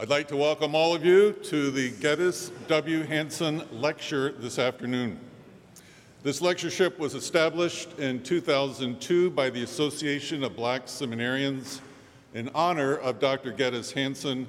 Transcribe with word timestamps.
I'd 0.00 0.08
like 0.08 0.28
to 0.28 0.36
welcome 0.36 0.76
all 0.76 0.94
of 0.94 1.04
you 1.04 1.32
to 1.32 1.72
the 1.72 1.90
Geddes 1.90 2.52
W. 2.68 3.02
Hanson 3.02 3.64
Lecture 3.72 4.30
this 4.30 4.56
afternoon. 4.56 5.18
This 6.22 6.40
lectureship 6.40 7.00
was 7.00 7.16
established 7.16 7.98
in 7.98 8.22
2002 8.22 9.30
by 9.30 9.50
the 9.50 9.64
Association 9.64 10.44
of 10.44 10.54
Black 10.54 10.86
Seminarians 10.86 11.80
in 12.32 12.48
honor 12.54 12.94
of 12.98 13.18
Dr. 13.18 13.50
Geddes 13.50 13.90
Hanson, 13.90 14.48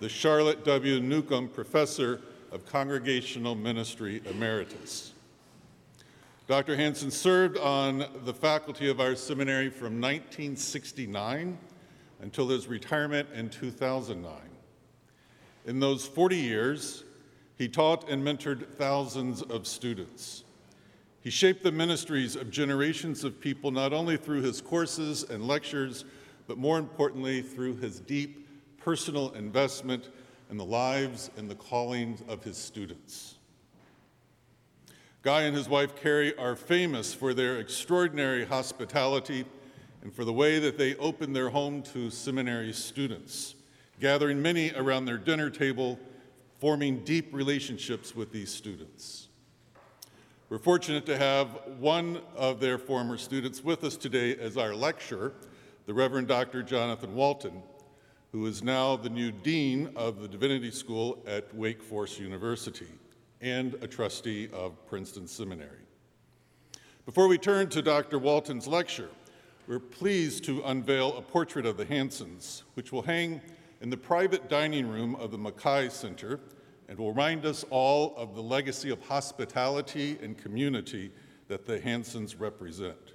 the 0.00 0.08
Charlotte 0.08 0.64
W. 0.64 0.98
Newcomb 0.98 1.46
Professor 1.50 2.20
of 2.50 2.66
Congregational 2.66 3.54
Ministry 3.54 4.20
Emeritus. 4.28 5.12
Dr. 6.48 6.74
Hanson 6.74 7.12
served 7.12 7.58
on 7.58 8.06
the 8.24 8.34
faculty 8.34 8.90
of 8.90 8.98
our 8.98 9.14
seminary 9.14 9.70
from 9.70 10.00
1969 10.00 11.56
until 12.22 12.48
his 12.48 12.66
retirement 12.66 13.28
in 13.32 13.48
2009. 13.48 14.49
In 15.66 15.80
those 15.80 16.06
40 16.06 16.36
years, 16.36 17.04
he 17.56 17.68
taught 17.68 18.08
and 18.08 18.24
mentored 18.24 18.66
thousands 18.74 19.42
of 19.42 19.66
students. 19.66 20.44
He 21.22 21.30
shaped 21.30 21.62
the 21.62 21.72
ministries 21.72 22.34
of 22.34 22.50
generations 22.50 23.24
of 23.24 23.40
people 23.40 23.70
not 23.70 23.92
only 23.92 24.16
through 24.16 24.40
his 24.40 24.60
courses 24.60 25.22
and 25.24 25.46
lectures, 25.46 26.04
but 26.46 26.56
more 26.56 26.78
importantly, 26.78 27.42
through 27.42 27.76
his 27.76 28.00
deep 28.00 28.48
personal 28.78 29.30
investment 29.32 30.08
in 30.50 30.56
the 30.56 30.64
lives 30.64 31.30
and 31.36 31.50
the 31.50 31.54
callings 31.54 32.22
of 32.26 32.42
his 32.42 32.56
students. 32.56 33.36
Guy 35.22 35.42
and 35.42 35.54
his 35.54 35.68
wife 35.68 35.94
Carrie 35.94 36.36
are 36.38 36.56
famous 36.56 37.12
for 37.12 37.34
their 37.34 37.58
extraordinary 37.58 38.46
hospitality 38.46 39.44
and 40.02 40.14
for 40.14 40.24
the 40.24 40.32
way 40.32 40.58
that 40.58 40.78
they 40.78 40.94
open 40.96 41.34
their 41.34 41.50
home 41.50 41.82
to 41.82 42.08
seminary 42.08 42.72
students, 42.72 43.54
gathering 44.00 44.40
many 44.40 44.72
around 44.74 45.04
their 45.04 45.18
dinner 45.18 45.50
table, 45.50 45.98
forming 46.58 47.04
deep 47.04 47.32
relationships 47.32 48.16
with 48.16 48.32
these 48.32 48.50
students. 48.50 49.28
We're 50.48 50.58
fortunate 50.58 51.06
to 51.06 51.16
have 51.16 51.48
one 51.78 52.22
of 52.34 52.58
their 52.58 52.78
former 52.78 53.18
students 53.18 53.62
with 53.62 53.84
us 53.84 53.96
today 53.96 54.34
as 54.36 54.56
our 54.56 54.74
lecturer, 54.74 55.34
the 55.86 55.94
Reverend 55.94 56.28
Dr. 56.28 56.62
Jonathan 56.62 57.14
Walton, 57.14 57.62
who 58.32 58.46
is 58.46 58.62
now 58.62 58.96
the 58.96 59.10
new 59.10 59.30
dean 59.30 59.90
of 59.94 60.20
the 60.20 60.28
Divinity 60.28 60.70
School 60.70 61.22
at 61.26 61.54
Wake 61.54 61.82
Forest 61.82 62.18
University 62.18 62.88
and 63.40 63.74
a 63.74 63.86
trustee 63.86 64.48
of 64.52 64.84
Princeton 64.86 65.28
Seminary. 65.28 65.84
Before 67.06 67.28
we 67.28 67.38
turn 67.38 67.68
to 67.70 67.82
Dr. 67.82 68.18
Walton's 68.18 68.66
lecture, 68.66 69.10
we're 69.66 69.78
pleased 69.78 70.44
to 70.44 70.62
unveil 70.62 71.16
a 71.16 71.22
portrait 71.22 71.66
of 71.66 71.76
the 71.76 71.84
Hansons, 71.84 72.64
which 72.74 72.92
will 72.92 73.02
hang 73.02 73.40
in 73.80 73.90
the 73.90 73.96
private 73.96 74.48
dining 74.48 74.88
room 74.88 75.14
of 75.16 75.30
the 75.30 75.38
Mackay 75.38 75.88
Center 75.88 76.40
and 76.88 76.98
will 76.98 77.10
remind 77.10 77.46
us 77.46 77.64
all 77.70 78.14
of 78.16 78.34
the 78.34 78.42
legacy 78.42 78.90
of 78.90 79.00
hospitality 79.02 80.18
and 80.22 80.36
community 80.36 81.10
that 81.48 81.66
the 81.66 81.80
Hansons 81.80 82.36
represent. 82.36 83.12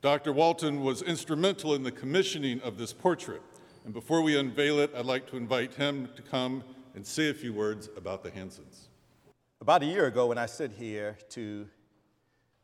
Dr. 0.00 0.32
Walton 0.32 0.82
was 0.82 1.02
instrumental 1.02 1.74
in 1.74 1.82
the 1.82 1.90
commissioning 1.90 2.60
of 2.60 2.78
this 2.78 2.92
portrait, 2.92 3.42
and 3.84 3.92
before 3.92 4.22
we 4.22 4.38
unveil 4.38 4.78
it, 4.78 4.92
I'd 4.96 5.06
like 5.06 5.26
to 5.28 5.36
invite 5.36 5.74
him 5.74 6.08
to 6.16 6.22
come 6.22 6.62
and 6.94 7.06
say 7.06 7.30
a 7.30 7.34
few 7.34 7.52
words 7.52 7.88
about 7.96 8.22
the 8.22 8.30
Hansons. 8.30 8.88
About 9.60 9.82
a 9.82 9.86
year 9.86 10.06
ago, 10.06 10.26
when 10.26 10.38
I 10.38 10.46
stood 10.46 10.72
here 10.72 11.16
to 11.30 11.66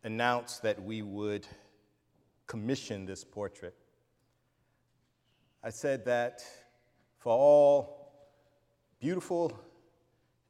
announce 0.04 0.58
that 0.58 0.82
we 0.82 1.02
would 1.02 1.46
commission 2.46 3.06
this 3.06 3.24
portrait, 3.24 3.74
I 5.62 5.68
said 5.68 6.06
that 6.06 6.42
for 7.18 7.32
all 7.32 8.12
beautiful 8.98 9.52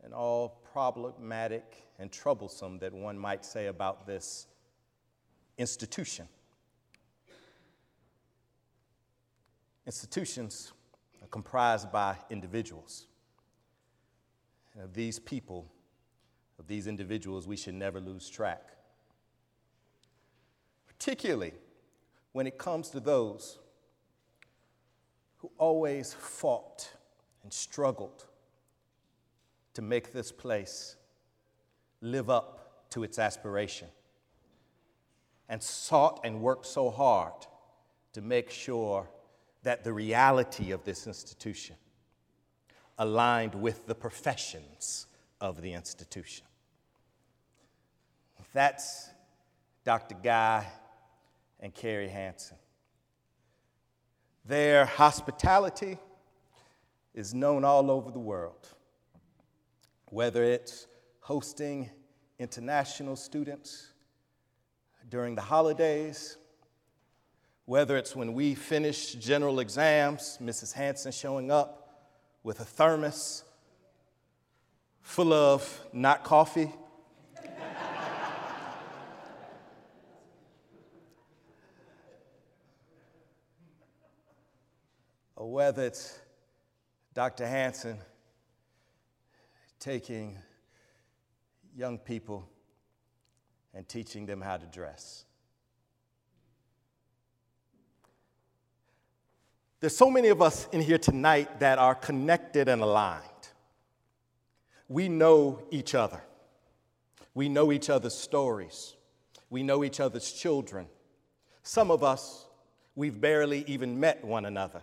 and 0.04 0.14
all 0.14 0.60
problematic 0.72 1.88
and 1.98 2.12
troublesome 2.12 2.78
that 2.78 2.92
one 2.92 3.18
might 3.18 3.44
say 3.44 3.66
about 3.66 4.06
this 4.06 4.46
institution, 5.58 6.28
institutions 9.84 10.72
are 11.20 11.28
comprised 11.28 11.90
by 11.90 12.16
individuals. 12.30 13.08
And 14.74 14.84
of 14.84 14.94
these 14.94 15.18
people, 15.18 15.66
of 16.60 16.68
these 16.68 16.86
individuals, 16.86 17.48
we 17.48 17.56
should 17.56 17.74
never 17.74 18.00
lose 18.00 18.30
track. 18.30 18.62
Particularly 20.86 21.54
when 22.30 22.46
it 22.46 22.58
comes 22.58 22.90
to 22.90 23.00
those 23.00 23.58
who 25.40 25.50
always 25.58 26.12
fought 26.12 26.90
and 27.42 27.52
struggled 27.52 28.26
to 29.74 29.82
make 29.82 30.12
this 30.12 30.30
place 30.30 30.96
live 32.00 32.28
up 32.28 32.88
to 32.90 33.02
its 33.02 33.18
aspiration 33.18 33.88
and 35.48 35.62
sought 35.62 36.20
and 36.24 36.40
worked 36.40 36.66
so 36.66 36.90
hard 36.90 37.32
to 38.12 38.20
make 38.20 38.50
sure 38.50 39.08
that 39.62 39.84
the 39.84 39.92
reality 39.92 40.70
of 40.72 40.84
this 40.84 41.06
institution 41.06 41.76
aligned 42.98 43.54
with 43.54 43.86
the 43.86 43.94
professions 43.94 45.06
of 45.40 45.62
the 45.62 45.72
institution. 45.72 46.46
That's 48.52 49.08
Dr. 49.84 50.16
Guy 50.22 50.66
and 51.60 51.72
Carrie 51.74 52.08
Hanson. 52.08 52.56
Their 54.50 54.84
hospitality 54.84 55.96
is 57.14 57.32
known 57.32 57.64
all 57.64 57.88
over 57.88 58.10
the 58.10 58.18
world, 58.18 58.66
whether 60.06 60.42
it's 60.42 60.88
hosting 61.20 61.88
international 62.36 63.14
students 63.14 63.92
during 65.08 65.36
the 65.36 65.40
holidays, 65.40 66.36
whether 67.64 67.96
it's 67.96 68.16
when 68.16 68.32
we 68.32 68.56
finish 68.56 69.12
general 69.14 69.60
exams, 69.60 70.36
Mrs. 70.42 70.72
Hanson 70.72 71.12
showing 71.12 71.52
up 71.52 72.08
with 72.42 72.58
a 72.58 72.64
thermos 72.64 73.44
full 75.00 75.32
of 75.32 75.80
not 75.92 76.24
coffee. 76.24 76.72
Whether 85.48 85.84
it's 85.84 86.18
Dr. 87.14 87.46
Hanson 87.46 87.98
taking 89.78 90.36
young 91.74 91.98
people 91.98 92.48
and 93.72 93.88
teaching 93.88 94.26
them 94.26 94.40
how 94.40 94.56
to 94.56 94.66
dress. 94.66 95.24
There's 99.80 99.96
so 99.96 100.10
many 100.10 100.28
of 100.28 100.42
us 100.42 100.68
in 100.72 100.82
here 100.82 100.98
tonight 100.98 101.60
that 101.60 101.78
are 101.78 101.94
connected 101.94 102.68
and 102.68 102.82
aligned. 102.82 103.24
We 104.88 105.08
know 105.08 105.62
each 105.70 105.94
other. 105.94 106.22
We 107.32 107.48
know 107.48 107.72
each 107.72 107.88
other's 107.88 108.14
stories. 108.14 108.94
We 109.48 109.62
know 109.62 109.82
each 109.82 110.00
other's 110.00 110.30
children. 110.32 110.86
Some 111.62 111.90
of 111.90 112.04
us, 112.04 112.46
we've 112.94 113.18
barely 113.18 113.64
even 113.66 113.98
met 113.98 114.22
one 114.22 114.44
another. 114.44 114.82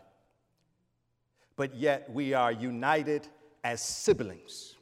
But 1.58 1.76
yet 1.76 2.10
we 2.10 2.34
are 2.34 2.52
united 2.52 3.28
as 3.64 3.82
siblings. 3.82 4.76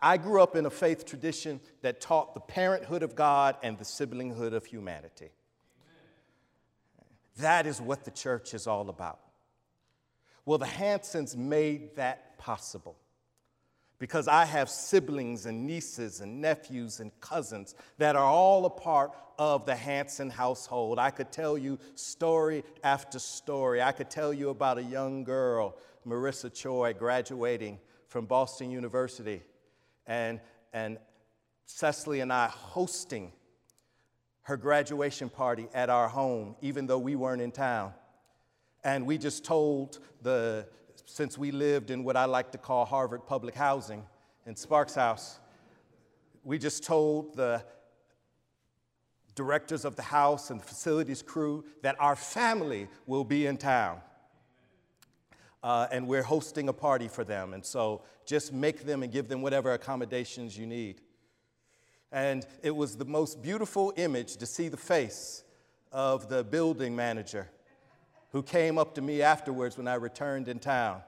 I 0.00 0.16
grew 0.16 0.42
up 0.42 0.56
in 0.56 0.66
a 0.66 0.70
faith 0.70 1.06
tradition 1.06 1.60
that 1.82 2.00
taught 2.00 2.34
the 2.34 2.40
parenthood 2.40 3.04
of 3.04 3.14
God 3.14 3.56
and 3.62 3.78
the 3.78 3.84
siblinghood 3.84 4.52
of 4.52 4.64
humanity. 4.64 5.30
That 7.36 7.66
is 7.66 7.80
what 7.80 8.04
the 8.04 8.10
church 8.10 8.52
is 8.52 8.66
all 8.66 8.88
about. 8.88 9.20
Well, 10.44 10.58
the 10.58 10.66
Hansons 10.66 11.36
made 11.36 11.94
that 11.94 12.36
possible 12.36 12.96
because 14.02 14.26
I 14.26 14.46
have 14.46 14.68
siblings 14.68 15.46
and 15.46 15.64
nieces 15.64 16.22
and 16.22 16.40
nephews 16.40 16.98
and 16.98 17.12
cousins 17.20 17.76
that 17.98 18.16
are 18.16 18.26
all 18.26 18.64
a 18.64 18.70
part 18.70 19.12
of 19.38 19.64
the 19.64 19.76
Hanson 19.76 20.28
household. 20.28 20.98
I 20.98 21.10
could 21.10 21.30
tell 21.30 21.56
you 21.56 21.78
story 21.94 22.64
after 22.82 23.20
story. 23.20 23.80
I 23.80 23.92
could 23.92 24.10
tell 24.10 24.34
you 24.34 24.48
about 24.48 24.78
a 24.78 24.82
young 24.82 25.22
girl, 25.22 25.76
Marissa 26.04 26.52
Choi, 26.52 26.94
graduating 26.94 27.78
from 28.08 28.26
Boston 28.26 28.72
University, 28.72 29.40
and, 30.04 30.40
and 30.72 30.98
Cecily 31.66 32.18
and 32.18 32.32
I 32.32 32.48
hosting 32.48 33.30
her 34.42 34.56
graduation 34.56 35.28
party 35.28 35.68
at 35.72 35.90
our 35.90 36.08
home, 36.08 36.56
even 36.60 36.88
though 36.88 36.98
we 36.98 37.14
weren't 37.14 37.40
in 37.40 37.52
town. 37.52 37.94
And 38.82 39.06
we 39.06 39.16
just 39.16 39.44
told 39.44 40.00
the, 40.22 40.66
since 41.04 41.36
we 41.38 41.50
lived 41.50 41.90
in 41.90 42.04
what 42.04 42.16
I 42.16 42.24
like 42.24 42.52
to 42.52 42.58
call 42.58 42.84
Harvard 42.84 43.26
public 43.26 43.54
housing 43.54 44.04
in 44.46 44.56
Sparks 44.56 44.94
House, 44.94 45.38
we 46.44 46.58
just 46.58 46.84
told 46.84 47.36
the 47.36 47.64
directors 49.34 49.84
of 49.84 49.96
the 49.96 50.02
house 50.02 50.50
and 50.50 50.60
the 50.60 50.64
facilities 50.64 51.22
crew 51.22 51.64
that 51.82 51.96
our 51.98 52.16
family 52.16 52.88
will 53.06 53.24
be 53.24 53.46
in 53.46 53.56
town. 53.56 54.00
uh, 55.62 55.86
and 55.92 56.06
we're 56.06 56.22
hosting 56.22 56.68
a 56.68 56.72
party 56.72 57.08
for 57.08 57.24
them. 57.24 57.54
And 57.54 57.64
so 57.64 58.02
just 58.26 58.52
make 58.52 58.84
them 58.84 59.02
and 59.02 59.12
give 59.12 59.28
them 59.28 59.42
whatever 59.42 59.72
accommodations 59.72 60.58
you 60.58 60.66
need. 60.66 61.00
And 62.10 62.44
it 62.62 62.74
was 62.74 62.96
the 62.96 63.04
most 63.04 63.42
beautiful 63.42 63.92
image 63.96 64.36
to 64.36 64.46
see 64.46 64.68
the 64.68 64.76
face 64.76 65.44
of 65.92 66.28
the 66.28 66.42
building 66.44 66.96
manager 66.96 67.48
who 68.32 68.42
came 68.42 68.78
up 68.78 68.94
to 68.94 69.02
me 69.02 69.22
afterwards 69.22 69.76
when 69.76 69.86
I 69.86 69.94
returned 69.94 70.48
in 70.48 70.58
town 70.58 71.02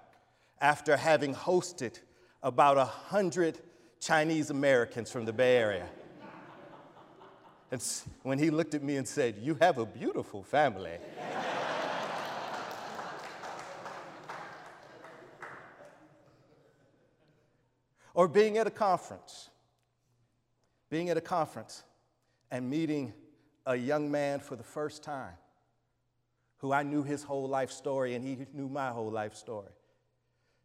after 0.61 0.97
having 0.97 1.35
hosted 1.35 1.99
about 2.43 2.77
a 2.77 2.85
hundred 2.85 3.59
Chinese 3.99 4.51
Americans 4.51 5.11
from 5.11 5.25
the 5.25 5.33
Bay 5.33 5.57
Area. 5.57 5.89
And 7.71 7.83
when 8.23 8.39
he 8.39 8.51
looked 8.51 8.75
at 8.75 8.83
me 8.83 8.97
and 8.97 9.09
said, 9.09 9.37
You 9.41 9.57
have 9.61 9.79
a 9.79 9.87
beautiful 9.87 10.43
family. 10.43 10.99
or 18.13 18.29
being 18.29 18.59
at 18.59 18.67
a 18.67 18.71
conference, 18.71 19.49
being 20.89 21.09
at 21.11 21.17
a 21.17 21.23
conference 21.23 21.83
and 22.51 22.71
meeting 22.71 23.13
a 23.67 23.75
young 23.75 24.11
man 24.11 24.39
for 24.39 24.55
the 24.55 24.63
first 24.63 25.03
time 25.03 25.35
who 26.65 26.73
I 26.73 26.83
knew 26.83 27.03
his 27.03 27.23
whole 27.23 27.47
life 27.47 27.71
story 27.71 28.15
and 28.15 28.25
he 28.25 28.39
knew 28.55 28.71
my 28.71 28.89
whole 28.89 29.11
life 29.11 29.35
story. 29.35 29.69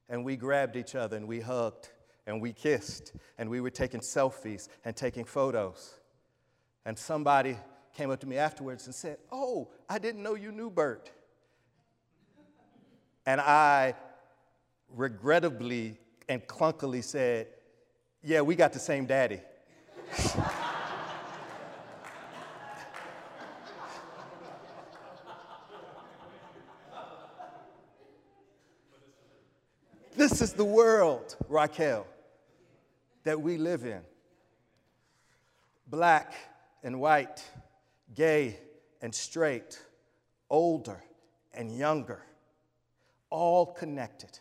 And 0.08 0.24
we 0.24 0.38
grabbed 0.38 0.78
each 0.78 0.96
other 0.96 1.18
and 1.18 1.28
we 1.28 1.42
hugged 1.42 1.90
and 2.26 2.42
we 2.42 2.54
kissed 2.54 3.12
and 3.38 3.50
we 3.50 3.60
were 3.60 3.70
taking 3.70 4.00
selfies 4.00 4.70
and 4.86 4.96
taking 4.96 5.26
photos. 5.26 5.96
And 6.86 6.98
somebody 6.98 7.58
came 7.94 8.12
up 8.12 8.22
to 8.22 8.28
me 8.28 8.38
afterwards 8.38 8.86
and 8.86 8.96
said, 8.96 9.18
Oh, 9.30 9.72
I 9.90 10.00
didn't 10.00 10.24
know 10.24 10.36
you 10.36 10.54
knew 10.54 10.70
Bert. 10.70 11.12
And 13.26 13.42
I 13.42 13.94
regrettably 14.96 15.98
and 16.30 16.48
clunkily 16.48 17.04
said, 17.04 17.48
Yeah, 18.24 18.40
we 18.40 18.56
got 18.56 18.72
the 18.72 18.80
same 18.80 19.06
daddy. 19.06 19.42
this 30.30 30.42
is 30.42 30.54
the 30.54 30.64
world, 30.64 31.36
Raquel, 31.48 32.06
that 33.24 33.42
we 33.42 33.58
live 33.58 33.84
in. 33.84 34.02
Black 35.88 36.36
and 36.84 37.00
white, 37.02 37.44
gay 38.14 38.60
and 39.02 39.14
straight, 39.14 39.82
older 40.48 41.02
and 41.52 41.76
younger, 41.76 42.22
all 43.32 43.66
connected 43.66 44.38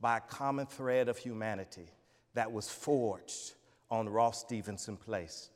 by 0.00 0.16
a 0.16 0.20
common 0.20 0.66
thread 0.66 1.08
of 1.08 1.16
humanity 1.16 1.86
that 2.34 2.50
was 2.50 2.68
forged 2.68 3.54
on 3.92 4.08
Ross 4.08 4.40
Stevenson 4.40 4.96
Place 4.96 5.50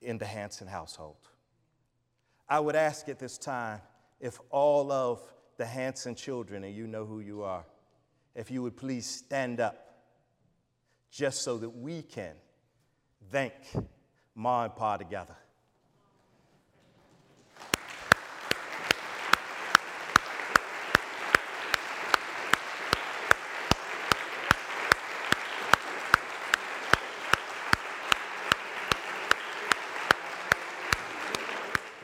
in 0.00 0.16
the 0.16 0.26
Hanson 0.26 0.68
household. 0.68 1.28
I 2.48 2.60
would 2.60 2.76
ask 2.76 3.08
at 3.08 3.18
this 3.18 3.36
time 3.36 3.80
if 4.20 4.38
all 4.50 4.92
of 4.92 5.20
the 5.56 5.66
Hanson 5.66 6.14
children, 6.14 6.62
and 6.62 6.74
you 6.74 6.86
know 6.86 7.04
who 7.04 7.18
you 7.18 7.42
are, 7.42 7.64
if 8.34 8.50
you 8.50 8.62
would 8.62 8.76
please 8.76 9.06
stand 9.06 9.60
up 9.60 10.04
just 11.10 11.42
so 11.42 11.58
that 11.58 11.70
we 11.70 12.02
can 12.02 12.34
thank 13.30 13.52
Ma 14.34 14.64
and 14.64 14.74
Pa 14.74 14.96
together. 14.96 15.36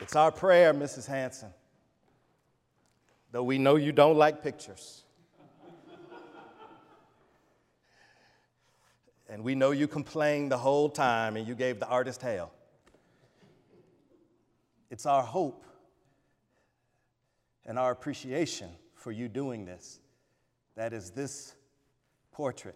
It's 0.01 0.15
our 0.15 0.31
prayer, 0.31 0.73
Mrs. 0.73 1.05
Hanson, 1.05 1.49
though 3.31 3.43
we 3.43 3.59
know 3.59 3.75
you 3.75 3.91
don't 3.91 4.17
like 4.17 4.41
pictures. 4.41 5.03
And 9.39 9.45
we 9.45 9.55
know 9.55 9.71
you 9.71 9.87
complained 9.87 10.51
the 10.51 10.57
whole 10.57 10.89
time 10.89 11.37
and 11.37 11.47
you 11.47 11.55
gave 11.55 11.79
the 11.79 11.87
artist 11.87 12.21
hell. 12.21 12.51
It's 14.89 15.05
our 15.05 15.23
hope 15.23 15.63
and 17.65 17.79
our 17.79 17.89
appreciation 17.89 18.67
for 18.95 19.13
you 19.13 19.29
doing 19.29 19.63
this. 19.63 20.01
That 20.75 20.91
is, 20.91 21.11
this 21.11 21.55
portrait 22.33 22.75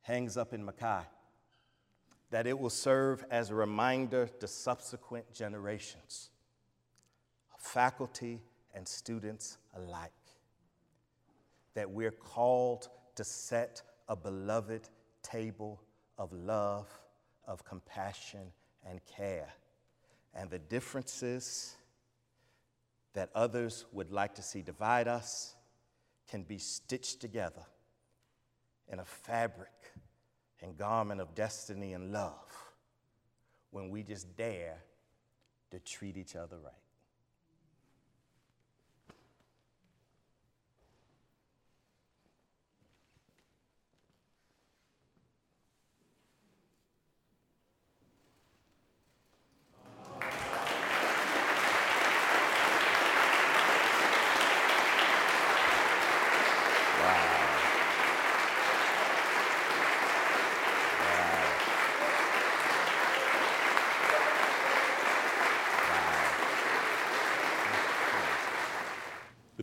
hangs 0.00 0.36
up 0.36 0.52
in 0.52 0.64
Mackay 0.64 1.04
that 2.30 2.48
it 2.48 2.58
will 2.58 2.68
serve 2.68 3.24
as 3.30 3.50
a 3.50 3.54
reminder 3.54 4.28
to 4.40 4.48
subsequent 4.48 5.32
generations, 5.32 6.30
faculty 7.56 8.40
and 8.74 8.88
students 8.88 9.58
alike, 9.76 10.10
that 11.74 11.88
we're 11.88 12.10
called 12.10 12.88
to 13.14 13.22
set 13.22 13.82
a 14.08 14.16
beloved 14.16 14.88
table 15.22 15.80
of 16.18 16.32
love, 16.32 16.86
of 17.46 17.64
compassion, 17.64 18.52
and 18.88 19.00
care. 19.06 19.48
And 20.34 20.50
the 20.50 20.58
differences 20.58 21.76
that 23.14 23.30
others 23.34 23.86
would 23.92 24.10
like 24.10 24.34
to 24.36 24.42
see 24.42 24.62
divide 24.62 25.08
us 25.08 25.54
can 26.28 26.42
be 26.42 26.58
stitched 26.58 27.20
together 27.20 27.66
in 28.88 29.00
a 29.00 29.04
fabric 29.04 29.72
and 30.62 30.76
garment 30.76 31.20
of 31.20 31.34
destiny 31.34 31.92
and 31.92 32.12
love 32.12 32.52
when 33.70 33.90
we 33.90 34.02
just 34.02 34.36
dare 34.36 34.78
to 35.70 35.78
treat 35.80 36.16
each 36.16 36.36
other 36.36 36.56
right. 36.58 36.72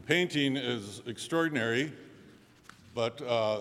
Painting 0.07 0.55
is 0.55 1.01
extraordinary, 1.05 1.91
but 2.95 3.21
uh, 3.21 3.59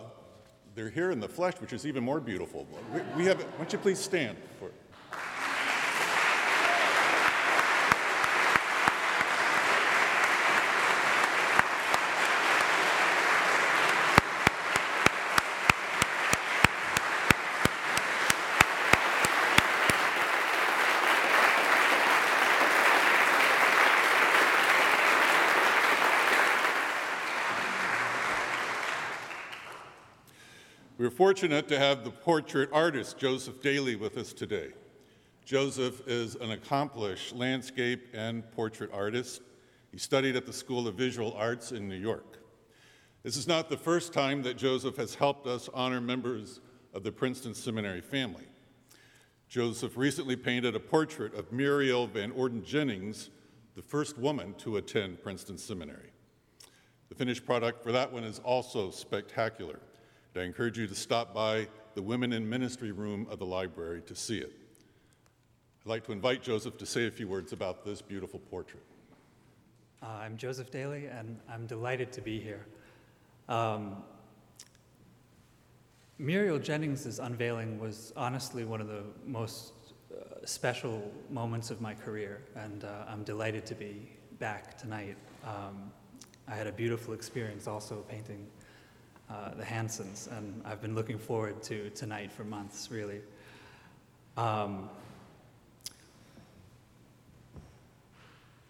they're 0.75 0.89
here 0.91 1.11
in 1.11 1.19
the 1.19 1.29
flesh, 1.29 1.55
which 1.61 1.73
is 1.73 1.85
even 1.85 2.05
more 2.05 2.21
beautiful. 2.21 2.67
We, 2.93 3.01
we 3.17 3.25
have, 3.25 3.43
why 3.43 3.59
don't 3.59 3.73
you 3.73 3.79
please 3.79 3.99
stand 3.99 4.39
for 4.61 4.67
We're 4.67 4.71
fortunate 31.17 31.67
to 31.67 31.79
have 31.79 32.05
the 32.05 32.11
portrait 32.11 32.69
artist 32.75 33.17
Joseph 33.17 33.63
Daly 33.63 33.97
with 33.97 34.19
us 34.19 34.35
today. 34.35 34.69
Joseph 35.47 36.07
is 36.07 36.35
an 36.35 36.51
accomplished 36.51 37.35
landscape 37.35 38.09
and 38.13 38.49
portrait 38.53 38.91
artist. 38.93 39.41
He 39.91 39.97
studied 39.97 40.37
at 40.37 40.45
the 40.45 40.53
School 40.53 40.87
of 40.87 40.95
Visual 40.95 41.33
Arts 41.33 41.73
in 41.73 41.89
New 41.89 41.97
York. 41.97 42.37
This 43.23 43.39
is 43.39 43.49
not 43.49 43.71
the 43.71 43.79
first 43.79 44.13
time 44.13 44.43
that 44.43 44.59
Joseph 44.59 44.99
has 44.99 45.15
helped 45.15 45.47
us 45.47 45.71
honor 45.73 46.03
members 46.03 46.61
of 46.93 47.03
the 47.03 47.13
Princeton 47.13 47.55
Seminary 47.55 48.03
family. 48.03 48.45
Joseph 49.49 49.97
recently 49.97 50.37
painted 50.37 50.77
a 50.77 50.81
portrait 50.81 51.33
of 51.33 51.51
Muriel 51.51 52.07
Van 52.07 52.31
Orden 52.33 52.63
Jennings, 52.63 53.31
the 53.75 53.81
first 53.81 54.19
woman 54.19 54.53
to 54.59 54.77
attend 54.77 55.23
Princeton 55.23 55.57
Seminary. 55.57 56.11
The 57.09 57.15
finished 57.15 57.47
product 57.47 57.83
for 57.83 57.91
that 57.93 58.13
one 58.13 58.25
is 58.25 58.39
also 58.41 58.91
spectacular. 58.91 59.81
I 60.39 60.43
encourage 60.43 60.79
you 60.79 60.87
to 60.87 60.95
stop 60.95 61.33
by 61.33 61.69
the 61.95 62.03
Women 62.03 62.33
in 62.33 62.49
Ministry 62.49 62.93
room 62.93 63.27
of 63.31 63.39
the 63.39 63.47
library 63.47 64.03
to 64.03 64.15
see 64.15 64.39
it. 64.39 64.53
I'd 65.85 65.89
like 65.89 66.05
to 66.07 66.13
invite 66.13 66.43
Joseph 66.43 66.77
to 66.79 66.87
say 66.87 67.07
a 67.07 67.11
few 67.11 67.29
words 67.29 67.53
about 67.53 67.85
this 67.85 68.03
beautiful 68.03 68.41
portrait. 68.41 68.83
Uh, 70.03 70.07
I'm 70.07 70.37
Joseph 70.37 70.71
Daly, 70.71 71.07
and 71.07 71.39
I'm 71.49 71.67
delighted 71.67 72.13
to 72.13 72.21
be 72.21 72.39
here. 72.39 72.67
Um, 73.49 74.03
Muriel 76.19 76.59
Jennings' 76.59 77.19
unveiling 77.19 77.79
was 77.79 78.13
honestly 78.17 78.65
one 78.65 78.81
of 78.81 78.89
the 78.89 79.05
most 79.27 79.73
uh, 80.11 80.45
special 80.45 81.11
moments 81.31 81.71
of 81.71 81.81
my 81.81 81.95
career, 81.95 82.43
and 82.57 82.85
uh, 82.85 83.05
I'm 83.09 83.23
delighted 83.23 83.65
to 83.67 83.75
be 83.75 84.11
back 84.39 84.77
tonight. 84.77 85.17
Um, 85.45 85.91
I 86.49 86.55
had 86.55 86.67
a 86.67 86.73
beautiful 86.73 87.15
experience 87.15 87.67
also 87.67 88.05
painting 88.09 88.47
uh, 89.31 89.55
the 89.55 89.65
Hansons, 89.65 90.29
and 90.31 90.63
I've 90.65 90.81
been 90.81 90.95
looking 90.95 91.19
forward 91.19 91.63
to 91.65 91.91
tonight 91.91 92.33
for 92.33 92.45
months, 92.45 92.91
really. 92.91 93.21
Um, 94.37 94.89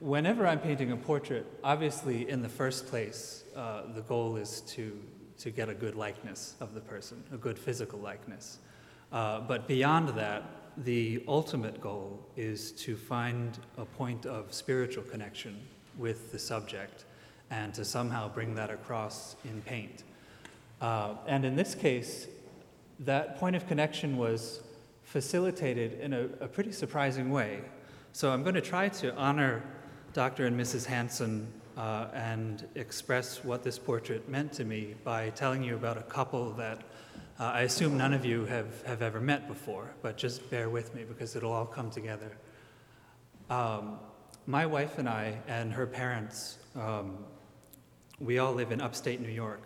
whenever 0.00 0.46
I'm 0.46 0.60
painting 0.60 0.92
a 0.92 0.96
portrait, 0.96 1.46
obviously, 1.64 2.28
in 2.28 2.42
the 2.42 2.48
first 2.48 2.86
place, 2.86 3.44
uh, 3.54 3.82
the 3.94 4.02
goal 4.02 4.36
is 4.36 4.60
to, 4.62 4.98
to 5.38 5.50
get 5.50 5.68
a 5.68 5.74
good 5.74 5.94
likeness 5.94 6.54
of 6.60 6.74
the 6.74 6.80
person, 6.80 7.22
a 7.32 7.36
good 7.36 7.58
physical 7.58 7.98
likeness. 7.98 8.58
Uh, 9.12 9.40
but 9.40 9.66
beyond 9.66 10.08
that, 10.10 10.42
the 10.78 11.22
ultimate 11.26 11.80
goal 11.80 12.20
is 12.36 12.72
to 12.72 12.96
find 12.96 13.58
a 13.78 13.84
point 13.84 14.26
of 14.26 14.52
spiritual 14.52 15.04
connection 15.04 15.58
with 15.96 16.32
the 16.32 16.38
subject 16.38 17.04
and 17.50 17.72
to 17.74 17.84
somehow 17.84 18.28
bring 18.28 18.54
that 18.54 18.70
across 18.70 19.36
in 19.44 19.62
paint. 19.62 20.02
Uh, 20.80 21.14
and 21.26 21.44
in 21.44 21.56
this 21.56 21.74
case, 21.74 22.26
that 23.00 23.36
point 23.36 23.56
of 23.56 23.66
connection 23.66 24.16
was 24.16 24.60
facilitated 25.04 26.00
in 26.00 26.12
a, 26.12 26.24
a 26.40 26.48
pretty 26.48 26.72
surprising 26.72 27.30
way. 27.30 27.60
So 28.12 28.30
I'm 28.30 28.42
going 28.42 28.54
to 28.54 28.60
try 28.60 28.88
to 28.88 29.14
honor 29.14 29.62
Dr. 30.12 30.46
and 30.46 30.58
Mrs. 30.58 30.86
Hanson 30.86 31.46
uh, 31.76 32.08
and 32.14 32.66
express 32.74 33.44
what 33.44 33.62
this 33.62 33.78
portrait 33.78 34.28
meant 34.28 34.52
to 34.54 34.64
me 34.64 34.94
by 35.04 35.30
telling 35.30 35.62
you 35.62 35.74
about 35.74 35.98
a 35.98 36.02
couple 36.02 36.52
that 36.52 36.82
uh, 37.38 37.44
I 37.44 37.62
assume 37.62 37.98
none 37.98 38.14
of 38.14 38.24
you 38.24 38.46
have, 38.46 38.82
have 38.86 39.02
ever 39.02 39.20
met 39.20 39.46
before, 39.46 39.90
but 40.00 40.16
just 40.16 40.48
bear 40.50 40.70
with 40.70 40.94
me 40.94 41.04
because 41.04 41.36
it'll 41.36 41.52
all 41.52 41.66
come 41.66 41.90
together. 41.90 42.32
Um, 43.50 43.98
my 44.46 44.64
wife 44.64 44.98
and 44.98 45.08
I 45.08 45.38
and 45.46 45.72
her 45.72 45.86
parents, 45.86 46.56
um, 46.74 47.18
we 48.18 48.38
all 48.38 48.54
live 48.54 48.72
in 48.72 48.80
upstate 48.80 49.20
New 49.20 49.28
York. 49.28 49.60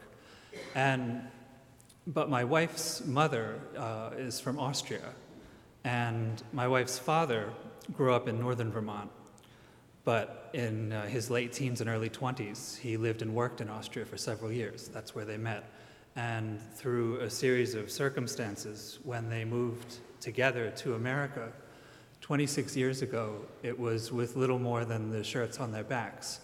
And, 0.74 1.22
but 2.06 2.28
my 2.28 2.44
wife's 2.44 3.04
mother 3.04 3.60
uh, 3.76 4.10
is 4.16 4.40
from 4.40 4.58
Austria, 4.58 5.14
and 5.84 6.42
my 6.52 6.68
wife's 6.68 6.98
father 6.98 7.52
grew 7.92 8.12
up 8.12 8.28
in 8.28 8.38
northern 8.38 8.70
Vermont. 8.70 9.10
But 10.04 10.50
in 10.54 10.92
uh, 10.92 11.06
his 11.06 11.30
late 11.30 11.52
teens 11.52 11.80
and 11.80 11.90
early 11.90 12.10
20s, 12.10 12.78
he 12.78 12.96
lived 12.96 13.22
and 13.22 13.34
worked 13.34 13.60
in 13.60 13.68
Austria 13.68 14.04
for 14.04 14.16
several 14.16 14.50
years. 14.50 14.88
That's 14.88 15.14
where 15.14 15.24
they 15.24 15.36
met. 15.36 15.70
And 16.16 16.60
through 16.74 17.20
a 17.20 17.30
series 17.30 17.74
of 17.74 17.90
circumstances, 17.90 18.98
when 19.04 19.28
they 19.28 19.44
moved 19.44 19.98
together 20.20 20.70
to 20.70 20.94
America 20.94 21.52
26 22.20 22.76
years 22.76 23.02
ago, 23.02 23.44
it 23.62 23.78
was 23.78 24.12
with 24.12 24.36
little 24.36 24.58
more 24.58 24.84
than 24.84 25.10
the 25.10 25.22
shirts 25.22 25.58
on 25.60 25.72
their 25.72 25.84
backs. 25.84 26.40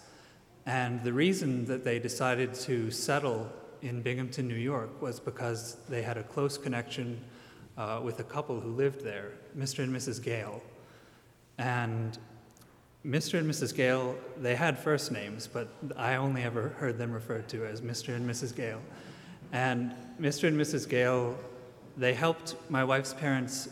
And 0.65 1.03
the 1.03 1.13
reason 1.13 1.65
that 1.65 1.83
they 1.83 1.99
decided 1.99 2.53
to 2.55 2.91
settle 2.91 3.51
in 3.81 4.01
Binghamton, 4.01 4.47
New 4.47 4.55
York, 4.55 5.01
was 5.01 5.19
because 5.19 5.77
they 5.89 6.01
had 6.01 6.17
a 6.17 6.23
close 6.23 6.57
connection 6.57 7.21
uh, 7.77 8.01
with 8.03 8.19
a 8.19 8.23
couple 8.23 8.59
who 8.59 8.71
lived 8.71 9.03
there, 9.03 9.33
Mr. 9.57 9.83
and 9.83 9.95
Mrs. 9.95 10.21
Gale. 10.21 10.61
And 11.57 12.17
Mr. 13.05 13.39
and 13.39 13.49
Mrs. 13.49 13.73
Gale, 13.75 14.15
they 14.37 14.55
had 14.55 14.77
first 14.77 15.11
names, 15.11 15.47
but 15.47 15.69
I 15.95 16.15
only 16.15 16.43
ever 16.43 16.69
heard 16.69 16.97
them 16.97 17.11
referred 17.11 17.47
to 17.49 17.65
as 17.65 17.81
Mr. 17.81 18.15
and 18.15 18.29
Mrs. 18.29 18.55
Gale. 18.55 18.81
And 19.51 19.93
Mr. 20.19 20.47
and 20.47 20.59
Mrs. 20.59 20.89
Gale, 20.89 21.37
they 21.95 22.13
helped 22.13 22.55
my 22.69 22.83
wife's 22.83 23.13
parents 23.13 23.69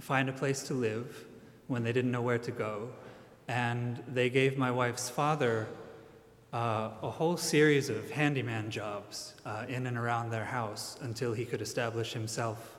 find 0.00 0.28
a 0.28 0.32
place 0.32 0.62
to 0.64 0.74
live 0.74 1.24
when 1.66 1.82
they 1.82 1.92
didn't 1.92 2.12
know 2.12 2.22
where 2.22 2.38
to 2.38 2.50
go. 2.50 2.90
And 3.48 4.02
they 4.06 4.30
gave 4.30 4.56
my 4.56 4.70
wife's 4.70 5.08
father 5.08 5.66
uh, 6.56 6.90
a 7.02 7.10
whole 7.10 7.36
series 7.36 7.90
of 7.90 8.10
handyman 8.10 8.70
jobs 8.70 9.34
uh, 9.44 9.66
in 9.68 9.86
and 9.86 9.98
around 9.98 10.30
their 10.30 10.44
house 10.44 10.96
until 11.02 11.34
he 11.34 11.44
could 11.44 11.60
establish 11.60 12.14
himself 12.14 12.78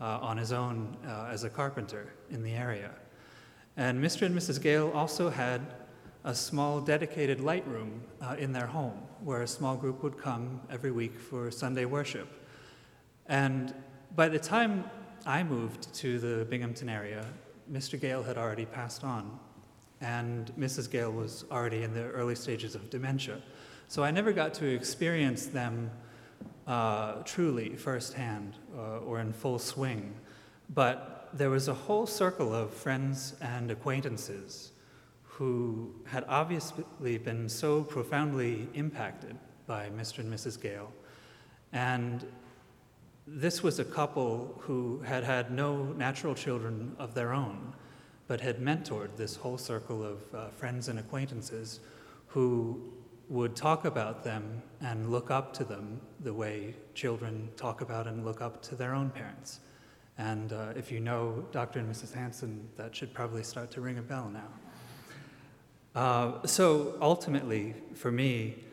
uh, 0.00 0.18
on 0.22 0.36
his 0.36 0.52
own 0.52 0.96
uh, 1.04 1.28
as 1.28 1.42
a 1.42 1.50
carpenter 1.50 2.12
in 2.30 2.44
the 2.44 2.52
area. 2.52 2.92
And 3.76 4.00
Mr. 4.02 4.26
and 4.26 4.38
Mrs. 4.38 4.62
Gale 4.62 4.92
also 4.94 5.28
had 5.28 5.60
a 6.22 6.32
small 6.32 6.80
dedicated 6.80 7.40
light 7.40 7.66
room 7.66 8.00
uh, 8.20 8.36
in 8.38 8.52
their 8.52 8.66
home 8.66 8.96
where 9.24 9.42
a 9.42 9.48
small 9.48 9.74
group 9.74 10.04
would 10.04 10.16
come 10.16 10.60
every 10.70 10.92
week 10.92 11.18
for 11.18 11.50
Sunday 11.50 11.84
worship. 11.84 12.28
And 13.26 13.74
by 14.14 14.28
the 14.28 14.38
time 14.38 14.84
I 15.26 15.42
moved 15.42 15.92
to 15.94 16.20
the 16.20 16.44
Binghamton 16.44 16.88
area, 16.88 17.26
Mr. 17.72 18.00
Gale 18.00 18.22
had 18.22 18.38
already 18.38 18.66
passed 18.66 19.02
on, 19.02 19.40
and 20.00 20.52
Mrs. 20.58 20.90
Gale 20.90 21.10
was 21.10 21.44
already 21.50 21.82
in 21.82 21.94
the 21.94 22.04
early 22.04 22.34
stages 22.34 22.74
of 22.74 22.90
dementia. 22.90 23.40
So 23.88 24.02
I 24.02 24.10
never 24.10 24.32
got 24.32 24.52
to 24.54 24.66
experience 24.66 25.46
them 25.46 25.90
uh, 26.66 27.22
truly 27.24 27.76
firsthand 27.76 28.54
uh, 28.76 28.98
or 28.98 29.20
in 29.20 29.32
full 29.32 29.58
swing. 29.58 30.14
But 30.74 31.30
there 31.32 31.50
was 31.50 31.68
a 31.68 31.74
whole 31.74 32.06
circle 32.06 32.54
of 32.54 32.72
friends 32.72 33.34
and 33.40 33.70
acquaintances 33.70 34.72
who 35.22 35.94
had 36.06 36.24
obviously 36.28 37.18
been 37.18 37.48
so 37.48 37.82
profoundly 37.84 38.68
impacted 38.74 39.36
by 39.66 39.90
Mr. 39.90 40.20
and 40.20 40.32
Mrs. 40.32 40.60
Gale. 40.60 40.90
And 41.72 42.26
this 43.26 43.62
was 43.62 43.78
a 43.78 43.84
couple 43.84 44.56
who 44.60 45.00
had 45.00 45.24
had 45.24 45.50
no 45.50 45.84
natural 45.84 46.34
children 46.34 46.94
of 46.98 47.14
their 47.14 47.32
own, 47.32 47.74
but 48.28 48.40
had 48.40 48.58
mentored 48.58 49.16
this 49.16 49.36
whole 49.36 49.58
circle 49.58 50.04
of 50.04 50.34
uh, 50.34 50.48
friends 50.48 50.88
and 50.88 50.98
acquaintances 50.98 51.80
who 52.26 52.92
would 53.28 53.56
talk 53.56 53.84
about 53.84 54.22
them 54.22 54.62
and 54.80 55.10
look 55.10 55.30
up 55.30 55.52
to 55.52 55.64
them 55.64 56.00
the 56.20 56.32
way 56.32 56.74
children 56.94 57.48
talk 57.56 57.80
about 57.80 58.06
and 58.06 58.24
look 58.24 58.40
up 58.40 58.62
to 58.62 58.74
their 58.74 58.94
own 58.94 59.10
parents. 59.10 59.60
And 60.18 60.52
uh, 60.52 60.72
if 60.76 60.90
you 60.90 61.00
know 61.00 61.44
Dr. 61.52 61.80
and 61.80 61.92
Mrs. 61.92 62.14
Hanson, 62.14 62.68
that 62.76 62.94
should 62.94 63.12
probably 63.12 63.42
start 63.42 63.70
to 63.72 63.80
ring 63.80 63.98
a 63.98 64.02
bell 64.02 64.30
now. 64.32 66.00
Uh, 66.00 66.46
so 66.46 66.96
ultimately, 67.00 67.74
for 67.94 68.12
me, 68.12 68.64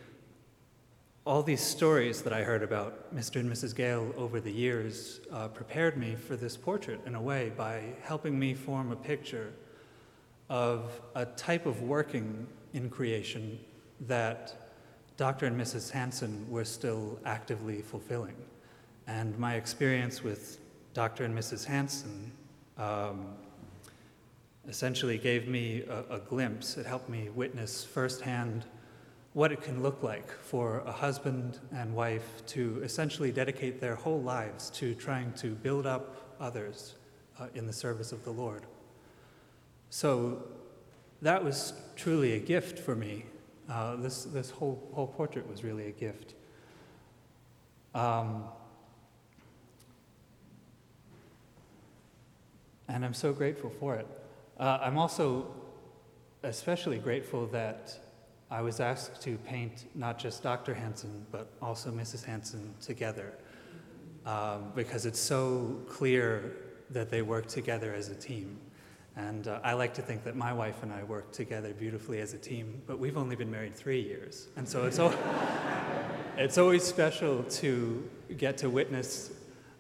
all 1.25 1.41
these 1.41 1.61
stories 1.61 2.21
that 2.21 2.33
I 2.33 2.43
heard 2.43 2.63
about 2.63 3.15
Mr. 3.15 3.37
and 3.37 3.49
Mrs. 3.49 3.73
Gale 3.73 4.13
over 4.17 4.41
the 4.41 4.51
years 4.51 5.21
uh, 5.31 5.47
prepared 5.47 5.95
me 5.95 6.15
for 6.15 6.35
this 6.35 6.57
portrait 6.57 6.99
in 7.05 7.15
a 7.15 7.21
way 7.21 7.53
by 7.55 7.81
helping 8.01 8.37
me 8.37 8.53
form 8.53 8.91
a 8.91 8.95
picture 8.95 9.53
of 10.49 10.99
a 11.15 11.25
type 11.25 11.65
of 11.65 11.81
working 11.81 12.45
in 12.73 12.89
creation 12.89 13.57
that 14.01 14.73
Dr. 15.15 15.45
and 15.45 15.59
Mrs. 15.59 15.89
Hanson 15.91 16.45
were 16.49 16.65
still 16.65 17.17
actively 17.25 17.81
fulfilling. 17.81 18.35
And 19.07 19.37
my 19.39 19.55
experience 19.55 20.23
with 20.23 20.59
Dr. 20.93 21.23
and 21.23 21.37
Mrs. 21.37 21.63
Hanson 21.63 22.33
um, 22.77 23.27
essentially 24.67 25.17
gave 25.17 25.47
me 25.47 25.83
a, 25.83 26.15
a 26.15 26.19
glimpse. 26.19 26.75
It 26.75 26.85
helped 26.85 27.07
me 27.07 27.29
witness 27.29 27.85
firsthand 27.85 28.65
what 29.33 29.51
it 29.51 29.61
can 29.61 29.81
look 29.81 30.03
like 30.03 30.29
for 30.29 30.79
a 30.85 30.91
husband 30.91 31.59
and 31.71 31.93
wife 31.95 32.45
to 32.45 32.79
essentially 32.83 33.31
dedicate 33.31 33.81
their 33.81 33.95
whole 33.95 34.21
lives 34.21 34.69
to 34.69 34.93
trying 34.93 35.33
to 35.33 35.47
build 35.55 35.87
up 35.87 36.35
others 36.39 36.95
uh, 37.39 37.47
in 37.55 37.65
the 37.65 37.73
service 37.73 38.11
of 38.11 38.23
the 38.23 38.31
Lord. 38.31 38.63
So 39.89 40.43
that 41.23 41.43
was 41.43 41.73
truly 41.95 42.33
a 42.33 42.39
gift 42.39 42.77
for 42.77 42.95
me. 42.95 43.25
Uh, 43.69 43.95
this 43.95 44.25
this 44.25 44.49
whole, 44.49 44.87
whole 44.93 45.07
portrait 45.07 45.49
was 45.49 45.63
really 45.63 45.87
a 45.87 45.91
gift. 45.91 46.35
Um, 47.95 48.43
and 52.87 53.05
I'm 53.05 53.13
so 53.13 53.33
grateful 53.33 53.69
for 53.79 53.95
it. 53.95 54.07
Uh, 54.59 54.79
I'm 54.81 54.97
also 54.97 55.47
especially 56.43 56.97
grateful 56.97 57.47
that 57.47 57.97
I 58.53 58.61
was 58.61 58.79
asked 58.79 59.19
to 59.23 59.35
paint 59.39 59.85
not 59.95 60.19
just 60.19 60.43
Dr. 60.43 60.75
Hanson, 60.75 61.25
but 61.31 61.47
also 61.59 61.89
Mrs. 61.89 62.23
Hanson 62.23 62.71
together 62.79 63.33
um, 64.27 64.71
because 64.75 65.07
it's 65.07 65.19
so 65.19 65.81
clear 65.89 66.51
that 66.91 67.09
they 67.09 67.23
work 67.23 67.47
together 67.47 67.95
as 67.95 68.09
a 68.09 68.15
team. 68.15 68.59
And 69.15 69.47
uh, 69.47 69.59
I 69.63 69.73
like 69.73 69.95
to 69.95 70.03
think 70.03 70.23
that 70.25 70.35
my 70.35 70.53
wife 70.53 70.83
and 70.83 70.93
I 70.93 71.01
work 71.01 71.31
together 71.31 71.73
beautifully 71.73 72.21
as 72.21 72.35
a 72.35 72.37
team, 72.37 72.79
but 72.85 72.99
we've 72.99 73.17
only 73.17 73.35
been 73.35 73.49
married 73.49 73.73
three 73.73 74.01
years. 74.01 74.49
And 74.55 74.69
so 74.69 74.85
it's, 74.85 74.99
al- 74.99 75.17
it's 76.37 76.59
always 76.59 76.83
special 76.83 77.41
to 77.43 78.07
get 78.37 78.59
to 78.59 78.69
witness 78.69 79.31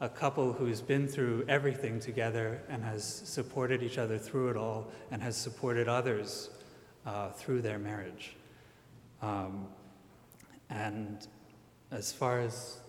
a 0.01 0.09
couple 0.09 0.51
who's 0.51 0.81
been 0.81 1.07
through 1.07 1.45
everything 1.47 1.99
together 1.99 2.59
and 2.69 2.83
has 2.83 3.03
supported 3.03 3.83
each 3.83 3.99
other 3.99 4.17
through 4.17 4.49
it 4.49 4.57
all 4.57 4.87
and 5.11 5.21
has 5.21 5.37
supported 5.37 5.87
others 5.87 6.49
uh, 7.05 7.29
through 7.29 7.61
their 7.61 7.77
marriage. 7.77 8.35
Um, 9.23 9.67
and 10.69 11.25
as 11.91 12.11
far 12.11 12.41
as 12.41 12.79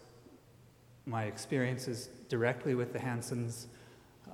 my 1.06 1.24
experiences 1.24 2.08
directly 2.28 2.74
with 2.74 2.92
the 2.92 2.98
Hansons, 2.98 3.68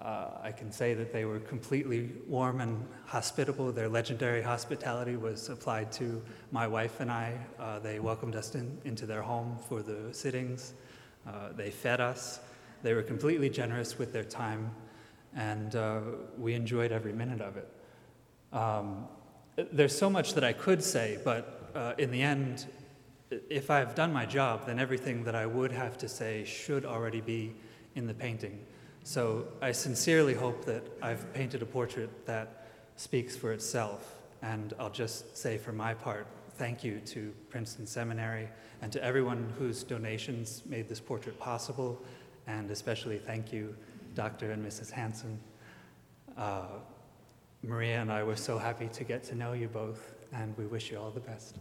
uh, 0.00 0.28
I 0.42 0.50
can 0.50 0.72
say 0.72 0.94
that 0.94 1.12
they 1.12 1.26
were 1.26 1.40
completely 1.40 2.12
warm 2.26 2.62
and 2.62 2.86
hospitable. 3.04 3.70
Their 3.70 3.88
legendary 3.88 4.40
hospitality 4.40 5.16
was 5.16 5.50
applied 5.50 5.92
to 5.92 6.22
my 6.52 6.66
wife 6.66 7.00
and 7.00 7.10
I. 7.10 7.36
Uh, 7.58 7.80
they 7.80 8.00
welcomed 8.00 8.34
us 8.34 8.54
in, 8.54 8.78
into 8.86 9.04
their 9.04 9.20
home 9.20 9.58
for 9.68 9.82
the 9.82 10.14
sittings. 10.14 10.72
Uh, 11.28 11.52
they 11.54 11.70
fed 11.70 12.00
us. 12.00 12.40
They 12.82 12.94
were 12.94 13.02
completely 13.02 13.50
generous 13.50 13.98
with 13.98 14.14
their 14.14 14.24
time, 14.24 14.70
and 15.36 15.76
uh, 15.76 16.00
we 16.38 16.54
enjoyed 16.54 16.92
every 16.92 17.12
minute 17.12 17.42
of 17.42 17.58
it. 17.58 17.68
Um, 18.54 19.06
there's 19.70 19.96
so 19.96 20.08
much 20.08 20.32
that 20.32 20.44
I 20.44 20.54
could 20.54 20.82
say, 20.82 21.18
but 21.22 21.59
uh, 21.74 21.94
in 21.98 22.10
the 22.10 22.22
end, 22.22 22.66
if 23.48 23.70
I've 23.70 23.94
done 23.94 24.12
my 24.12 24.26
job, 24.26 24.66
then 24.66 24.78
everything 24.78 25.24
that 25.24 25.34
I 25.34 25.46
would 25.46 25.72
have 25.72 25.96
to 25.98 26.08
say 26.08 26.44
should 26.44 26.84
already 26.84 27.20
be 27.20 27.54
in 27.94 28.06
the 28.06 28.14
painting. 28.14 28.64
So 29.04 29.46
I 29.62 29.72
sincerely 29.72 30.34
hope 30.34 30.64
that 30.66 30.82
I've 31.02 31.32
painted 31.32 31.62
a 31.62 31.66
portrait 31.66 32.26
that 32.26 32.66
speaks 32.96 33.36
for 33.36 33.52
itself. 33.52 34.16
And 34.42 34.74
I'll 34.78 34.90
just 34.90 35.36
say 35.36 35.58
for 35.58 35.72
my 35.72 35.94
part, 35.94 36.26
thank 36.54 36.84
you 36.84 37.00
to 37.06 37.32
Princeton 37.48 37.86
Seminary 37.86 38.48
and 38.82 38.92
to 38.92 39.02
everyone 39.02 39.52
whose 39.58 39.82
donations 39.82 40.62
made 40.66 40.88
this 40.88 41.00
portrait 41.00 41.38
possible, 41.38 42.02
and 42.46 42.70
especially 42.70 43.18
thank 43.18 43.52
you, 43.52 43.74
Dr. 44.14 44.52
and 44.52 44.64
Mrs. 44.64 44.90
Hanson. 44.90 45.38
Uh, 46.36 46.66
Maria 47.62 48.00
and 48.00 48.10
I 48.10 48.22
were 48.22 48.36
so 48.36 48.58
happy 48.58 48.88
to 48.88 49.04
get 49.04 49.22
to 49.24 49.34
know 49.34 49.52
you 49.52 49.68
both, 49.68 50.14
and 50.32 50.56
we 50.56 50.66
wish 50.66 50.90
you 50.90 50.98
all 50.98 51.10
the 51.10 51.20
best. 51.20 51.56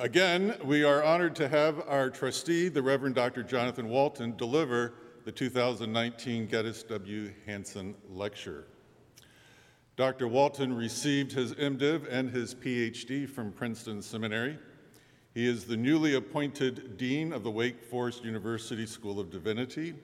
Again, 0.00 0.54
we 0.64 0.84
are 0.84 1.02
honored 1.02 1.34
to 1.36 1.48
have 1.48 1.82
our 1.88 2.08
trustee, 2.08 2.68
the 2.68 2.80
Reverend 2.80 3.16
Dr. 3.16 3.42
Jonathan 3.42 3.88
Walton, 3.88 4.36
deliver 4.36 4.94
the 5.24 5.32
2019 5.32 6.46
Geddes 6.46 6.84
W. 6.84 7.32
Hanson 7.44 7.96
Lecture. 8.08 8.68
Dr. 9.96 10.28
Walton 10.28 10.72
received 10.72 11.32
his 11.32 11.52
MDiv 11.54 12.06
and 12.08 12.30
his 12.30 12.54
PhD 12.54 13.28
from 13.28 13.50
Princeton 13.50 14.00
Seminary. 14.00 14.56
He 15.38 15.46
is 15.46 15.66
the 15.66 15.76
newly 15.76 16.16
appointed 16.16 16.96
Dean 16.96 17.32
of 17.32 17.44
the 17.44 17.50
Wake 17.52 17.80
Forest 17.80 18.24
University 18.24 18.86
School 18.86 19.20
of 19.20 19.30
Divinity. 19.30 19.94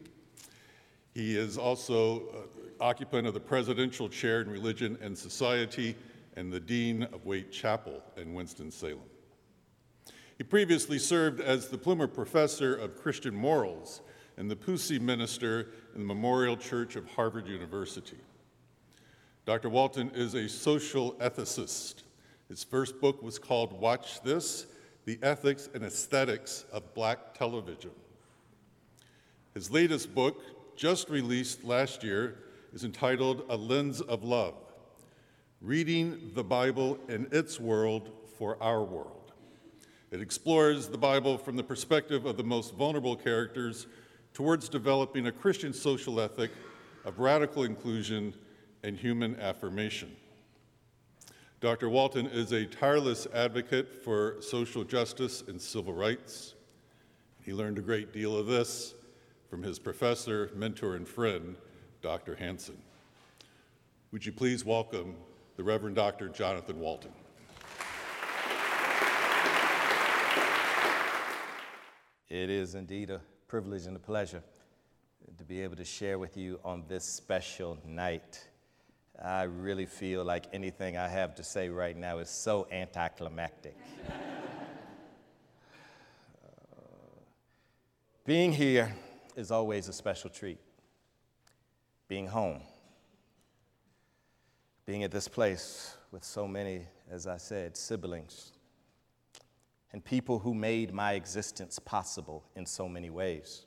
He 1.12 1.36
is 1.36 1.58
also 1.58 2.28
uh, 2.28 2.80
occupant 2.80 3.26
of 3.26 3.34
the 3.34 3.40
Presidential 3.40 4.08
Chair 4.08 4.42
in 4.42 4.48
Religion 4.48 4.96
and 5.02 5.18
Society 5.18 5.96
and 6.36 6.52
the 6.52 6.60
Dean 6.60 7.02
of 7.12 7.26
Wake 7.26 7.50
Chapel 7.50 8.00
in 8.16 8.32
Winston-Salem. 8.32 9.00
He 10.38 10.44
previously 10.44 11.00
served 11.00 11.40
as 11.40 11.66
the 11.66 11.78
Plummer 11.78 12.06
Professor 12.06 12.76
of 12.76 13.02
Christian 13.02 13.34
Morals 13.34 14.02
and 14.36 14.48
the 14.48 14.54
Pusey 14.54 15.00
Minister 15.00 15.72
in 15.96 16.02
the 16.02 16.06
Memorial 16.06 16.56
Church 16.56 16.94
of 16.94 17.10
Harvard 17.10 17.48
University. 17.48 18.20
Dr. 19.46 19.68
Walton 19.68 20.12
is 20.14 20.34
a 20.34 20.48
social 20.48 21.14
ethicist. 21.14 22.04
His 22.48 22.62
first 22.62 23.00
book 23.00 23.20
was 23.20 23.36
called 23.36 23.72
Watch 23.72 24.22
This 24.22 24.66
The 25.04 25.18
Ethics 25.22 25.68
and 25.74 25.84
Aesthetics 25.84 26.64
of 26.72 26.94
Black 26.94 27.34
Television. 27.34 27.90
His 29.52 29.70
latest 29.70 30.14
book, 30.14 30.40
just 30.76 31.10
released 31.10 31.62
last 31.62 32.02
year, 32.02 32.38
is 32.72 32.84
entitled 32.84 33.44
A 33.50 33.56
Lens 33.56 34.00
of 34.00 34.24
Love 34.24 34.54
Reading 35.60 36.30
the 36.34 36.42
Bible 36.42 36.98
in 37.08 37.28
Its 37.32 37.60
World 37.60 38.10
for 38.38 38.56
Our 38.62 38.82
World. 38.82 39.32
It 40.10 40.20
explores 40.20 40.88
the 40.88 40.98
Bible 40.98 41.36
from 41.36 41.56
the 41.56 41.62
perspective 41.62 42.24
of 42.24 42.36
the 42.36 42.44
most 42.44 42.74
vulnerable 42.74 43.16
characters 43.16 43.86
towards 44.32 44.68
developing 44.68 45.26
a 45.26 45.32
Christian 45.32 45.72
social 45.72 46.18
ethic 46.18 46.50
of 47.04 47.18
radical 47.18 47.64
inclusion 47.64 48.34
and 48.82 48.96
human 48.96 49.38
affirmation. 49.38 50.16
Dr. 51.64 51.88
Walton 51.88 52.26
is 52.26 52.52
a 52.52 52.66
tireless 52.66 53.26
advocate 53.32 53.90
for 54.04 54.36
social 54.42 54.84
justice 54.84 55.42
and 55.48 55.58
civil 55.58 55.94
rights. 55.94 56.52
He 57.42 57.54
learned 57.54 57.78
a 57.78 57.80
great 57.80 58.12
deal 58.12 58.36
of 58.36 58.46
this 58.46 58.94
from 59.48 59.62
his 59.62 59.78
professor, 59.78 60.50
mentor, 60.54 60.94
and 60.94 61.08
friend, 61.08 61.56
Dr. 62.02 62.34
Hanson. 62.34 62.76
Would 64.12 64.26
you 64.26 64.32
please 64.32 64.62
welcome 64.62 65.14
the 65.56 65.64
Reverend 65.64 65.96
Dr. 65.96 66.28
Jonathan 66.28 66.80
Walton? 66.80 67.12
It 72.28 72.50
is 72.50 72.74
indeed 72.74 73.08
a 73.08 73.22
privilege 73.48 73.86
and 73.86 73.96
a 73.96 74.00
pleasure 74.00 74.42
to 75.38 75.44
be 75.44 75.62
able 75.62 75.76
to 75.76 75.84
share 75.86 76.18
with 76.18 76.36
you 76.36 76.60
on 76.62 76.84
this 76.88 77.06
special 77.06 77.78
night. 77.86 78.48
I 79.22 79.44
really 79.44 79.86
feel 79.86 80.24
like 80.24 80.46
anything 80.52 80.96
I 80.96 81.08
have 81.08 81.34
to 81.36 81.44
say 81.44 81.68
right 81.68 81.96
now 81.96 82.18
is 82.18 82.28
so 82.28 82.66
anticlimactic. 82.70 83.76
uh, 84.08 84.12
being 88.24 88.52
here 88.52 88.94
is 89.36 89.50
always 89.50 89.88
a 89.88 89.92
special 89.92 90.30
treat. 90.30 90.58
Being 92.08 92.26
home, 92.26 92.60
being 94.84 95.04
at 95.04 95.10
this 95.10 95.26
place 95.26 95.96
with 96.10 96.22
so 96.22 96.46
many, 96.46 96.86
as 97.10 97.26
I 97.26 97.38
said, 97.38 97.76
siblings, 97.76 98.52
and 99.92 100.04
people 100.04 100.38
who 100.38 100.54
made 100.54 100.92
my 100.92 101.14
existence 101.14 101.78
possible 101.78 102.44
in 102.56 102.66
so 102.66 102.88
many 102.88 103.08
ways. 103.08 103.64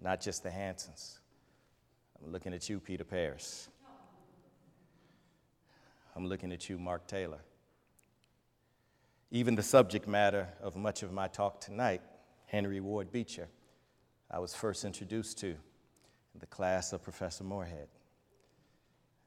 Not 0.00 0.20
just 0.20 0.42
the 0.42 0.50
Hansons. 0.50 1.19
I'm 2.24 2.32
looking 2.32 2.52
at 2.52 2.68
you, 2.68 2.80
Peter 2.80 3.04
Paris. 3.04 3.68
I'm 6.14 6.26
looking 6.26 6.52
at 6.52 6.68
you, 6.68 6.78
Mark 6.78 7.06
Taylor. 7.06 7.40
Even 9.30 9.54
the 9.54 9.62
subject 9.62 10.08
matter 10.08 10.48
of 10.60 10.76
much 10.76 11.02
of 11.02 11.12
my 11.12 11.28
talk 11.28 11.60
tonight, 11.60 12.02
Henry 12.46 12.80
Ward 12.80 13.12
Beecher, 13.12 13.48
I 14.30 14.38
was 14.38 14.54
first 14.54 14.84
introduced 14.84 15.38
to 15.38 15.46
in 15.48 16.40
the 16.40 16.46
class 16.46 16.92
of 16.92 17.02
Professor 17.02 17.44
Moorhead. 17.44 17.88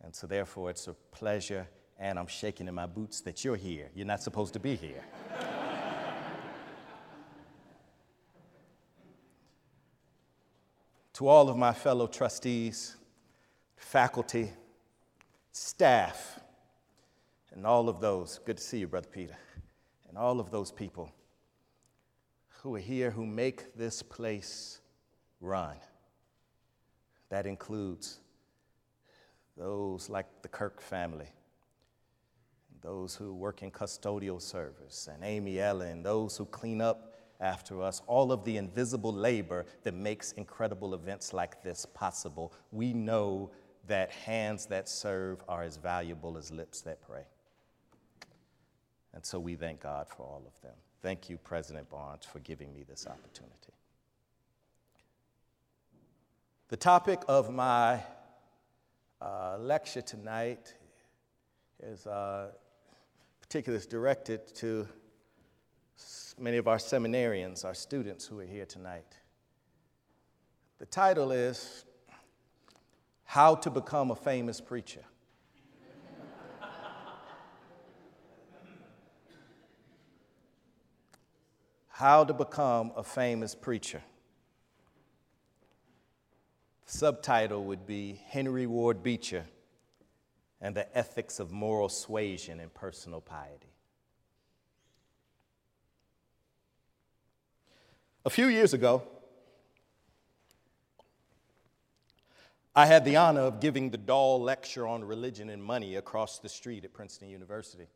And 0.02 0.14
so, 0.14 0.28
therefore, 0.28 0.70
it's 0.70 0.88
a 0.88 0.94
pleasure 1.12 1.68
and 2.00 2.20
I'm 2.20 2.28
shaking 2.28 2.68
in 2.68 2.76
my 2.76 2.86
boots 2.86 3.22
that 3.22 3.46
you're 3.46 3.56
here. 3.56 3.90
You're 3.96 4.06
not 4.06 4.22
supposed 4.22 4.54
to 4.54 4.60
be 4.60 4.76
here. 4.76 5.04
To 11.14 11.28
all 11.28 11.50
of 11.50 11.58
my 11.58 11.74
fellow 11.74 12.08
trustees, 12.08 12.96
faculty, 13.76 14.52
staff, 15.52 16.40
and 17.54 17.66
all 17.66 17.88
of 17.88 18.00
those, 18.00 18.40
good 18.46 18.58
to 18.58 18.64
see 18.64 18.80
you, 18.80 18.88
Brother 18.88 19.10
Peter, 19.12 19.38
and 20.10 20.18
all 20.18 20.40
of 20.40 20.50
those 20.50 20.72
people 20.72 21.12
who 22.62 22.76
are 22.76 22.80
here 22.80 23.12
who 23.12 23.26
make 23.26 23.76
this 23.76 24.02
place 24.02 24.80
run. 25.40 25.76
That 27.30 27.46
includes 27.46 28.20
those 29.58 30.10
like 30.10 30.28
the 30.42 30.48
Kirk 30.48 30.82
family 30.82 31.28
those 32.84 33.16
who 33.16 33.34
work 33.34 33.64
in 33.64 33.72
custodial 33.72 34.42
service, 34.42 35.08
and 35.12 35.24
Amy 35.24 35.60
Ellen, 35.60 36.04
those 36.04 36.36
who 36.36 36.46
clean 36.46 36.82
up 36.82 37.13
after 37.44 37.82
us, 37.82 38.02
all 38.08 38.32
of 38.32 38.44
the 38.46 38.58
invisible 38.58 39.14
labor 39.14 39.66
that 39.84 39.94
makes 39.94 40.32
incredible 40.32 40.96
events 40.96 41.34
like 41.34 41.62
this 41.62 41.86
possible. 41.86 42.54
We 42.72 42.94
know 42.94 43.52
that 43.88 44.12
hands 44.12 44.66
that 44.68 44.88
serve 44.88 45.44
are 45.48 45.64
as 45.64 45.78
valuable 45.78 46.38
as 46.38 46.52
lips 46.52 46.82
that 46.82 47.02
pray. 47.02 47.26
And 49.14 49.26
so 49.26 49.40
we 49.40 49.56
thank 49.56 49.82
God 49.82 50.08
for 50.08 50.24
all 50.24 50.44
of 50.48 50.60
them. 50.62 50.76
Thank 51.02 51.30
you, 51.30 51.38
President 51.38 51.90
Barnes, 51.90 52.26
for 52.26 52.40
giving 52.40 52.74
me 52.74 52.84
this 52.84 53.06
opportunity. 53.06 53.74
The 56.70 56.78
topic 56.78 57.22
of 57.28 57.54
my 57.54 58.02
uh, 59.22 59.58
lecture 59.60 60.02
tonight 60.02 60.74
is 61.82 62.08
uh, 62.08 62.48
particularly 63.42 63.86
directed 63.90 64.48
to 64.56 64.88
many 66.38 66.58
of 66.58 66.68
our 66.68 66.78
seminarians, 66.78 67.66
our 67.66 67.74
students 67.74 68.26
who 68.26 68.40
are 68.40 68.46
here 68.46 68.66
tonight. 68.66 69.18
The 70.80 70.86
title 70.86 71.32
is 71.32 71.86
How 73.24 73.56
to 73.56 73.70
Become 73.70 74.12
a 74.12 74.16
Famous 74.16 74.60
Preacher. 74.60 75.04
How 81.88 82.24
to 82.24 82.34
Become 82.34 82.92
a 82.96 83.04
Famous 83.04 83.56
Preacher. 83.56 84.02
subtitle 86.86 87.64
would 87.66 87.88
be 87.88 88.20
Henry 88.28 88.68
Ward 88.68 89.02
Beecher 89.02 89.46
and 90.62 90.76
the 90.76 90.98
Ethics 90.98 91.40
of 91.40 91.52
Moral 91.52 91.90
Suasion 91.90 92.60
and 92.60 92.74
Personal 92.74 93.20
Piety. 93.20 93.73
A 98.26 98.30
few 98.30 98.48
years 98.48 98.74
ago, 98.74 99.04
I 102.74 102.86
had 102.86 103.04
the 103.04 103.18
honor 103.18 103.42
of 103.42 103.60
giving 103.60 103.90
the 103.90 103.98
Dahl 103.98 104.42
Lecture 104.42 104.88
on 104.88 105.04
Religion 105.04 105.50
and 105.50 105.62
Money 105.62 105.96
across 105.96 106.40
the 106.40 106.48
street 106.48 106.86
at 106.86 106.94
Princeton 106.94 107.28
University. 107.28 107.88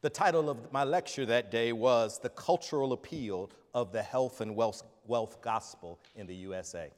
The 0.00 0.10
title 0.10 0.50
of 0.50 0.72
my 0.72 0.82
lecture 0.82 1.24
that 1.26 1.52
day 1.52 1.72
was 1.72 2.18
The 2.18 2.28
Cultural 2.30 2.92
Appeal 2.92 3.50
of 3.72 3.92
the 3.92 4.02
Health 4.02 4.40
and 4.40 4.56
Wealth, 4.56 4.82
wealth 5.06 5.40
Gospel 5.40 6.00
in 6.16 6.26
the 6.26 6.34
USA. 6.34 6.90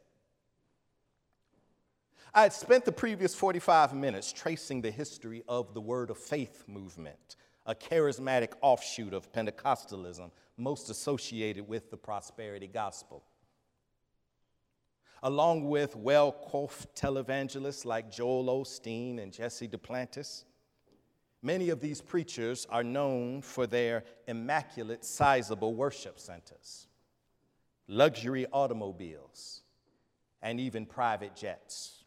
I 2.33 2.43
had 2.45 2.55
spent 2.55 2.87
the 2.87 2.93
previous 2.93 3.35
45 3.35 3.93
minutes 3.93 4.33
tracing 4.33 4.81
the 4.81 4.91
history 4.91 5.45
of 5.47 5.75
the 5.75 5.83
Word 5.83 6.09
of 6.09 6.17
Faith 6.17 6.65
movement, 6.67 7.37
a 7.67 7.75
charismatic 7.75 8.53
offshoot 8.61 9.15
of 9.15 9.33
Pentecostalism 9.33 10.31
most 10.57 10.91
associated 10.91 11.67
with 11.67 11.91
the 11.91 11.97
prosperity 11.97 12.67
gospel. 12.69 13.25
Along 15.23 15.69
with 15.69 15.97
well 15.97 16.33
coiffed 16.33 16.95
televangelists 16.95 17.87
like 17.87 18.11
Joel 18.11 18.45
Osteen 18.45 19.23
and 19.23 19.33
Jesse 19.33 19.67
Duplantis, 19.67 20.45
many 21.41 21.71
of 21.71 21.81
these 21.81 22.03
preachers 22.03 22.67
are 22.69 22.85
known 22.85 23.41
for 23.41 23.67
their 23.67 24.05
immaculate, 24.29 25.03
sizable 25.05 25.75
worship 25.75 26.21
centers, 26.21 26.89
luxury 27.89 28.47
automobiles, 28.53 29.63
and 30.43 30.61
even 30.61 30.85
private 30.85 31.35
jets. 31.35 32.04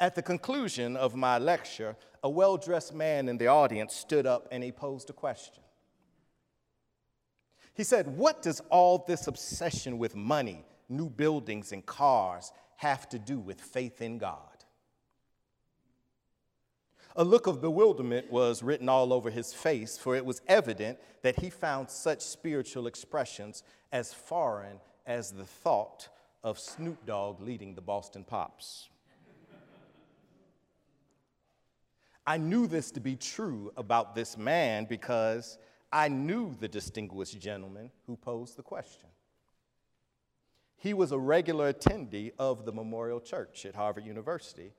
At 0.00 0.14
the 0.14 0.22
conclusion 0.22 0.96
of 0.96 1.16
my 1.16 1.38
lecture, 1.38 1.96
a 2.22 2.30
well 2.30 2.56
dressed 2.56 2.94
man 2.94 3.28
in 3.28 3.38
the 3.38 3.48
audience 3.48 3.94
stood 3.94 4.26
up 4.26 4.46
and 4.52 4.62
he 4.62 4.72
posed 4.72 5.10
a 5.10 5.12
question. 5.12 5.62
He 7.74 7.84
said, 7.84 8.16
What 8.16 8.42
does 8.42 8.60
all 8.70 9.04
this 9.06 9.26
obsession 9.26 9.98
with 9.98 10.14
money, 10.14 10.64
new 10.88 11.08
buildings, 11.08 11.72
and 11.72 11.84
cars 11.84 12.52
have 12.76 13.08
to 13.10 13.18
do 13.18 13.38
with 13.38 13.60
faith 13.60 14.02
in 14.02 14.18
God? 14.18 14.40
A 17.16 17.24
look 17.24 17.48
of 17.48 17.60
bewilderment 17.60 18.30
was 18.30 18.62
written 18.62 18.88
all 18.88 19.12
over 19.12 19.30
his 19.30 19.52
face, 19.52 19.98
for 19.98 20.14
it 20.14 20.24
was 20.24 20.40
evident 20.46 20.98
that 21.22 21.40
he 21.40 21.50
found 21.50 21.90
such 21.90 22.20
spiritual 22.20 22.86
expressions 22.86 23.64
as 23.90 24.14
foreign 24.14 24.78
as 25.06 25.32
the 25.32 25.44
thought 25.44 26.08
of 26.44 26.60
Snoop 26.60 27.04
Dogg 27.06 27.40
leading 27.40 27.74
the 27.74 27.80
Boston 27.80 28.22
Pops. 28.22 28.88
I 32.28 32.36
knew 32.36 32.66
this 32.66 32.90
to 32.90 33.00
be 33.00 33.16
true 33.16 33.72
about 33.74 34.14
this 34.14 34.36
man 34.36 34.84
because 34.84 35.56
I 35.90 36.08
knew 36.08 36.54
the 36.60 36.68
distinguished 36.68 37.40
gentleman 37.40 37.90
who 38.06 38.16
posed 38.18 38.58
the 38.58 38.62
question. 38.62 39.08
He 40.76 40.92
was 40.92 41.10
a 41.10 41.18
regular 41.18 41.72
attendee 41.72 42.32
of 42.38 42.66
the 42.66 42.72
Memorial 42.72 43.18
Church 43.18 43.64
at 43.64 43.74
Harvard 43.74 44.04
University, 44.04 44.74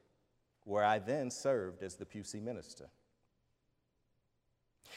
where 0.65 0.85
I 0.85 0.99
then 0.99 1.31
served 1.31 1.81
as 1.81 1.95
the 1.95 2.05
Pusey 2.05 2.39
minister. 2.39 2.91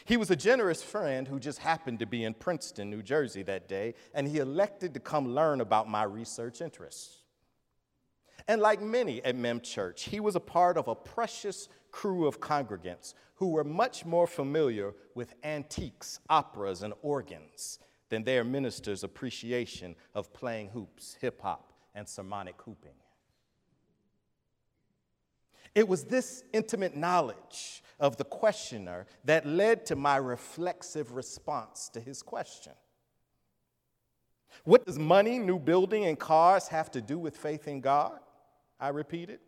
He 0.04 0.18
was 0.18 0.30
a 0.30 0.36
generous 0.36 0.82
friend 0.82 1.26
who 1.26 1.40
just 1.40 1.60
happened 1.60 2.00
to 2.00 2.06
be 2.06 2.22
in 2.22 2.34
Princeton, 2.34 2.90
New 2.90 3.02
Jersey 3.02 3.42
that 3.44 3.66
day, 3.66 3.94
and 4.12 4.28
he 4.28 4.36
elected 4.36 4.92
to 4.92 5.00
come 5.00 5.34
learn 5.34 5.62
about 5.62 5.88
my 5.88 6.02
research 6.02 6.60
interests. 6.60 7.21
And 8.48 8.60
like 8.60 8.80
many 8.82 9.22
at 9.24 9.36
Mem 9.36 9.60
Church, 9.60 10.04
he 10.04 10.20
was 10.20 10.36
a 10.36 10.40
part 10.40 10.76
of 10.76 10.88
a 10.88 10.94
precious 10.94 11.68
crew 11.90 12.26
of 12.26 12.40
congregants 12.40 13.14
who 13.36 13.48
were 13.48 13.64
much 13.64 14.04
more 14.04 14.26
familiar 14.26 14.94
with 15.14 15.34
antiques, 15.42 16.20
operas, 16.28 16.82
and 16.82 16.94
organs 17.02 17.78
than 18.08 18.24
their 18.24 18.44
ministers' 18.44 19.04
appreciation 19.04 19.94
of 20.14 20.32
playing 20.32 20.68
hoops, 20.68 21.16
hip 21.20 21.40
hop, 21.40 21.72
and 21.94 22.08
sermonic 22.08 22.60
hooping. 22.62 22.92
It 25.74 25.88
was 25.88 26.04
this 26.04 26.44
intimate 26.52 26.96
knowledge 26.96 27.82
of 27.98 28.16
the 28.16 28.24
questioner 28.24 29.06
that 29.24 29.46
led 29.46 29.86
to 29.86 29.96
my 29.96 30.16
reflexive 30.16 31.12
response 31.12 31.88
to 31.94 32.00
his 32.00 32.22
question. 32.22 32.72
What 34.64 34.84
does 34.84 34.98
money, 34.98 35.38
new 35.38 35.58
building, 35.58 36.04
and 36.04 36.18
cars 36.18 36.68
have 36.68 36.90
to 36.90 37.00
do 37.00 37.18
with 37.18 37.36
faith 37.36 37.66
in 37.66 37.80
God? 37.80 38.18
I 38.82 38.88
repeated. 38.88 39.38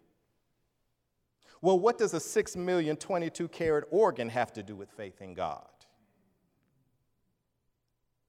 Well, 1.60 1.78
what 1.78 1.98
does 1.98 2.14
a 2.14 2.20
6 2.20 2.56
million 2.56 2.96
22 2.96 3.48
carat 3.48 3.84
organ 3.90 4.28
have 4.28 4.52
to 4.52 4.62
do 4.62 4.76
with 4.76 4.90
faith 4.90 5.20
in 5.20 5.34
God? 5.34 5.66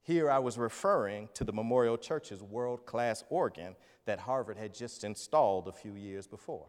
Here 0.02 0.32
I 0.32 0.40
was 0.40 0.58
referring 0.58 1.30
to 1.36 1.44
the 1.44 1.54
Memorial 1.54 1.98
Church's 1.98 2.42
world 2.42 2.88
class 2.88 3.24
organ 3.30 3.76
that 4.06 4.20
Harvard 4.20 4.58
had 4.58 4.74
just 4.74 5.04
installed 5.04 5.68
a 5.68 5.72
few 5.72 5.94
years 5.94 6.26
before. 6.26 6.68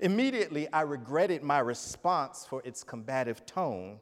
Immediately, 0.00 0.70
I 0.72 0.82
regretted 0.82 1.42
my 1.42 1.60
response 1.60 2.44
for 2.44 2.60
its 2.66 2.84
combative 2.84 3.46
tone, 3.46 4.00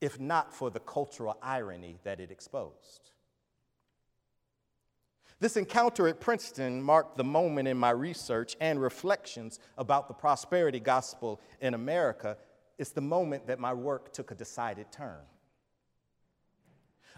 if 0.00 0.18
not 0.18 0.52
for 0.52 0.70
the 0.70 0.80
cultural 0.80 1.36
irony 1.40 1.98
that 2.02 2.18
it 2.18 2.32
exposed. 2.32 3.11
This 5.42 5.56
encounter 5.56 6.06
at 6.06 6.20
Princeton 6.20 6.80
marked 6.80 7.16
the 7.16 7.24
moment 7.24 7.66
in 7.66 7.76
my 7.76 7.90
research 7.90 8.54
and 8.60 8.80
reflections 8.80 9.58
about 9.76 10.06
the 10.06 10.14
prosperity 10.14 10.78
gospel 10.78 11.40
in 11.60 11.74
America. 11.74 12.36
It's 12.78 12.92
the 12.92 13.00
moment 13.00 13.48
that 13.48 13.58
my 13.58 13.74
work 13.74 14.12
took 14.12 14.30
a 14.30 14.36
decided 14.36 14.92
turn. 14.92 15.18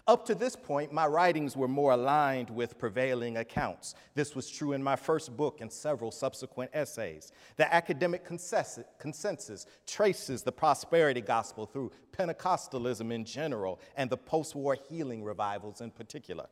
Up 0.07 0.25
to 0.25 0.33
this 0.33 0.55
point, 0.55 0.91
my 0.91 1.05
writings 1.05 1.55
were 1.55 1.67
more 1.67 1.91
aligned 1.91 2.49
with 2.49 2.79
prevailing 2.79 3.37
accounts. 3.37 3.93
This 4.15 4.33
was 4.33 4.49
true 4.49 4.71
in 4.71 4.81
my 4.81 4.95
first 4.95 5.37
book 5.37 5.61
and 5.61 5.71
several 5.71 6.09
subsequent 6.09 6.71
essays. 6.73 7.31
The 7.57 7.71
academic 7.71 8.25
consensus 8.25 9.67
traces 9.85 10.41
the 10.41 10.51
prosperity 10.51 11.21
gospel 11.21 11.67
through 11.67 11.91
Pentecostalism 12.11 13.13
in 13.13 13.23
general 13.23 13.79
and 13.95 14.09
the 14.09 14.17
post 14.17 14.55
war 14.55 14.75
healing 14.89 15.23
revivals 15.23 15.81
in 15.81 15.91
particular. 15.91 16.47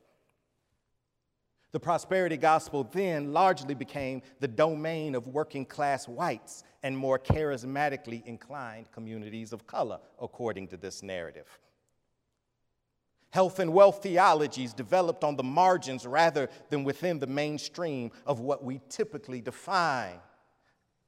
The 1.73 1.79
prosperity 1.79 2.37
gospel 2.37 2.83
then 2.83 3.33
largely 3.33 3.73
became 3.73 4.21
the 4.39 4.47
domain 4.47 5.15
of 5.15 5.25
working 5.25 5.65
class 5.65 6.07
whites 6.07 6.63
and 6.83 6.95
more 6.95 7.17
charismatically 7.17 8.23
inclined 8.27 8.91
communities 8.91 9.51
of 9.51 9.65
color, 9.65 9.99
according 10.21 10.67
to 10.67 10.77
this 10.77 11.01
narrative. 11.01 11.47
Health 13.31 13.57
and 13.57 13.73
wealth 13.73 14.03
theologies 14.03 14.71
developed 14.71 15.23
on 15.23 15.35
the 15.35 15.41
margins 15.41 16.05
rather 16.05 16.47
than 16.69 16.83
within 16.83 17.17
the 17.17 17.25
mainstream 17.25 18.11
of 18.27 18.39
what 18.39 18.63
we 18.63 18.79
typically 18.87 19.41
define, 19.41 20.19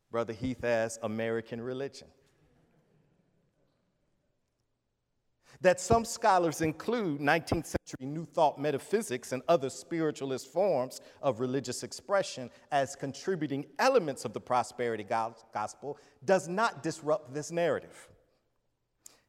Brother 0.10 0.34
Heath, 0.34 0.64
as 0.64 0.98
American 1.04 1.62
religion. 1.62 2.08
That 5.62 5.80
some 5.80 6.06
scholars 6.06 6.62
include 6.62 7.20
19th 7.20 7.66
century 7.66 8.06
New 8.06 8.26
Thought 8.26 8.60
metaphysics 8.60 9.32
and 9.32 9.42
other 9.48 9.70
spiritualist 9.70 10.52
forms 10.52 11.02
of 11.22 11.40
religious 11.40 11.84
expression 11.84 12.50
as 12.72 12.96
contributing 12.96 13.66
elements 13.80 14.26
of 14.26 14.34
the 14.34 14.42
prosperity 14.42 15.06
gospel 15.54 15.98
does 16.24 16.48
not 16.48 16.84
disrupt 16.84 17.34
this 17.34 17.52
narrative. 17.52 18.10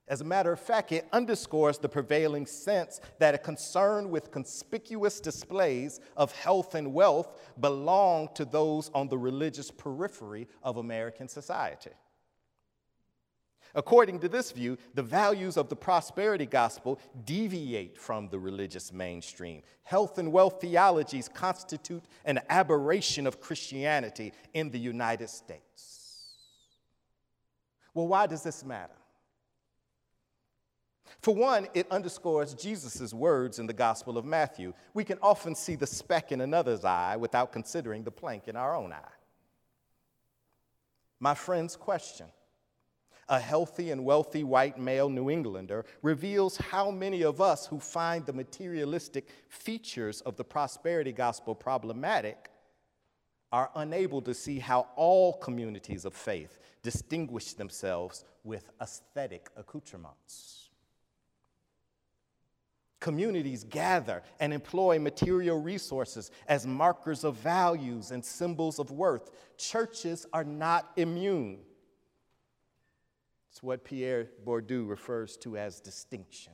As 0.08 0.20
a 0.20 0.24
matter 0.24 0.52
of 0.52 0.60
fact, 0.60 0.92
it 0.92 1.08
underscores 1.12 1.78
the 1.78 1.88
prevailing 1.88 2.46
sense 2.46 3.00
that 3.18 3.34
a 3.34 3.38
concern 3.38 4.10
with 4.10 4.30
conspicuous 4.30 5.18
displays 5.18 5.98
of 6.16 6.30
health 6.30 6.76
and 6.76 6.94
wealth 6.94 7.40
belong 7.58 8.28
to 8.34 8.44
those 8.44 8.88
on 8.94 9.08
the 9.08 9.18
religious 9.18 9.70
periphery 9.70 10.46
of 10.62 10.76
American 10.76 11.26
society. 11.26 11.90
According 13.76 14.20
to 14.20 14.28
this 14.30 14.52
view, 14.52 14.78
the 14.94 15.02
values 15.02 15.58
of 15.58 15.68
the 15.68 15.76
prosperity 15.76 16.46
gospel 16.46 16.98
deviate 17.26 17.98
from 17.98 18.26
the 18.30 18.38
religious 18.38 18.90
mainstream. 18.90 19.62
Health 19.82 20.16
and 20.16 20.32
wealth 20.32 20.62
theologies 20.62 21.28
constitute 21.28 22.02
an 22.24 22.40
aberration 22.48 23.26
of 23.26 23.38
Christianity 23.38 24.32
in 24.54 24.70
the 24.70 24.78
United 24.78 25.28
States. 25.28 26.32
Well, 27.92 28.08
why 28.08 28.26
does 28.26 28.42
this 28.42 28.64
matter? 28.64 28.94
For 31.20 31.34
one, 31.34 31.68
it 31.74 31.86
underscores 31.90 32.54
Jesus' 32.54 33.12
words 33.12 33.58
in 33.58 33.66
the 33.66 33.74
Gospel 33.74 34.16
of 34.16 34.24
Matthew. 34.24 34.72
We 34.94 35.04
can 35.04 35.18
often 35.20 35.54
see 35.54 35.76
the 35.76 35.86
speck 35.86 36.32
in 36.32 36.40
another's 36.40 36.84
eye 36.84 37.16
without 37.16 37.52
considering 37.52 38.04
the 38.04 38.10
plank 38.10 38.48
in 38.48 38.56
our 38.56 38.74
own 38.74 38.94
eye. 38.94 39.16
My 41.20 41.34
friend's 41.34 41.76
question 41.76 42.26
a 43.28 43.40
healthy 43.40 43.90
and 43.90 44.04
wealthy 44.04 44.44
white 44.44 44.78
male 44.78 45.08
New 45.08 45.30
Englander, 45.30 45.84
reveals 46.02 46.56
how 46.56 46.90
many 46.90 47.22
of 47.22 47.40
us 47.40 47.66
who 47.66 47.80
find 47.80 48.24
the 48.24 48.32
materialistic 48.32 49.28
features 49.48 50.20
of 50.22 50.36
the 50.36 50.44
prosperity 50.44 51.12
gospel 51.12 51.54
problematic 51.54 52.50
are 53.52 53.70
unable 53.76 54.20
to 54.22 54.34
see 54.34 54.58
how 54.58 54.86
all 54.96 55.32
communities 55.34 56.04
of 56.04 56.14
faith 56.14 56.58
distinguish 56.82 57.54
themselves 57.54 58.24
with 58.44 58.70
aesthetic 58.80 59.48
accoutrements. 59.56 60.70
Communities 63.00 63.64
gather 63.64 64.22
and 64.40 64.52
employ 64.52 64.98
material 64.98 65.60
resources 65.60 66.30
as 66.48 66.66
markers 66.66 67.24
of 67.24 67.36
values 67.36 68.10
and 68.10 68.24
symbols 68.24 68.78
of 68.78 68.90
worth. 68.90 69.30
Churches 69.56 70.26
are 70.32 70.44
not 70.44 70.92
immune. 70.96 71.58
It's 73.56 73.62
what 73.62 73.84
Pierre 73.84 74.28
Bourdieu 74.44 74.86
refers 74.86 75.38
to 75.38 75.56
as 75.56 75.80
distinction. 75.80 76.52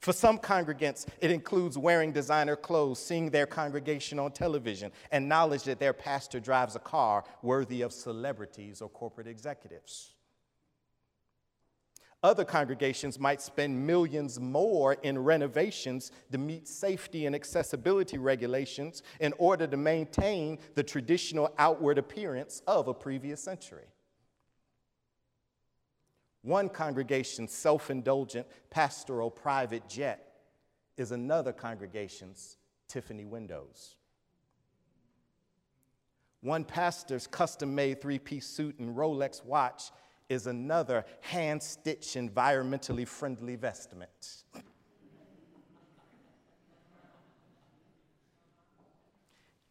For 0.00 0.12
some 0.12 0.36
congregants, 0.36 1.06
it 1.20 1.30
includes 1.30 1.78
wearing 1.78 2.10
designer 2.10 2.56
clothes, 2.56 2.98
seeing 2.98 3.30
their 3.30 3.46
congregation 3.46 4.18
on 4.18 4.32
television, 4.32 4.90
and 5.12 5.28
knowledge 5.28 5.62
that 5.62 5.78
their 5.78 5.92
pastor 5.92 6.40
drives 6.40 6.74
a 6.74 6.80
car 6.80 7.22
worthy 7.40 7.82
of 7.82 7.92
celebrities 7.92 8.82
or 8.82 8.88
corporate 8.88 9.28
executives. 9.28 10.14
Other 12.24 12.44
congregations 12.44 13.16
might 13.16 13.40
spend 13.40 13.86
millions 13.86 14.40
more 14.40 14.94
in 14.94 15.20
renovations 15.20 16.10
to 16.32 16.38
meet 16.38 16.66
safety 16.66 17.26
and 17.26 17.36
accessibility 17.36 18.18
regulations 18.18 19.04
in 19.20 19.34
order 19.38 19.68
to 19.68 19.76
maintain 19.76 20.58
the 20.74 20.82
traditional 20.82 21.54
outward 21.58 21.96
appearance 21.96 22.60
of 22.66 22.88
a 22.88 22.94
previous 22.94 23.40
century. 23.40 23.86
One 26.42 26.68
congregation's 26.68 27.52
self 27.52 27.90
indulgent 27.90 28.46
pastoral 28.70 29.30
private 29.30 29.88
jet 29.88 30.32
is 30.96 31.12
another 31.12 31.52
congregation's 31.52 32.56
Tiffany 32.88 33.24
windows. 33.24 33.96
One 36.42 36.64
pastor's 36.64 37.26
custom 37.26 37.74
made 37.74 38.00
three 38.00 38.18
piece 38.18 38.46
suit 38.46 38.78
and 38.78 38.96
Rolex 38.96 39.44
watch 39.44 39.90
is 40.30 40.46
another 40.46 41.04
hand 41.20 41.62
stitched, 41.62 42.16
environmentally 42.16 43.06
friendly 43.06 43.56
vestment. 43.56 44.44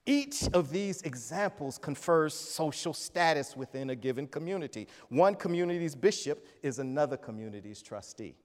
Each 0.09 0.49
of 0.53 0.71
these 0.71 1.03
examples 1.03 1.77
confers 1.77 2.33
social 2.33 2.93
status 2.93 3.55
within 3.55 3.91
a 3.91 3.95
given 3.95 4.25
community. 4.25 4.87
One 5.09 5.35
community's 5.35 5.93
bishop 5.93 6.47
is 6.63 6.79
another 6.79 7.15
community's 7.15 7.83
trustee. 7.83 8.35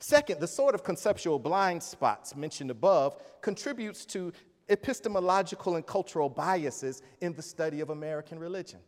Second, 0.00 0.40
the 0.40 0.48
sort 0.48 0.74
of 0.74 0.82
conceptual 0.82 1.38
blind 1.38 1.80
spots 1.80 2.34
mentioned 2.34 2.72
above 2.72 3.22
contributes 3.40 4.04
to 4.06 4.32
epistemological 4.68 5.76
and 5.76 5.86
cultural 5.86 6.28
biases 6.28 7.00
in 7.20 7.34
the 7.34 7.42
study 7.42 7.78
of 7.78 7.90
American 7.90 8.40
religion. 8.40 8.80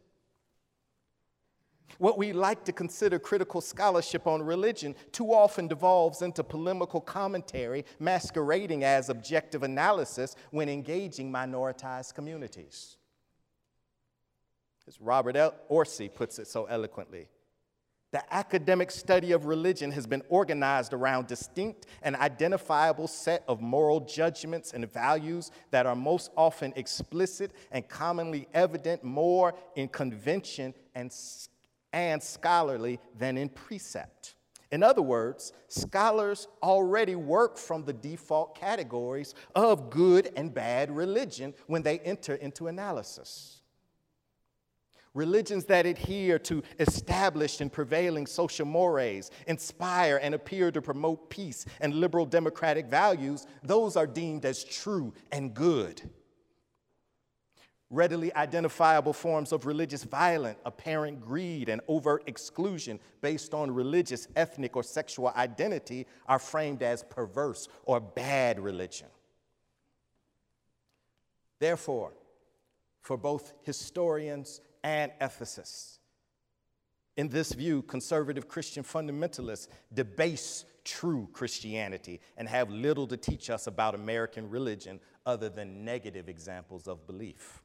What 1.98 2.18
we 2.18 2.32
like 2.32 2.64
to 2.64 2.72
consider 2.72 3.18
critical 3.18 3.60
scholarship 3.60 4.26
on 4.26 4.42
religion 4.42 4.94
too 5.12 5.32
often 5.32 5.68
devolves 5.68 6.22
into 6.22 6.42
polemical 6.42 7.00
commentary 7.00 7.84
masquerading 7.98 8.84
as 8.84 9.08
objective 9.08 9.62
analysis 9.62 10.36
when 10.50 10.68
engaging 10.68 11.30
minoritized 11.30 12.14
communities. 12.14 12.96
As 14.88 15.00
Robert 15.00 15.36
L. 15.36 15.54
Orsi 15.68 16.08
puts 16.08 16.38
it 16.38 16.48
so 16.48 16.64
eloquently, 16.64 17.28
the 18.12 18.34
academic 18.34 18.90
study 18.90 19.30
of 19.30 19.46
religion 19.46 19.92
has 19.92 20.04
been 20.04 20.22
organized 20.28 20.92
around 20.92 21.28
distinct 21.28 21.86
and 22.02 22.16
identifiable 22.16 23.06
set 23.06 23.44
of 23.46 23.60
moral 23.60 24.00
judgments 24.00 24.72
and 24.72 24.90
values 24.92 25.52
that 25.70 25.86
are 25.86 25.94
most 25.94 26.32
often 26.36 26.72
explicit 26.74 27.52
and 27.70 27.88
commonly 27.88 28.48
evident 28.52 29.04
more 29.04 29.54
in 29.76 29.86
convention 29.86 30.74
and 30.96 31.12
and 31.92 32.22
scholarly 32.22 33.00
than 33.18 33.36
in 33.36 33.48
precept. 33.48 34.34
In 34.72 34.82
other 34.82 35.02
words, 35.02 35.52
scholars 35.68 36.46
already 36.62 37.16
work 37.16 37.58
from 37.58 37.84
the 37.84 37.92
default 37.92 38.54
categories 38.54 39.34
of 39.54 39.90
good 39.90 40.30
and 40.36 40.54
bad 40.54 40.94
religion 40.94 41.54
when 41.66 41.82
they 41.82 41.98
enter 42.00 42.36
into 42.36 42.68
analysis. 42.68 43.62
Religions 45.12 45.64
that 45.64 45.86
adhere 45.86 46.38
to 46.38 46.62
established 46.78 47.60
and 47.60 47.72
prevailing 47.72 48.26
social 48.28 48.64
mores, 48.64 49.32
inspire 49.48 50.20
and 50.22 50.36
appear 50.36 50.70
to 50.70 50.80
promote 50.80 51.28
peace 51.30 51.66
and 51.80 51.94
liberal 51.94 52.24
democratic 52.24 52.86
values, 52.86 53.48
those 53.64 53.96
are 53.96 54.06
deemed 54.06 54.44
as 54.44 54.62
true 54.62 55.12
and 55.32 55.52
good 55.52 56.08
readily 57.90 58.32
identifiable 58.34 59.12
forms 59.12 59.50
of 59.52 59.66
religious 59.66 60.04
violence, 60.04 60.58
apparent 60.64 61.20
greed, 61.20 61.68
and 61.68 61.80
overt 61.88 62.22
exclusion 62.26 63.00
based 63.20 63.52
on 63.52 63.70
religious, 63.70 64.28
ethnic, 64.36 64.76
or 64.76 64.82
sexual 64.82 65.32
identity 65.36 66.06
are 66.26 66.38
framed 66.38 66.82
as 66.82 67.02
perverse 67.02 67.68
or 67.84 67.98
bad 67.98 68.60
religion. 68.60 69.08
Therefore, 71.58 72.12
for 73.02 73.16
both 73.16 73.52
historians 73.64 74.60
and 74.84 75.10
ethicists, 75.20 75.98
in 77.16 77.28
this 77.28 77.52
view, 77.52 77.82
conservative 77.82 78.48
Christian 78.48 78.84
fundamentalists 78.84 79.68
debase 79.92 80.64
true 80.84 81.28
Christianity 81.32 82.20
and 82.36 82.48
have 82.48 82.70
little 82.70 83.06
to 83.08 83.16
teach 83.16 83.50
us 83.50 83.66
about 83.66 83.94
American 83.94 84.48
religion 84.48 85.00
other 85.26 85.48
than 85.48 85.84
negative 85.84 86.28
examples 86.28 86.88
of 86.88 87.06
belief. 87.06 87.62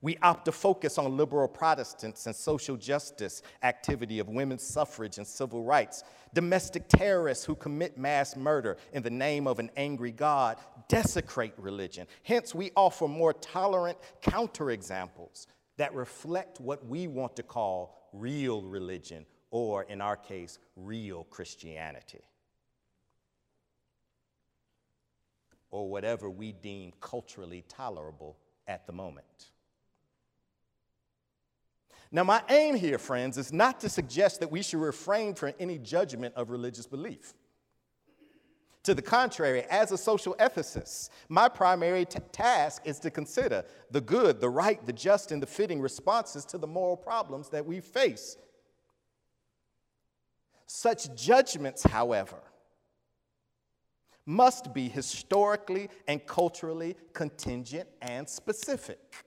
We 0.00 0.16
opt 0.18 0.44
to 0.44 0.52
focus 0.52 0.96
on 0.96 1.16
liberal 1.16 1.48
Protestants 1.48 2.26
and 2.26 2.36
social 2.36 2.76
justice 2.76 3.42
activity 3.64 4.20
of 4.20 4.28
women's 4.28 4.62
suffrage 4.62 5.18
and 5.18 5.26
civil 5.26 5.64
rights. 5.64 6.04
Domestic 6.34 6.86
terrorists 6.88 7.44
who 7.44 7.56
commit 7.56 7.98
mass 7.98 8.36
murder 8.36 8.76
in 8.92 9.02
the 9.02 9.10
name 9.10 9.48
of 9.48 9.58
an 9.58 9.70
angry 9.76 10.12
God 10.12 10.58
desecrate 10.86 11.54
religion. 11.56 12.06
Hence, 12.22 12.54
we 12.54 12.70
offer 12.76 13.08
more 13.08 13.32
tolerant 13.32 13.98
counterexamples 14.22 15.46
that 15.78 15.92
reflect 15.94 16.60
what 16.60 16.86
we 16.86 17.08
want 17.08 17.34
to 17.36 17.42
call 17.42 18.08
real 18.12 18.62
religion, 18.62 19.26
or 19.50 19.82
in 19.84 20.00
our 20.00 20.16
case, 20.16 20.58
real 20.76 21.24
Christianity. 21.24 22.22
Or 25.70 25.88
whatever 25.90 26.30
we 26.30 26.52
deem 26.52 26.92
culturally 27.00 27.64
tolerable 27.68 28.36
at 28.66 28.86
the 28.86 28.92
moment. 28.92 29.50
Now, 32.10 32.24
my 32.24 32.42
aim 32.48 32.74
here, 32.74 32.98
friends, 32.98 33.36
is 33.36 33.52
not 33.52 33.80
to 33.80 33.88
suggest 33.88 34.40
that 34.40 34.50
we 34.50 34.62
should 34.62 34.80
refrain 34.80 35.34
from 35.34 35.52
any 35.60 35.78
judgment 35.78 36.34
of 36.36 36.50
religious 36.50 36.86
belief. 36.86 37.34
To 38.84 38.94
the 38.94 39.02
contrary, 39.02 39.64
as 39.64 39.92
a 39.92 39.98
social 39.98 40.34
ethicist, 40.36 41.10
my 41.28 41.48
primary 41.48 42.06
t- 42.06 42.20
task 42.32 42.82
is 42.86 42.98
to 43.00 43.10
consider 43.10 43.64
the 43.90 44.00
good, 44.00 44.40
the 44.40 44.48
right, 44.48 44.84
the 44.86 44.94
just, 44.94 45.30
and 45.30 45.42
the 45.42 45.46
fitting 45.46 45.82
responses 45.82 46.46
to 46.46 46.56
the 46.56 46.66
moral 46.66 46.96
problems 46.96 47.50
that 47.50 47.66
we 47.66 47.80
face. 47.80 48.38
Such 50.66 51.14
judgments, 51.14 51.82
however, 51.82 52.38
must 54.24 54.72
be 54.72 54.88
historically 54.88 55.90
and 56.06 56.24
culturally 56.26 56.96
contingent 57.12 57.88
and 58.00 58.26
specific. 58.26 59.26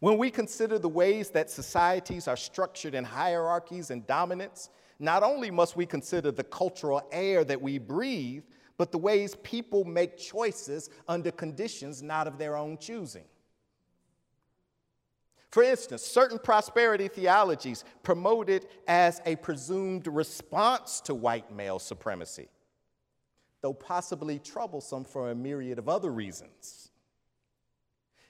When 0.00 0.18
we 0.18 0.30
consider 0.30 0.78
the 0.78 0.88
ways 0.88 1.30
that 1.30 1.50
societies 1.50 2.28
are 2.28 2.36
structured 2.36 2.94
in 2.94 3.04
hierarchies 3.04 3.90
and 3.90 4.06
dominance, 4.06 4.70
not 4.98 5.22
only 5.22 5.50
must 5.50 5.76
we 5.76 5.86
consider 5.86 6.30
the 6.30 6.44
cultural 6.44 7.02
air 7.12 7.44
that 7.44 7.60
we 7.60 7.78
breathe, 7.78 8.44
but 8.76 8.92
the 8.92 8.98
ways 8.98 9.36
people 9.42 9.84
make 9.84 10.16
choices 10.16 10.88
under 11.08 11.30
conditions 11.30 12.02
not 12.02 12.26
of 12.26 12.38
their 12.38 12.56
own 12.56 12.78
choosing. 12.78 13.24
For 15.50 15.62
instance, 15.62 16.02
certain 16.02 16.38
prosperity 16.38 17.08
theologies 17.08 17.84
promote 18.02 18.50
it 18.50 18.70
as 18.86 19.20
a 19.24 19.36
presumed 19.36 20.06
response 20.06 21.00
to 21.02 21.14
white 21.14 21.50
male 21.50 21.78
supremacy, 21.78 22.48
though 23.62 23.72
possibly 23.72 24.38
troublesome 24.38 25.04
for 25.04 25.30
a 25.30 25.34
myriad 25.34 25.78
of 25.78 25.88
other 25.88 26.12
reasons. 26.12 26.87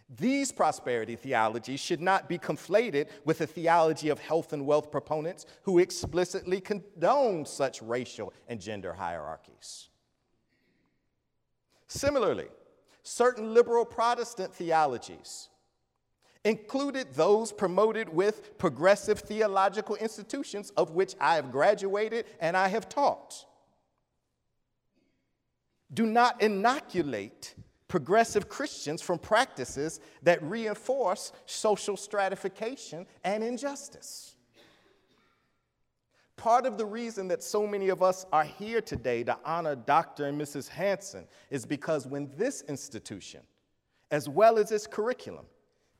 These 0.08 0.52
prosperity 0.52 1.16
theologies 1.16 1.80
should 1.80 2.00
not 2.00 2.28
be 2.28 2.38
conflated 2.38 3.08
with 3.26 3.38
the 3.38 3.46
theology 3.46 4.08
of 4.08 4.18
health 4.18 4.54
and 4.54 4.64
wealth 4.64 4.90
proponents 4.90 5.44
who 5.62 5.78
explicitly 5.78 6.60
condone 6.60 7.44
such 7.44 7.82
racial 7.82 8.32
and 8.48 8.58
gender 8.58 8.94
hierarchies. 8.94 9.90
Similarly, 11.88 12.46
certain 13.02 13.52
liberal 13.52 13.84
Protestant 13.84 14.54
theologies 14.54 15.50
included 16.44 17.12
those 17.12 17.52
promoted 17.52 18.08
with 18.08 18.56
progressive 18.56 19.20
theological 19.20 19.96
institutions 19.96 20.70
of 20.76 20.92
which 20.92 21.14
I 21.20 21.34
have 21.34 21.52
graduated 21.52 22.24
and 22.40 22.56
I 22.56 22.68
have 22.68 22.88
taught. 22.88 23.44
Do 25.92 26.06
not 26.06 26.40
inoculate 26.40 27.54
progressive 27.88 28.48
Christians 28.48 29.02
from 29.02 29.18
practices 29.18 30.00
that 30.22 30.42
reinforce 30.42 31.32
social 31.46 31.96
stratification 31.96 33.06
and 33.24 33.42
injustice. 33.42 34.36
Part 36.36 36.66
of 36.66 36.78
the 36.78 36.86
reason 36.86 37.26
that 37.28 37.42
so 37.42 37.66
many 37.66 37.88
of 37.88 38.00
us 38.00 38.24
are 38.32 38.44
here 38.44 38.80
today 38.80 39.24
to 39.24 39.36
honor 39.44 39.74
Dr. 39.74 40.26
and 40.26 40.40
Mrs. 40.40 40.68
Hanson 40.68 41.26
is 41.50 41.66
because 41.66 42.06
when 42.06 42.30
this 42.36 42.62
institution, 42.68 43.40
as 44.12 44.28
well 44.28 44.58
as 44.58 44.70
its 44.70 44.86
curriculum, 44.86 45.46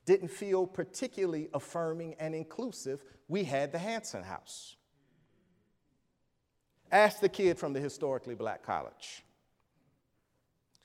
didn't 0.05 0.29
feel 0.29 0.65
particularly 0.65 1.49
affirming 1.53 2.15
and 2.19 2.33
inclusive, 2.33 3.03
we 3.27 3.43
had 3.43 3.71
the 3.71 3.77
Hanson 3.77 4.23
House. 4.23 4.77
Ask 6.91 7.19
the 7.19 7.29
kid 7.29 7.59
from 7.59 7.73
the 7.73 7.79
historically 7.79 8.33
black 8.33 8.63
college. 8.63 9.23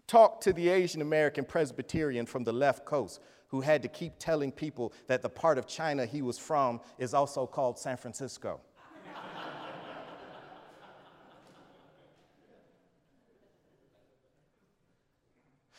Talk 0.06 0.40
to 0.42 0.52
the 0.52 0.68
Asian 0.68 1.00
American 1.00 1.44
Presbyterian 1.44 2.26
from 2.26 2.44
the 2.44 2.52
left 2.52 2.84
coast 2.84 3.20
who 3.48 3.60
had 3.60 3.82
to 3.82 3.88
keep 3.88 4.14
telling 4.18 4.52
people 4.52 4.92
that 5.06 5.22
the 5.22 5.28
part 5.28 5.58
of 5.58 5.66
China 5.66 6.04
he 6.04 6.22
was 6.22 6.38
from 6.38 6.80
is 6.98 7.14
also 7.14 7.46
called 7.46 7.78
San 7.78 7.96
Francisco. 7.96 8.60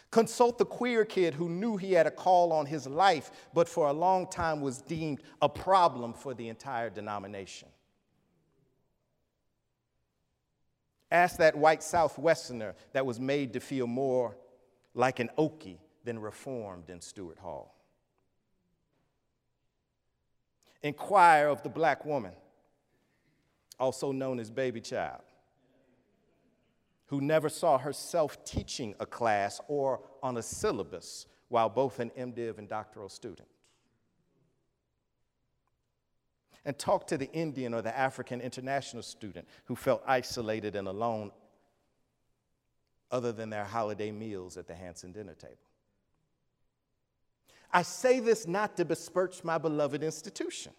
Consult 0.10 0.58
the 0.58 0.66
queer 0.66 1.04
kid 1.04 1.34
who 1.34 1.50
knew 1.50 1.76
he 1.76 1.92
had 1.92 2.08
a 2.08 2.12
call 2.12 2.54
on 2.54 2.66
his 2.66 2.88
life, 2.88 3.50
but 3.54 3.68
for 3.68 3.88
a 3.88 3.94
long 3.94 4.26
time 4.28 4.62
was 4.62 4.82
deemed 4.82 5.20
a 5.42 5.50
problem 5.50 6.14
for 6.14 6.34
the 6.34 6.48
entire 6.48 6.90
denomination. 6.90 7.68
Ask 11.16 11.38
that 11.38 11.56
white 11.56 11.80
Southwesterner 11.80 12.74
that 12.92 13.06
was 13.06 13.22
made 13.22 13.54
to 13.54 13.62
feel 13.62 13.88
more 13.88 14.36
like 14.94 15.22
an 15.22 15.30
Okie 15.38 15.78
than 16.04 16.20
reformed 16.20 16.90
in 16.90 17.00
Stuart 17.00 17.40
Hall. 17.40 17.74
Inquire 20.84 21.48
of 21.48 21.64
the 21.64 21.70
black 21.70 22.04
woman, 22.04 22.34
also 23.80 24.12
known 24.12 24.42
as 24.42 24.52
baby 24.52 24.82
child 24.82 25.22
who 27.06 27.22
never 27.22 27.48
saw 27.48 27.78
herself 27.78 28.44
teaching 28.44 28.94
a 29.00 29.06
class 29.06 29.62
or 29.70 30.02
on 30.22 30.36
a 30.36 30.44
syllabus 30.44 31.28
while 31.48 31.70
both 31.70 32.02
an 32.02 32.12
MDiv 32.18 32.58
and 32.58 32.68
doctoral 32.68 33.08
student. 33.08 33.48
And 36.66 36.78
talk 36.78 37.06
to 37.08 37.18
the 37.18 37.32
Indian 37.32 37.74
or 37.74 37.82
the 37.82 37.96
African 37.96 38.42
international 38.42 39.04
student 39.04 39.48
who 39.66 39.76
felt 39.76 40.02
isolated 40.08 40.76
and 40.76 40.88
alone 40.88 41.32
other 43.12 43.32
than 43.32 43.50
their 43.50 43.66
holiday 43.66 44.12
meals 44.12 44.58
at 44.58 44.68
the 44.68 44.74
Hanson 44.74 45.12
dinner 45.12 45.36
table. 45.36 45.56
I 47.72 47.84
say 47.84 48.20
this 48.20 48.48
not 48.48 48.78
to 48.78 48.86
besmirch 48.86 49.44
my 49.44 49.58
beloved 49.58 50.02
institution 50.02 50.72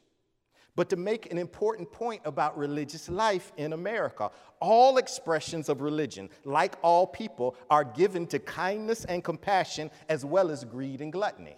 but 0.76 0.90
to 0.90 0.96
make 0.96 1.32
an 1.32 1.38
important 1.38 1.90
point 1.90 2.20
about 2.24 2.56
religious 2.56 3.08
life 3.08 3.50
in 3.56 3.72
America. 3.72 4.30
All 4.60 4.98
expressions 4.98 5.68
of 5.68 5.80
religion, 5.80 6.28
like 6.44 6.76
all 6.82 7.06
people, 7.06 7.56
are 7.70 7.82
given 7.82 8.26
to 8.28 8.38
kindness 8.38 9.06
and 9.06 9.24
compassion 9.24 9.90
as 10.08 10.24
well 10.24 10.50
as 10.50 10.64
greed 10.64 11.00
and 11.00 11.12
gluttony. 11.12 11.56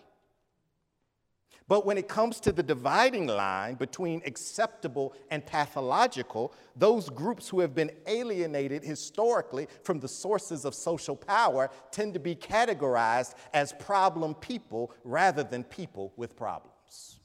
But 1.68 1.85
when 1.85 1.98
it 1.98 2.09
comes 2.09 2.40
to 2.40 2.52
the 2.52 2.62
dividing 2.62 3.26
line 3.26 3.74
between 3.74 4.22
acceptable 4.24 5.14
and 5.31 5.44
pathological, 5.44 6.54
those 6.74 7.11
groups 7.11 7.46
who 7.46 7.61
have 7.61 7.74
been 7.74 7.90
alienated 8.07 8.83
historically 8.83 9.68
from 9.83 10.00
the 10.00 10.09
sources 10.09 10.64
of 10.64 10.74
social 10.74 11.14
power 11.14 11.70
tend 11.90 12.14
to 12.14 12.20
be 12.20 12.35
categorized 12.35 13.35
as 13.52 13.74
problem 13.74 14.35
people 14.35 14.92
rather 15.04 15.42
than 15.44 15.62
people 15.62 16.14
with 16.16 16.35
problems. 16.35 17.20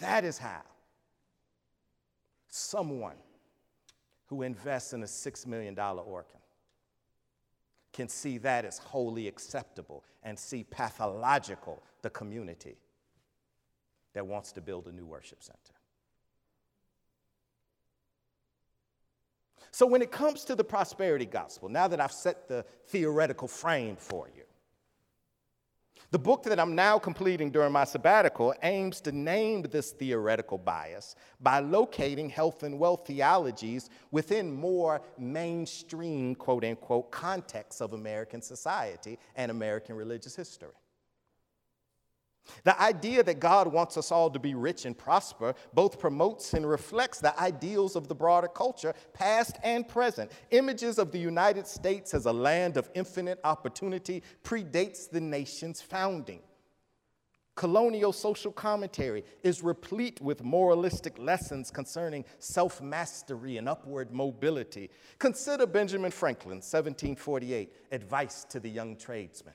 That 0.00 0.24
is 0.24 0.36
how 0.36 0.62
someone 2.48 3.16
who 4.26 4.42
invests 4.42 4.92
in 4.92 5.02
a 5.02 5.06
$6 5.06 5.46
million 5.46 5.78
organ 5.78 6.35
can 7.96 8.08
see 8.08 8.36
that 8.36 8.66
as 8.66 8.76
wholly 8.76 9.26
acceptable 9.26 10.04
and 10.22 10.38
see 10.38 10.62
pathological 10.64 11.82
the 12.02 12.10
community 12.10 12.76
that 14.12 14.26
wants 14.26 14.52
to 14.52 14.60
build 14.60 14.86
a 14.86 14.92
new 14.92 15.06
worship 15.06 15.42
center. 15.42 15.58
So, 19.70 19.86
when 19.86 20.02
it 20.02 20.12
comes 20.12 20.44
to 20.44 20.54
the 20.54 20.64
prosperity 20.64 21.26
gospel, 21.26 21.70
now 21.70 21.88
that 21.88 22.00
I've 22.00 22.12
set 22.12 22.48
the 22.48 22.64
theoretical 22.86 23.48
frame 23.48 23.96
for 23.96 24.28
you, 24.34 24.44
the 26.10 26.18
book 26.18 26.44
that 26.44 26.60
I'm 26.60 26.74
now 26.74 26.98
completing 26.98 27.50
during 27.50 27.72
my 27.72 27.84
sabbatical 27.84 28.54
aims 28.62 29.00
to 29.02 29.12
name 29.12 29.62
this 29.62 29.90
theoretical 29.90 30.56
bias 30.56 31.16
by 31.40 31.58
locating 31.58 32.30
health 32.30 32.62
and 32.62 32.78
wealth 32.78 33.06
theologies 33.06 33.90
within 34.10 34.52
more 34.52 35.02
mainstream, 35.18 36.34
quote 36.34 36.64
unquote, 36.64 37.10
contexts 37.10 37.80
of 37.80 37.92
American 37.92 38.40
society 38.40 39.18
and 39.34 39.50
American 39.50 39.96
religious 39.96 40.36
history. 40.36 40.70
The 42.64 42.80
idea 42.80 43.22
that 43.22 43.40
God 43.40 43.66
wants 43.72 43.96
us 43.96 44.10
all 44.10 44.30
to 44.30 44.38
be 44.38 44.54
rich 44.54 44.84
and 44.84 44.96
prosper 44.96 45.54
both 45.74 45.98
promotes 45.98 46.54
and 46.54 46.68
reflects 46.68 47.20
the 47.20 47.38
ideals 47.40 47.96
of 47.96 48.08
the 48.08 48.14
broader 48.14 48.48
culture, 48.48 48.94
past 49.12 49.56
and 49.62 49.86
present. 49.86 50.30
Images 50.50 50.98
of 50.98 51.12
the 51.12 51.18
United 51.18 51.66
States 51.66 52.14
as 52.14 52.26
a 52.26 52.32
land 52.32 52.76
of 52.76 52.90
infinite 52.94 53.40
opportunity 53.44 54.22
predates 54.44 55.08
the 55.10 55.20
nation's 55.20 55.80
founding. 55.80 56.40
Colonial 57.56 58.12
social 58.12 58.52
commentary 58.52 59.24
is 59.42 59.62
replete 59.62 60.20
with 60.20 60.44
moralistic 60.44 61.18
lessons 61.18 61.70
concerning 61.70 62.22
self 62.38 62.82
mastery 62.82 63.56
and 63.56 63.66
upward 63.66 64.12
mobility. 64.12 64.90
Consider 65.18 65.66
Benjamin 65.66 66.10
Franklin, 66.10 66.56
1748, 66.56 67.72
Advice 67.92 68.44
to 68.50 68.60
the 68.60 68.68
Young 68.68 68.94
Tradesman. 68.94 69.54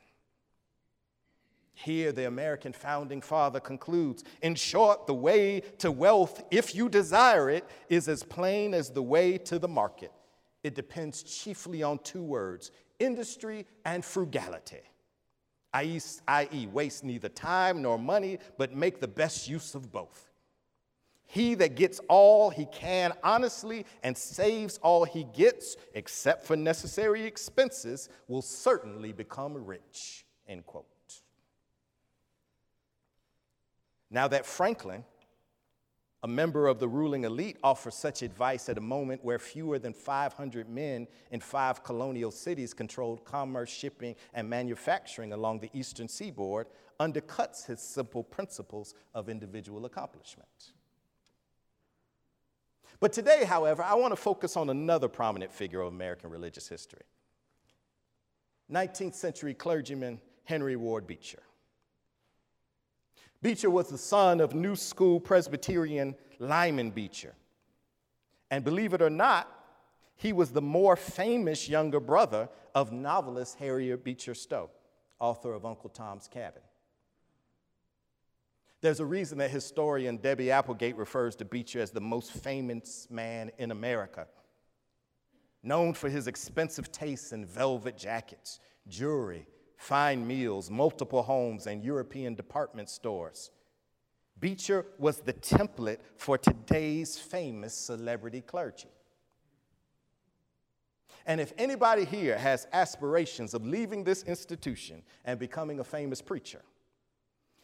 Here, 1.74 2.12
the 2.12 2.28
American 2.28 2.74
founding 2.74 3.22
father 3.22 3.60
concludes 3.60 4.24
In 4.42 4.56
short, 4.56 5.08
the 5.08 5.14
way 5.14 5.62
to 5.80 5.92
wealth, 5.92 6.44
if 6.52 6.76
you 6.76 6.90
desire 6.90 7.50
it, 7.50 7.66
is 7.90 8.08
as 8.08 8.24
plain 8.24 8.74
as 8.74 8.90
the 8.90 9.02
way 9.02 9.38
to 9.40 9.58
the 9.58 9.68
market. 9.68 10.12
It 10.64 10.76
depends 10.76 11.24
chiefly 11.24 11.82
on 11.82 12.00
two 12.00 12.24
words 12.24 12.72
industry 13.00 13.66
and 13.84 14.06
frugality, 14.06 14.82
i.e., 15.74 16.68
waste 16.72 17.04
neither 17.04 17.30
time 17.30 17.82
nor 17.82 17.98
money, 17.98 18.38
but 18.60 18.76
make 18.76 19.00
the 19.00 19.08
best 19.08 19.50
use 19.50 19.74
of 19.74 19.92
both. 19.92 20.30
He 21.26 21.56
that 21.56 21.76
gets 21.76 22.02
all 22.10 22.50
he 22.50 22.66
can 22.66 23.14
honestly 23.24 23.86
and 24.04 24.16
saves 24.16 24.78
all 24.80 25.06
he 25.06 25.24
gets, 25.24 25.78
except 25.94 26.46
for 26.46 26.58
necessary 26.58 27.24
expenses, 27.24 28.10
will 28.28 28.42
certainly 28.42 29.14
become 29.14 29.56
rich. 29.66 30.26
End 30.48 30.66
quote. 30.66 30.86
Now 34.12 34.28
that 34.28 34.46
Franklin, 34.46 35.06
a 36.22 36.28
member 36.28 36.68
of 36.68 36.80
the 36.80 36.88
ruling 36.88 37.24
elite, 37.24 37.58
offers 37.64 37.96
such 37.96 38.22
advice 38.22 38.68
at 38.68 38.78
a 38.78 38.82
moment 38.82 39.24
where 39.24 39.40
fewer 39.40 39.80
than 39.80 39.94
500 39.94 40.70
men 40.70 41.08
in 41.32 41.40
five 41.40 41.84
colonial 41.84 42.30
cities 42.30 42.74
controlled 42.74 43.24
commerce, 43.24 43.70
shipping, 43.70 44.16
and 44.34 44.50
manufacturing 44.50 45.32
along 45.32 45.62
the 45.62 45.70
eastern 45.74 46.10
seaboard, 46.10 46.68
undercuts 47.00 47.66
his 47.66 47.80
simple 47.82 48.22
principles 48.22 48.94
of 49.16 49.30
individual 49.30 49.86
accomplishment. 49.86 50.74
But 53.00 53.14
today, 53.14 53.46
however, 53.46 53.82
I 53.82 53.96
want 53.96 54.12
to 54.12 54.16
focus 54.16 54.56
on 54.56 54.70
another 54.70 55.08
prominent 55.08 55.52
figure 55.52 55.82
of 55.82 55.88
American 55.88 56.30
religious 56.30 56.68
history 56.68 57.02
19th 58.72 59.16
century 59.16 59.54
clergyman 59.54 60.22
Henry 60.44 60.76
Ward 60.76 61.08
Beecher. 61.08 61.42
Beecher 63.42 63.70
was 63.70 63.90
the 63.90 63.98
son 63.98 64.40
of 64.40 64.54
New 64.54 64.76
School 64.76 65.20
Presbyterian 65.20 66.16
Lyman 66.40 66.92
Beecher. 66.92 67.34
And 68.52 68.64
believe 68.64 68.94
it 68.94 69.02
or 69.02 69.10
not, 69.10 69.48
he 70.16 70.34
was 70.34 70.52
the 70.52 70.62
more 70.62 70.96
famous 70.96 71.68
younger 71.68 72.00
brother 72.00 72.50
of 72.76 72.92
novelist 72.92 73.58
Harriet 73.58 74.04
Beecher 74.04 74.36
Stowe, 74.36 74.70
author 75.20 75.54
of 75.54 75.66
Uncle 75.66 75.90
Tom's 75.90 76.28
Cabin. 76.28 76.62
There's 78.82 79.00
a 79.00 79.06
reason 79.06 79.38
that 79.40 79.52
historian 79.52 80.18
Debby 80.18 80.52
Applegate 80.52 80.96
refers 80.96 81.36
to 81.38 81.46
Beecher 81.46 81.80
as 81.80 81.92
the 81.92 82.02
most 82.02 82.32
famous 82.32 83.08
man 83.10 83.52
in 83.58 83.72
America. 83.72 84.28
Known 85.64 85.94
for 85.94 86.10
his 86.10 86.28
expensive 86.28 86.92
tastes 86.92 87.32
in 87.32 87.46
velvet 87.46 87.98
jackets, 87.98 88.60
jewelry, 88.88 89.48
fine 89.82 90.28
meals, 90.28 90.70
multiple 90.70 91.24
homes, 91.24 91.66
and 91.66 91.84
European 91.84 92.36
department 92.36 92.88
stores. 92.88 93.50
Beecher 94.40 94.86
was 95.00 95.22
the 95.22 95.34
template 95.34 95.98
for 96.18 96.38
today's 96.38 97.18
famous 97.18 97.74
celebrity 97.74 98.42
clergy. 98.42 98.90
And 101.26 101.42
if 101.42 101.52
anybody 101.58 102.06
here 102.06 102.38
has 102.38 102.68
aspirations 102.74 103.56
of 103.56 103.66
leaving 103.66 104.04
this 104.04 104.22
institution 104.24 105.02
and 105.26 105.40
becoming 105.40 105.80
a 105.80 105.84
famous 105.84 106.22
preacher, 106.22 106.62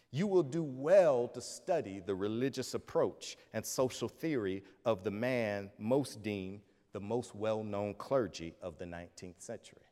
you 0.10 0.26
will 0.26 0.44
do 0.44 0.64
well 0.64 1.28
to 1.30 1.42
study 1.42 2.02
the 2.04 2.16
religious 2.16 2.74
approach 2.74 3.38
and 3.54 3.64
social 3.64 4.10
theory 4.10 4.64
of 4.86 5.04
the 5.04 5.12
man 5.12 5.70
most 5.78 6.24
deemed 6.24 6.62
the 6.94 7.00
most 7.00 7.36
well 7.36 7.64
known 7.64 7.94
clergy 7.94 8.56
of 8.60 8.80
the 8.80 8.86
19th 8.86 9.40
century. 9.40 9.87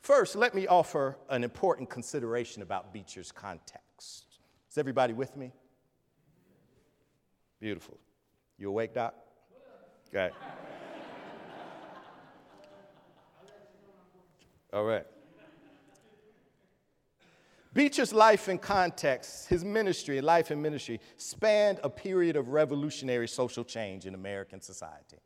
First, 0.00 0.36
let 0.36 0.54
me 0.54 0.66
offer 0.66 1.16
an 1.28 1.44
important 1.44 1.90
consideration 1.90 2.62
about 2.62 2.92
Beecher's 2.92 3.32
context. 3.32 4.38
Is 4.70 4.78
everybody 4.78 5.12
with 5.12 5.36
me? 5.36 5.52
Beautiful. 7.60 7.98
You 8.58 8.68
awake, 8.68 8.94
Doc? 8.94 9.14
Okay. 10.08 10.30
All 14.72 14.84
right. 14.84 15.06
Beecher's 17.74 18.12
life 18.12 18.48
and 18.48 18.60
context, 18.60 19.48
his 19.48 19.64
ministry, 19.64 20.20
life 20.20 20.50
and 20.50 20.60
ministry, 20.60 21.00
spanned 21.16 21.78
a 21.84 21.90
period 21.90 22.34
of 22.36 22.48
revolutionary 22.48 23.28
social 23.28 23.64
change 23.64 24.06
in 24.06 24.14
American 24.14 24.60
society. 24.60 25.18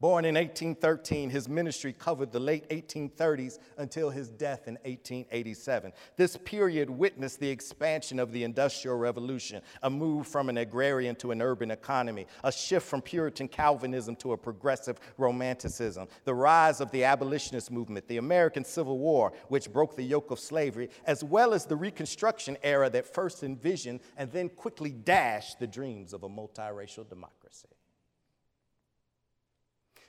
Born 0.00 0.24
in 0.24 0.36
1813, 0.36 1.28
his 1.28 1.48
ministry 1.48 1.92
covered 1.92 2.30
the 2.30 2.38
late 2.38 2.68
1830s 2.68 3.58
until 3.78 4.10
his 4.10 4.28
death 4.28 4.68
in 4.68 4.74
1887. 4.84 5.92
This 6.16 6.36
period 6.36 6.88
witnessed 6.88 7.40
the 7.40 7.50
expansion 7.50 8.20
of 8.20 8.30
the 8.30 8.44
Industrial 8.44 8.96
Revolution, 8.96 9.60
a 9.82 9.90
move 9.90 10.28
from 10.28 10.50
an 10.50 10.58
agrarian 10.58 11.16
to 11.16 11.32
an 11.32 11.42
urban 11.42 11.72
economy, 11.72 12.28
a 12.44 12.52
shift 12.52 12.86
from 12.86 13.02
Puritan 13.02 13.48
Calvinism 13.48 14.14
to 14.16 14.34
a 14.34 14.36
progressive 14.36 15.00
Romanticism, 15.16 16.06
the 16.22 16.34
rise 16.34 16.80
of 16.80 16.92
the 16.92 17.02
abolitionist 17.02 17.72
movement, 17.72 18.06
the 18.06 18.18
American 18.18 18.64
Civil 18.64 18.98
War, 18.98 19.32
which 19.48 19.72
broke 19.72 19.96
the 19.96 20.02
yoke 20.04 20.30
of 20.30 20.38
slavery, 20.38 20.90
as 21.06 21.24
well 21.24 21.52
as 21.52 21.64
the 21.64 21.74
Reconstruction 21.74 22.56
era 22.62 22.88
that 22.88 23.12
first 23.12 23.42
envisioned 23.42 23.98
and 24.16 24.30
then 24.30 24.48
quickly 24.48 24.92
dashed 24.92 25.58
the 25.58 25.66
dreams 25.66 26.12
of 26.12 26.22
a 26.22 26.28
multiracial 26.28 27.08
democracy. 27.08 27.68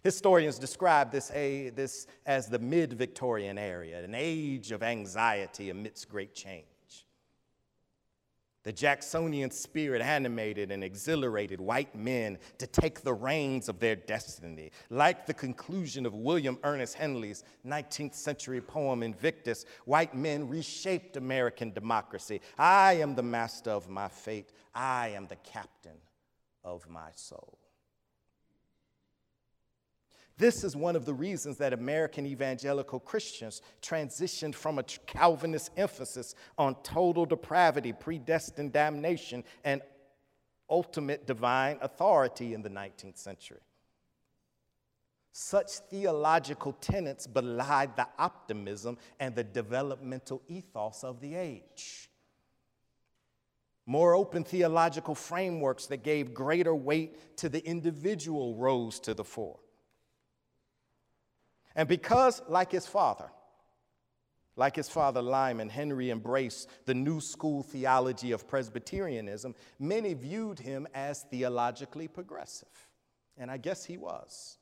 Historians 0.04 0.58
describe 0.58 1.12
this, 1.12 1.32
a, 1.32 1.70
this 1.72 2.08
as 2.26 2.48
the 2.48 2.60
mid 2.60 2.94
Victorian 2.94 3.58
era, 3.58 3.88
an 4.04 4.16
age 4.16 4.72
of 4.72 4.82
anxiety 4.82 5.70
amidst 5.70 6.10
great 6.10 6.34
change. 6.34 6.66
The 8.64 8.74
Jacksonian 8.74 9.52
spirit 9.52 10.02
animated 10.02 10.70
and 10.72 10.84
exhilarated 10.84 11.62
white 11.62 11.96
men 11.96 12.38
to 12.58 12.68
take 12.68 13.02
the 13.02 13.14
reins 13.14 13.70
of 13.70 13.80
their 13.80 13.96
destiny. 13.96 14.72
Like 14.90 15.26
the 15.26 15.34
conclusion 15.34 16.06
of 16.06 16.14
William 16.14 16.60
Ernest 16.64 16.96
Henley's 16.96 17.44
19th 17.66 18.16
century 18.16 18.60
poem 18.60 19.02
Invictus, 19.02 19.66
white 19.86 20.14
men 20.14 20.50
reshaped 20.50 21.16
American 21.16 21.72
democracy. 21.72 22.42
I 22.58 22.94
am 22.94 23.16
the 23.16 23.24
master 23.24 23.72
of 23.72 23.90
my 23.90 24.10
fate, 24.10 24.52
I 24.76 25.10
am 25.10 25.28
the 25.28 25.38
captain 25.38 25.98
of 26.64 26.88
my 26.90 27.12
soul. 27.16 27.59
This 30.40 30.64
is 30.64 30.74
one 30.74 30.96
of 30.96 31.04
the 31.04 31.14
reasons 31.14 31.58
that 31.58 31.74
American 31.74 32.26
evangelical 32.26 33.02
Christians 33.02 33.62
transitioned 33.82 34.56
from 34.56 34.80
a 34.80 34.84
Calvinist 34.84 35.70
emphasis 35.76 36.34
on 36.58 36.76
total 36.82 37.26
depravity, 37.26 37.92
predestined 37.92 38.72
damnation, 38.72 39.44
and 39.66 39.82
ultimate 40.70 41.28
divine 41.28 41.78
authority 41.82 42.54
in 42.54 42.62
the 42.62 42.70
19th 42.70 43.18
century. 43.18 43.60
Such 45.34 45.72
theological 45.90 46.72
tenets 46.72 47.28
belied 47.28 47.98
the 47.98 48.08
optimism 48.18 48.98
and 49.20 49.36
the 49.36 49.44
developmental 49.44 50.42
ethos 50.48 51.04
of 51.04 51.20
the 51.20 51.36
age. 51.36 52.10
More 53.86 54.16
open 54.16 54.46
theological 54.46 55.16
frameworks 55.16 55.88
that 55.88 56.04
gave 56.04 56.34
greater 56.34 56.74
weight 56.74 57.36
to 57.38 57.50
the 57.50 57.66
individual 57.66 58.56
rose 58.56 59.02
to 59.02 59.14
the 59.14 59.26
fore. 59.26 59.60
And 61.80 61.88
because, 61.88 62.42
like 62.50 62.74
his 62.74 62.86
father, 62.86 63.32
like 64.58 64.76
his 64.76 64.90
father 64.90 65.22
Lyman, 65.22 65.70
Henry 65.70 66.12
embraced 66.12 66.68
the 66.86 66.94
new 66.94 67.22
school 67.22 67.64
theology 67.64 68.34
of 68.34 68.50
Presbyterianism, 68.50 69.56
many 69.80 70.14
viewed 70.14 70.60
him 70.60 70.90
as 70.94 71.22
theologically 71.32 72.10
progressive. 72.10 72.68
And 73.38 73.50
I 73.50 73.56
guess 73.56 73.86
he 73.86 73.96
was. 73.96 74.58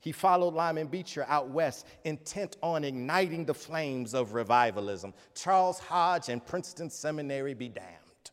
He 0.00 0.12
followed 0.12 0.54
Lyman 0.54 0.86
Beecher 0.86 1.26
out 1.28 1.50
west, 1.50 1.86
intent 2.04 2.56
on 2.62 2.82
igniting 2.82 3.44
the 3.44 3.52
flames 3.52 4.14
of 4.14 4.32
revivalism. 4.32 5.12
Charles 5.34 5.78
Hodge 5.78 6.30
and 6.30 6.42
Princeton 6.42 6.88
Seminary 6.88 7.52
be 7.52 7.68
damned. 7.68 8.30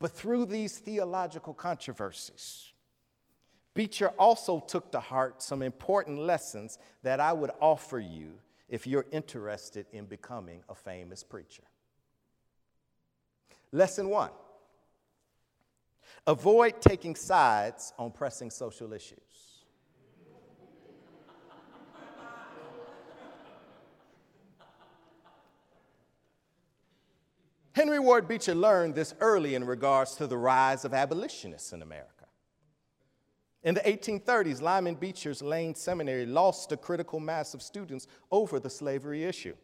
But 0.00 0.10
through 0.10 0.46
these 0.46 0.76
theological 0.76 1.54
controversies, 1.54 2.72
Beecher 3.74 4.08
also 4.18 4.60
took 4.60 4.92
to 4.92 5.00
heart 5.00 5.42
some 5.42 5.60
important 5.60 6.18
lessons 6.18 6.78
that 7.02 7.18
I 7.20 7.32
would 7.32 7.50
offer 7.60 7.98
you 7.98 8.34
if 8.68 8.86
you're 8.86 9.06
interested 9.10 9.86
in 9.92 10.06
becoming 10.06 10.62
a 10.68 10.74
famous 10.74 11.22
preacher. 11.22 11.64
Lesson 13.72 14.08
one 14.08 14.30
avoid 16.26 16.80
taking 16.80 17.14
sides 17.16 17.92
on 17.98 18.10
pressing 18.10 18.50
social 18.50 18.92
issues. 18.92 19.18
Henry 27.72 27.98
Ward 27.98 28.28
Beecher 28.28 28.54
learned 28.54 28.94
this 28.94 29.14
early 29.18 29.56
in 29.56 29.64
regards 29.64 30.14
to 30.14 30.28
the 30.28 30.38
rise 30.38 30.84
of 30.84 30.94
abolitionists 30.94 31.72
in 31.72 31.82
America. 31.82 32.13
In 33.64 33.74
the 33.74 33.80
1830s, 33.80 34.60
Lyman 34.60 34.94
Beecher's 34.94 35.42
Lane 35.42 35.74
Seminary 35.74 36.26
lost 36.26 36.70
a 36.72 36.76
critical 36.76 37.18
mass 37.18 37.54
of 37.54 37.62
students 37.62 38.06
over 38.30 38.60
the 38.60 38.68
slavery 38.68 39.24
issue. 39.24 39.54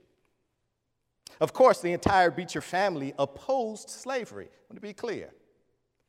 Of 1.38 1.52
course, 1.52 1.80
the 1.80 1.92
entire 1.92 2.30
Beecher 2.30 2.62
family 2.62 3.12
opposed 3.18 3.90
slavery. 3.90 4.46
I 4.46 4.64
want 4.68 4.76
to 4.76 4.80
be 4.80 4.94
clear. 4.94 5.30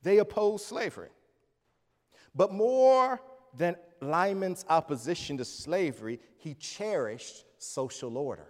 They 0.03 0.19
opposed 0.19 0.65
slavery. 0.65 1.09
But 2.33 2.53
more 2.53 3.21
than 3.55 3.75
Lyman's 3.99 4.65
opposition 4.69 5.37
to 5.37 5.45
slavery, 5.45 6.19
he 6.37 6.53
cherished 6.53 7.43
social 7.57 8.17
order 8.17 8.47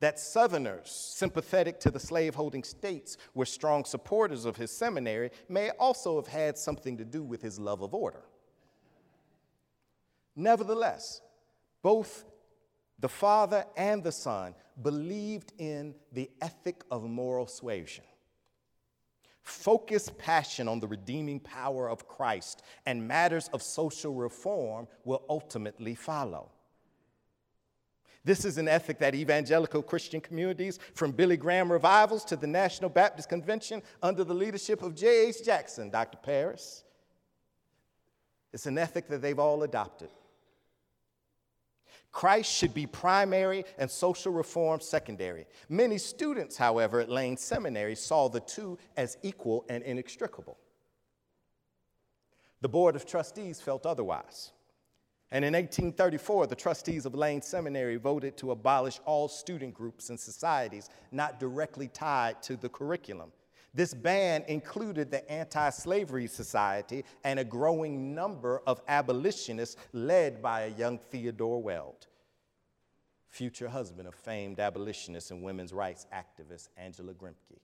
that 0.00 0.18
Southerners, 0.18 0.90
sympathetic 0.90 1.80
to 1.80 1.90
the 1.90 1.98
slaveholding 1.98 2.62
states, 2.62 3.16
were 3.34 3.44
strong 3.44 3.84
supporters 3.84 4.44
of 4.44 4.56
his 4.56 4.70
seminary 4.70 5.30
may 5.48 5.70
also 5.70 6.16
have 6.16 6.28
had 6.28 6.56
something 6.56 6.96
to 6.96 7.04
do 7.04 7.22
with 7.22 7.42
his 7.42 7.58
love 7.58 7.82
of 7.82 7.94
order. 7.94 8.22
Nevertheless, 10.36 11.20
both 11.82 12.24
the 13.00 13.08
father 13.08 13.64
and 13.76 14.02
the 14.02 14.12
son 14.12 14.54
believed 14.82 15.52
in 15.58 15.94
the 16.12 16.30
ethic 16.40 16.84
of 16.90 17.02
moral 17.02 17.46
suasion. 17.46 18.04
Focused 19.42 20.16
passion 20.18 20.68
on 20.68 20.78
the 20.78 20.86
redeeming 20.86 21.40
power 21.40 21.88
of 21.88 22.06
Christ 22.06 22.62
and 22.86 23.08
matters 23.08 23.48
of 23.52 23.62
social 23.62 24.14
reform 24.14 24.86
will 25.04 25.24
ultimately 25.28 25.94
follow. 25.94 26.50
This 28.24 28.44
is 28.44 28.58
an 28.58 28.68
ethic 28.68 28.98
that 28.98 29.14
evangelical 29.14 29.82
Christian 29.82 30.20
communities, 30.20 30.78
from 30.94 31.12
Billy 31.12 31.36
Graham 31.36 31.70
revivals 31.70 32.24
to 32.26 32.36
the 32.36 32.46
National 32.46 32.90
Baptist 32.90 33.28
Convention 33.28 33.82
under 34.02 34.24
the 34.24 34.34
leadership 34.34 34.82
of 34.82 34.94
J.H. 34.94 35.44
Jackson, 35.44 35.90
Dr. 35.90 36.18
Paris, 36.18 36.84
it's 38.52 38.66
an 38.66 38.78
ethic 38.78 39.08
that 39.08 39.22
they've 39.22 39.38
all 39.38 39.62
adopted. 39.62 40.08
Christ 42.10 42.50
should 42.50 42.72
be 42.72 42.86
primary 42.86 43.64
and 43.76 43.90
social 43.90 44.32
reform 44.32 44.80
secondary. 44.80 45.46
Many 45.68 45.98
students, 45.98 46.56
however, 46.56 47.00
at 47.00 47.10
Lane 47.10 47.36
Seminary 47.36 47.94
saw 47.94 48.28
the 48.28 48.40
two 48.40 48.78
as 48.96 49.18
equal 49.22 49.64
and 49.68 49.82
inextricable. 49.84 50.58
The 52.60 52.68
Board 52.68 52.96
of 52.96 53.06
Trustees 53.06 53.60
felt 53.60 53.86
otherwise. 53.86 54.52
And 55.30 55.44
in 55.44 55.52
1834, 55.52 56.46
the 56.46 56.54
trustees 56.54 57.04
of 57.04 57.14
Lane 57.14 57.42
Seminary 57.42 57.96
voted 57.96 58.36
to 58.38 58.52
abolish 58.52 58.98
all 59.04 59.28
student 59.28 59.74
groups 59.74 60.08
and 60.08 60.18
societies 60.18 60.88
not 61.12 61.38
directly 61.38 61.88
tied 61.88 62.42
to 62.44 62.56
the 62.56 62.68
curriculum. 62.68 63.30
This 63.74 63.92
ban 63.92 64.42
included 64.48 65.10
the 65.10 65.30
Anti 65.30 65.68
Slavery 65.70 66.26
Society 66.26 67.04
and 67.24 67.38
a 67.38 67.44
growing 67.44 68.14
number 68.14 68.62
of 68.66 68.80
abolitionists 68.88 69.76
led 69.92 70.40
by 70.40 70.62
a 70.62 70.68
young 70.68 70.98
Theodore 70.98 71.62
Weld, 71.62 72.06
future 73.28 73.68
husband 73.68 74.08
of 74.08 74.14
famed 74.14 74.58
abolitionist 74.58 75.30
and 75.30 75.42
women's 75.42 75.74
rights 75.74 76.06
activist 76.14 76.70
Angela 76.78 77.12
Grimke. 77.12 77.60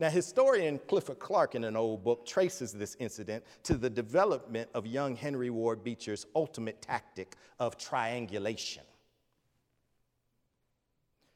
Now, 0.00 0.08
historian 0.08 0.80
Clifford 0.88 1.18
Clark, 1.18 1.54
in 1.54 1.62
an 1.62 1.76
old 1.76 2.02
book, 2.02 2.24
traces 2.24 2.72
this 2.72 2.96
incident 2.98 3.44
to 3.64 3.74
the 3.74 3.90
development 3.90 4.70
of 4.72 4.86
young 4.86 5.14
Henry 5.14 5.50
Ward 5.50 5.84
Beecher's 5.84 6.24
ultimate 6.34 6.80
tactic 6.80 7.36
of 7.58 7.76
triangulation. 7.76 8.82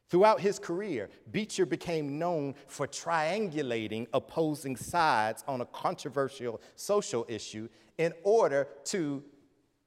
Throughout 0.08 0.40
his 0.40 0.58
career, 0.58 1.10
Beecher 1.30 1.66
became 1.66 2.18
known 2.18 2.54
for 2.66 2.86
triangulating 2.86 4.06
opposing 4.14 4.76
sides 4.76 5.44
on 5.46 5.60
a 5.60 5.66
controversial 5.66 6.62
social 6.74 7.26
issue 7.28 7.68
in 7.98 8.14
order 8.22 8.66
to 8.84 9.22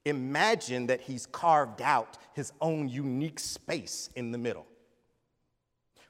imagine 0.04 0.86
that 0.86 1.00
he's 1.00 1.26
carved 1.26 1.82
out 1.82 2.16
his 2.32 2.52
own 2.60 2.88
unique 2.88 3.40
space 3.40 4.08
in 4.14 4.30
the 4.30 4.38
middle. 4.38 4.66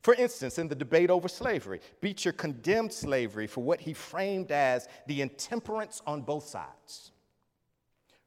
For 0.09 0.15
instance, 0.15 0.57
in 0.57 0.69
the 0.69 0.75
debate 0.75 1.11
over 1.11 1.29
slavery, 1.29 1.83
Beecher 2.01 2.33
condemned 2.33 2.95
slavery 2.95 3.47
for 3.47 3.63
what 3.63 3.79
he 3.79 3.93
framed 3.93 4.51
as 4.51 4.89
the 5.07 5.21
intemperance 5.21 6.01
on 6.07 6.23
both 6.23 6.47
sides. 6.47 7.13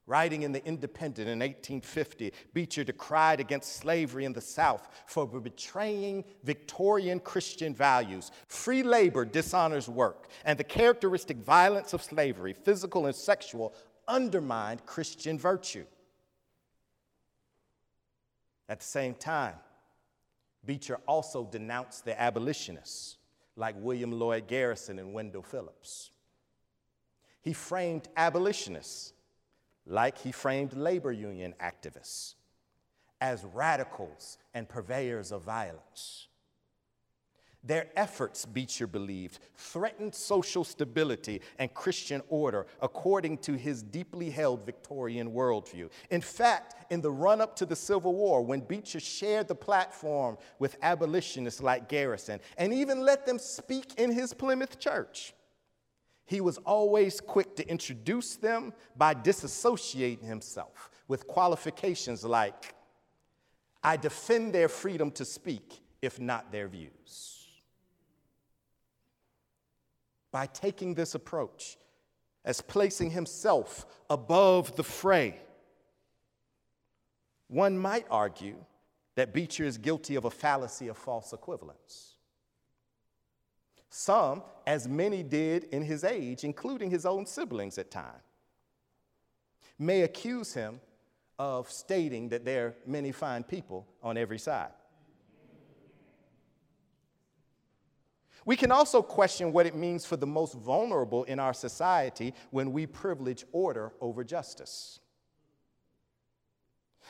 Writing 0.06 0.44
in 0.44 0.52
The 0.52 0.64
Independent 0.64 1.28
in 1.28 1.40
1850, 1.40 2.34
Beecher 2.54 2.84
decried 2.84 3.40
against 3.40 3.78
slavery 3.78 4.26
in 4.26 4.34
the 4.34 4.42
South 4.42 4.88
for 5.08 5.26
betraying 5.26 6.24
Victorian 6.44 7.20
Christian 7.20 7.74
values. 7.74 8.30
Free 8.48 8.84
labor 8.84 9.26
dishonors 9.26 9.90
work, 9.90 10.28
and 10.46 10.60
the 10.60 10.64
characteristic 10.64 11.38
violence 11.38 11.94
of 11.94 12.04
slavery, 12.04 12.54
physical 12.54 13.08
and 13.08 13.16
sexual, 13.16 13.74
undermined 14.08 14.86
Christian 14.86 15.40
virtue. 15.40 15.86
At 18.70 18.82
the 18.82 18.86
same 18.86 19.16
time, 19.16 19.56
Beecher 20.66 21.00
also 21.08 21.46
denounced 21.46 22.06
the 22.06 22.20
abolitionists 22.20 23.18
like 23.56 23.76
William 23.78 24.12
Lloyd 24.12 24.48
Garrison 24.48 25.00
and 25.00 25.14
Wendell 25.14 25.42
Phillips. 25.42 26.12
He 27.42 27.54
framed 27.54 28.08
abolitionists 28.16 29.14
like 29.86 30.18
he 30.18 30.32
framed 30.32 30.74
labor 30.74 31.12
union 31.12 31.56
activists 31.60 32.36
as 33.20 33.46
radicals 33.46 34.38
and 34.54 34.70
purveyors 34.70 35.32
of 35.32 35.44
violence. 35.44 36.28
Their 37.64 37.90
efforts, 37.96 38.46
Beecher 38.46 38.88
believed, 38.88 39.40
threatened 39.56 40.16
social 40.16 40.64
stability 40.64 41.42
and 41.60 41.72
Christian 41.74 42.24
order 42.28 42.66
according 42.82 43.38
to 43.40 43.54
his 43.54 43.84
deeply 43.84 44.32
held 44.32 44.66
Victorian 44.66 45.32
worldview. 45.32 45.92
In 46.10 46.22
fact, 46.22 46.92
in 46.92 47.02
the 47.02 47.12
run 47.12 47.40
up 47.40 47.56
to 47.58 47.68
the 47.68 47.76
Civil 47.76 48.16
War, 48.16 48.42
when 48.42 48.62
Beecher 48.62 49.00
shared 49.00 49.48
the 49.48 49.54
platform 49.56 50.40
with 50.58 50.76
abolitionists 50.82 51.62
like 51.62 51.88
Garrison 51.88 52.40
and 52.58 52.74
even 52.74 53.02
let 53.02 53.28
them 53.28 53.38
speak 53.38 53.94
in 53.98 54.12
his 54.12 54.34
Plymouth 54.34 54.80
church, 54.80 55.34
he 56.26 56.42
was 56.42 56.58
always 56.60 57.22
quick 57.22 57.56
to 57.58 57.70
introduce 57.70 58.38
them 58.38 58.74
by 58.96 59.14
disassociating 59.14 60.24
himself 60.24 60.90
with 61.08 61.28
qualifications 61.28 62.24
like, 62.24 62.74
I 63.84 63.98
defend 63.98 64.54
their 64.54 64.70
freedom 64.70 65.12
to 65.12 65.26
speak, 65.26 65.82
if 66.02 66.20
not 66.20 66.52
their 66.52 66.68
views. 66.68 67.41
By 70.32 70.48
taking 70.48 70.94
this 70.94 71.16
approach, 71.16 71.78
as 72.46 72.62
placing 72.62 73.12
himself 73.12 73.86
above 74.10 74.76
the 74.76 74.84
fray, 74.84 75.40
one 77.48 77.78
might 77.78 78.06
argue 78.10 78.56
that 79.16 79.34
Beecher 79.34 79.66
is 79.66 79.78
guilty 79.78 80.16
of 80.16 80.26
a 80.26 80.32
fallacy 80.32 80.88
of 80.88 80.98
false 80.98 81.34
equivalence. 81.34 82.16
Some, 83.90 84.44
as 84.66 84.88
many 84.88 85.22
did 85.22 85.66
in 85.66 85.84
his 85.84 86.06
age, 86.06 86.46
including 86.46 86.90
his 86.90 87.06
own 87.06 87.26
siblings 87.26 87.78
at 87.78 87.92
times, 87.92 88.24
may 89.78 90.04
accuse 90.04 90.54
him 90.54 90.80
of 91.38 91.70
stating 91.70 92.30
that 92.30 92.46
there 92.46 92.68
are 92.68 92.76
many 92.86 93.12
fine 93.12 93.44
people 93.44 93.86
on 94.02 94.16
every 94.16 94.40
side. 94.40 94.72
We 98.46 98.56
can 98.56 98.72
also 98.72 99.02
question 99.02 99.54
what 99.54 99.66
it 99.66 99.76
means 99.76 100.06
for 100.06 100.18
the 100.18 100.28
most 100.28 100.56
vulnerable 100.56 101.24
in 101.26 101.40
our 101.40 101.54
society 101.54 102.34
when 102.50 102.72
we 102.72 102.88
privilege 102.88 103.46
order 103.52 103.94
over 104.02 104.24
justice. 104.24 105.00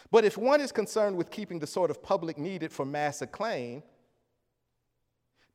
But 0.10 0.26
if 0.26 0.38
one 0.38 0.60
is 0.62 0.72
concerned 0.72 1.16
with 1.16 1.32
keeping 1.32 1.60
the 1.60 1.68
sort 1.68 1.92
of 1.92 2.02
public 2.02 2.38
needed 2.38 2.72
for 2.72 2.86
mass 2.86 3.22
acclaim, 3.22 3.84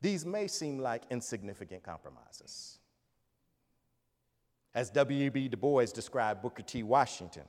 these 0.01 0.25
may 0.25 0.47
seem 0.47 0.79
like 0.79 1.03
insignificant 1.11 1.83
compromises. 1.83 2.79
As 4.75 4.91
W.E.B. 4.91 5.49
Du 5.49 5.57
Bois 5.57 5.87
described 5.87 6.43
Booker 6.43 6.63
T. 6.63 6.83
Washington, 6.83 7.45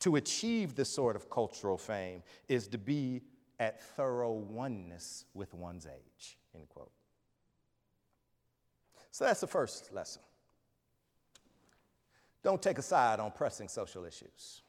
to 0.00 0.16
achieve 0.16 0.74
this 0.74 0.90
sort 0.90 1.16
of 1.16 1.30
cultural 1.30 1.78
fame 1.78 2.22
is 2.46 2.68
to 2.68 2.78
be 2.78 3.22
at 3.58 3.82
thorough 3.96 4.32
oneness 4.32 5.24
with 5.32 5.54
one's 5.54 5.86
age, 5.86 6.36
end 6.54 6.68
quote. 6.68 6.90
So 9.10 9.24
that's 9.24 9.40
the 9.40 9.46
first 9.46 9.92
lesson. 9.92 10.22
Don't 12.42 12.60
take 12.60 12.78
a 12.78 12.82
side 12.82 13.20
on 13.20 13.30
pressing 13.30 13.68
social 13.68 14.04
issues. 14.04 14.62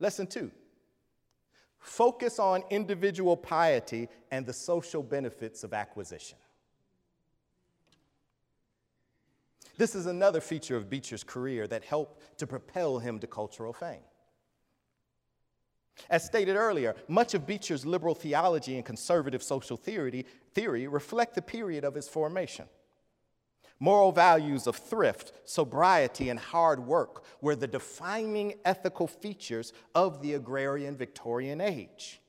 Lesson 0.00 0.26
two 0.26 0.50
focus 1.78 2.38
on 2.38 2.64
individual 2.70 3.36
piety 3.36 4.08
and 4.30 4.46
the 4.46 4.52
social 4.52 5.02
benefits 5.02 5.64
of 5.64 5.74
acquisition. 5.74 6.38
This 9.76 9.94
is 9.94 10.06
another 10.06 10.40
feature 10.40 10.76
of 10.76 10.88
Beecher's 10.88 11.24
career 11.24 11.66
that 11.66 11.84
helped 11.84 12.38
to 12.38 12.46
propel 12.46 12.98
him 12.98 13.18
to 13.18 13.26
cultural 13.26 13.72
fame. 13.72 14.02
As 16.10 16.24
stated 16.24 16.56
earlier, 16.56 16.94
much 17.08 17.34
of 17.34 17.46
Beecher's 17.46 17.86
liberal 17.86 18.14
theology 18.14 18.76
and 18.76 18.84
conservative 18.84 19.42
social 19.42 19.76
theory, 19.76 20.26
theory 20.54 20.86
reflect 20.86 21.34
the 21.34 21.42
period 21.42 21.84
of 21.84 21.94
his 21.94 22.08
formation. 22.08 22.66
Moral 23.80 24.12
values 24.12 24.66
of 24.66 24.76
thrift, 24.76 25.32
sobriety, 25.44 26.28
and 26.28 26.38
hard 26.38 26.80
work 26.80 27.24
were 27.40 27.56
the 27.56 27.66
defining 27.66 28.54
ethical 28.64 29.06
features 29.06 29.72
of 29.94 30.22
the 30.22 30.34
agrarian 30.34 30.96
Victorian 30.96 31.60
age. 31.60 32.20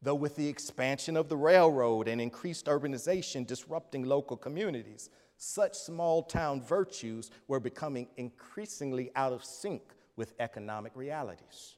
Though, 0.00 0.14
with 0.14 0.36
the 0.36 0.48
expansion 0.48 1.16
of 1.16 1.28
the 1.28 1.36
railroad 1.36 2.06
and 2.06 2.20
increased 2.20 2.66
urbanization 2.66 3.46
disrupting 3.46 4.04
local 4.04 4.36
communities, 4.36 5.10
such 5.38 5.74
small 5.74 6.22
town 6.22 6.62
virtues 6.62 7.30
were 7.48 7.60
becoming 7.60 8.08
increasingly 8.16 9.10
out 9.16 9.32
of 9.32 9.44
sync 9.44 9.82
with 10.14 10.34
economic 10.38 10.94
realities. 10.94 11.77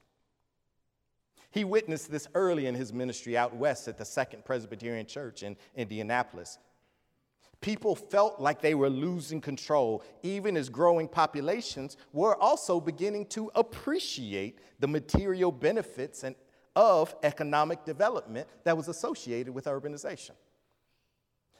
He 1.50 1.64
witnessed 1.64 2.10
this 2.10 2.28
early 2.34 2.66
in 2.66 2.74
his 2.74 2.92
ministry 2.92 3.36
out 3.36 3.54
west 3.56 3.88
at 3.88 3.98
the 3.98 4.04
Second 4.04 4.44
Presbyterian 4.44 5.06
Church 5.06 5.42
in 5.42 5.56
Indianapolis. 5.74 6.58
People 7.60 7.94
felt 7.94 8.40
like 8.40 8.62
they 8.62 8.74
were 8.74 8.88
losing 8.88 9.40
control, 9.40 10.02
even 10.22 10.56
as 10.56 10.68
growing 10.68 11.08
populations 11.08 11.96
were 12.12 12.36
also 12.36 12.80
beginning 12.80 13.26
to 13.26 13.50
appreciate 13.54 14.60
the 14.78 14.88
material 14.88 15.52
benefits 15.52 16.24
and, 16.24 16.36
of 16.76 17.14
economic 17.22 17.84
development 17.84 18.48
that 18.64 18.76
was 18.76 18.88
associated 18.88 19.52
with 19.52 19.64
urbanization. 19.64 20.30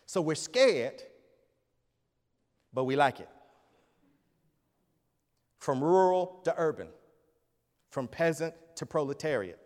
So 0.07 0.21
we're 0.21 0.37
scared, 0.37 1.03
but 2.73 2.85
we 2.85 2.97
like 2.97 3.21
it. 3.21 3.29
From 5.59 5.83
rural 5.83 6.41
to 6.45 6.55
urban, 6.57 6.89
from 7.91 8.09
peasant 8.09 8.55
to 8.77 8.87
proletariat 8.87 9.59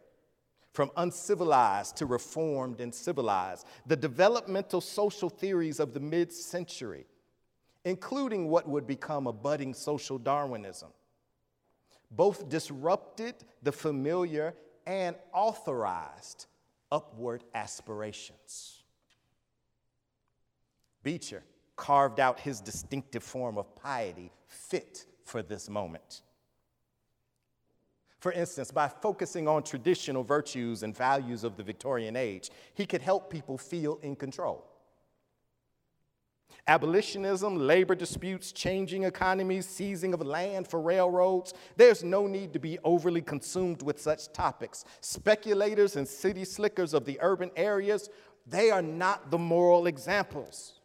from 0.75 0.91
uncivilized 0.97 1.97
to 1.97 2.05
reformed 2.05 2.81
and 2.81 2.93
civilized, 2.93 3.65
the 3.87 3.95
developmental 3.95 4.81
social 4.81 5.31
theories 5.31 5.79
of 5.79 5.95
the 5.95 6.01
mid 6.01 6.33
century, 6.33 7.07
including 7.85 8.49
what 8.49 8.69
would 8.69 8.85
become 8.85 9.29
a 9.29 9.33
budding 9.33 9.73
social 9.73 10.19
Darwinism, 10.19 10.91
both 12.11 12.49
disrupted 12.49 13.37
the 13.63 13.71
familiar 13.71 14.53
and 14.85 15.15
authorized 15.33 16.47
upward 16.91 17.45
aspirations. 17.55 18.83
Beecher 21.05 21.45
carved 21.77 22.19
out 22.19 22.41
his 22.41 22.61
distinctive 22.61 23.23
form 23.23 23.59
of 23.59 23.77
piety 23.77 24.33
fit 24.49 25.07
for 25.25 25.41
this 25.41 25.71
moment. 25.71 26.23
For 28.25 28.33
instance, 28.33 28.71
by 28.71 28.89
focusing 28.89 29.47
on 29.49 29.65
traditional 29.65 30.25
virtues 30.25 30.83
and 30.83 30.97
values 30.97 31.45
of 31.45 31.59
the 31.59 31.63
Victorian 31.63 32.17
age, 32.17 32.49
he 32.73 32.87
could 32.87 33.03
help 33.03 33.29
people 33.29 33.59
feel 33.59 33.99
in 34.01 34.17
control. 34.17 34.65
Abolitionism, 36.67 37.59
labor 37.59 37.95
disputes, 37.95 38.51
changing 38.51 39.05
economies, 39.05 39.69
seizing 39.69 40.15
of 40.15 40.23
land 40.23 40.67
for 40.67 40.81
railroads. 40.81 41.53
There's 41.77 42.03
no 42.03 42.27
need 42.27 42.55
to 42.55 42.59
be 42.59 42.79
overly 42.83 43.21
consumed 43.21 43.83
with 43.83 44.01
such 44.01 44.33
topics. 44.33 44.87
Speculators 45.03 45.97
and 45.97 46.09
city 46.09 46.47
slickers 46.47 46.95
of 46.95 47.05
the 47.05 47.19
urban 47.21 47.51
areas, 47.57 48.09
they 48.47 48.71
are 48.71 48.81
not 48.81 49.31
the 49.31 49.37
moral 49.37 49.87
examples. 49.87 50.81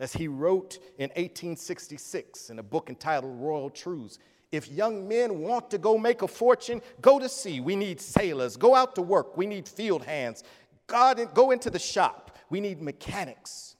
As 0.00 0.14
he 0.14 0.28
wrote 0.28 0.78
in 0.96 1.10
1866 1.10 2.48
in 2.48 2.58
a 2.58 2.62
book 2.62 2.88
entitled 2.88 3.38
Royal 3.38 3.68
Truths, 3.68 4.18
if 4.52 4.70
young 4.70 5.08
men 5.08 5.40
want 5.40 5.70
to 5.70 5.78
go 5.78 5.96
make 5.96 6.20
a 6.20 6.28
fortune, 6.28 6.82
go 7.00 7.18
to 7.18 7.28
sea. 7.28 7.60
We 7.60 7.74
need 7.74 8.00
sailors. 8.00 8.58
Go 8.58 8.74
out 8.74 8.94
to 8.96 9.02
work. 9.02 9.36
We 9.36 9.46
need 9.46 9.66
field 9.66 10.04
hands. 10.04 10.44
God, 10.86 11.34
go 11.34 11.50
into 11.50 11.70
the 11.70 11.78
shop. 11.78 12.38
We 12.50 12.60
need 12.60 12.82
mechanics. 12.82 13.76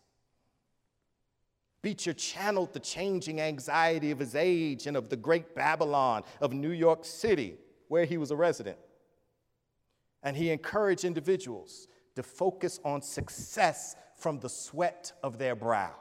Beecher 1.82 2.14
channeled 2.14 2.72
the 2.72 2.80
changing 2.80 3.40
anxiety 3.40 4.12
of 4.12 4.18
his 4.18 4.34
age 4.34 4.86
and 4.86 4.96
of 4.96 5.10
the 5.10 5.16
great 5.16 5.54
Babylon 5.54 6.22
of 6.40 6.54
New 6.54 6.70
York 6.70 7.04
City, 7.04 7.58
where 7.88 8.06
he 8.06 8.16
was 8.16 8.30
a 8.30 8.36
resident. 8.36 8.78
And 10.22 10.36
he 10.36 10.50
encouraged 10.50 11.04
individuals 11.04 11.88
to 12.14 12.22
focus 12.22 12.80
on 12.84 13.02
success 13.02 13.96
from 14.16 14.38
the 14.38 14.48
sweat 14.48 15.12
of 15.22 15.36
their 15.36 15.54
brow. 15.54 15.92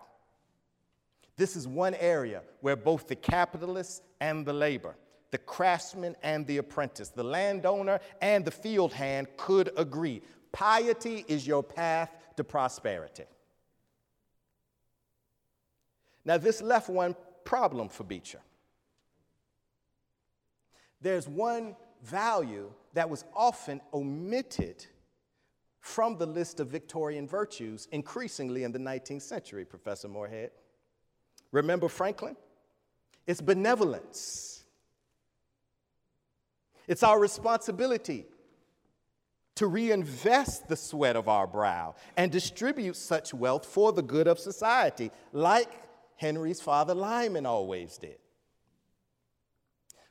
This 1.36 1.56
is 1.56 1.68
one 1.68 1.96
area 1.96 2.44
where 2.62 2.76
both 2.76 3.08
the 3.08 3.16
capitalist 3.16 4.04
and 4.22 4.46
the 4.46 4.54
labor, 4.54 4.96
the 5.32 5.38
craftsman 5.38 6.16
and 6.24 6.48
the 6.48 6.58
apprentice, 6.58 7.10
the 7.10 7.24
landowner 7.24 8.00
and 8.22 8.46
the 8.46 8.52
field 8.52 8.94
hand 8.94 9.28
could 9.36 9.72
agree. 9.76 10.22
Piety 10.54 11.26
is 11.28 11.46
your 11.46 11.64
path 11.64 12.16
to 12.38 12.44
prosperity. 12.44 13.26
Now, 16.24 16.38
this 16.38 16.62
left 16.62 16.88
one 16.88 17.16
problem 17.44 17.90
for 17.90 18.04
Beecher. 18.04 18.42
There's 21.02 21.28
one 21.28 21.76
value 22.04 22.72
that 22.94 23.10
was 23.10 23.26
often 23.36 23.82
omitted 23.92 24.86
from 25.80 26.18
the 26.18 26.28
list 26.28 26.60
of 26.60 26.68
Victorian 26.68 27.28
virtues 27.28 27.88
increasingly 27.92 28.64
in 28.64 28.72
the 28.72 28.78
19th 28.78 29.24
century, 29.24 29.66
Professor 29.66 30.08
Moorhead. 30.08 30.52
Remember 31.52 31.88
Franklin? 31.88 32.36
It's 33.28 33.42
benevolence. 33.42 34.64
It's 36.88 37.04
our 37.04 37.20
responsibility 37.20 38.26
to 39.56 39.68
reinvest 39.68 40.68
the 40.68 40.76
sweat 40.76 41.16
of 41.16 41.28
our 41.28 41.46
brow 41.46 41.96
and 42.18 42.32
distribute 42.32 42.96
such 42.96 43.34
wealth 43.34 43.66
for 43.66 43.94
the 43.94 44.02
good 44.02 44.28
of 44.28 44.40
society, 44.40 45.12
like 45.34 45.70
Henry's 46.16 46.62
father 46.62 46.94
Lyman 46.94 47.46
always 47.46 47.98
did. 47.98 48.18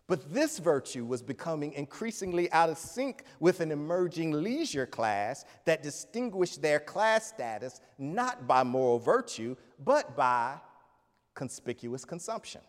But 0.07 0.35
this 0.35 0.59
virtue 0.59 1.05
was 1.05 1.23
becoming 1.23 1.73
increasingly 1.75 2.51
out 2.51 2.69
of 2.69 2.79
sync 2.79 3.23
with 3.39 3.61
an 3.61 3.71
emerging 3.71 4.33
leisure 4.33 4.87
class 4.87 5.45
that 5.67 5.85
distinguished 5.85 6.61
their 6.61 6.81
class 6.81 7.29
status 7.29 7.81
not 7.97 8.49
by 8.49 8.65
moral 8.65 8.99
virtue, 8.99 9.55
but 9.85 10.17
by 10.17 10.57
conspicuous 11.35 12.05
consumption, 12.05 12.61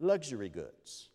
luxury 0.00 0.48
goods. 0.48 1.08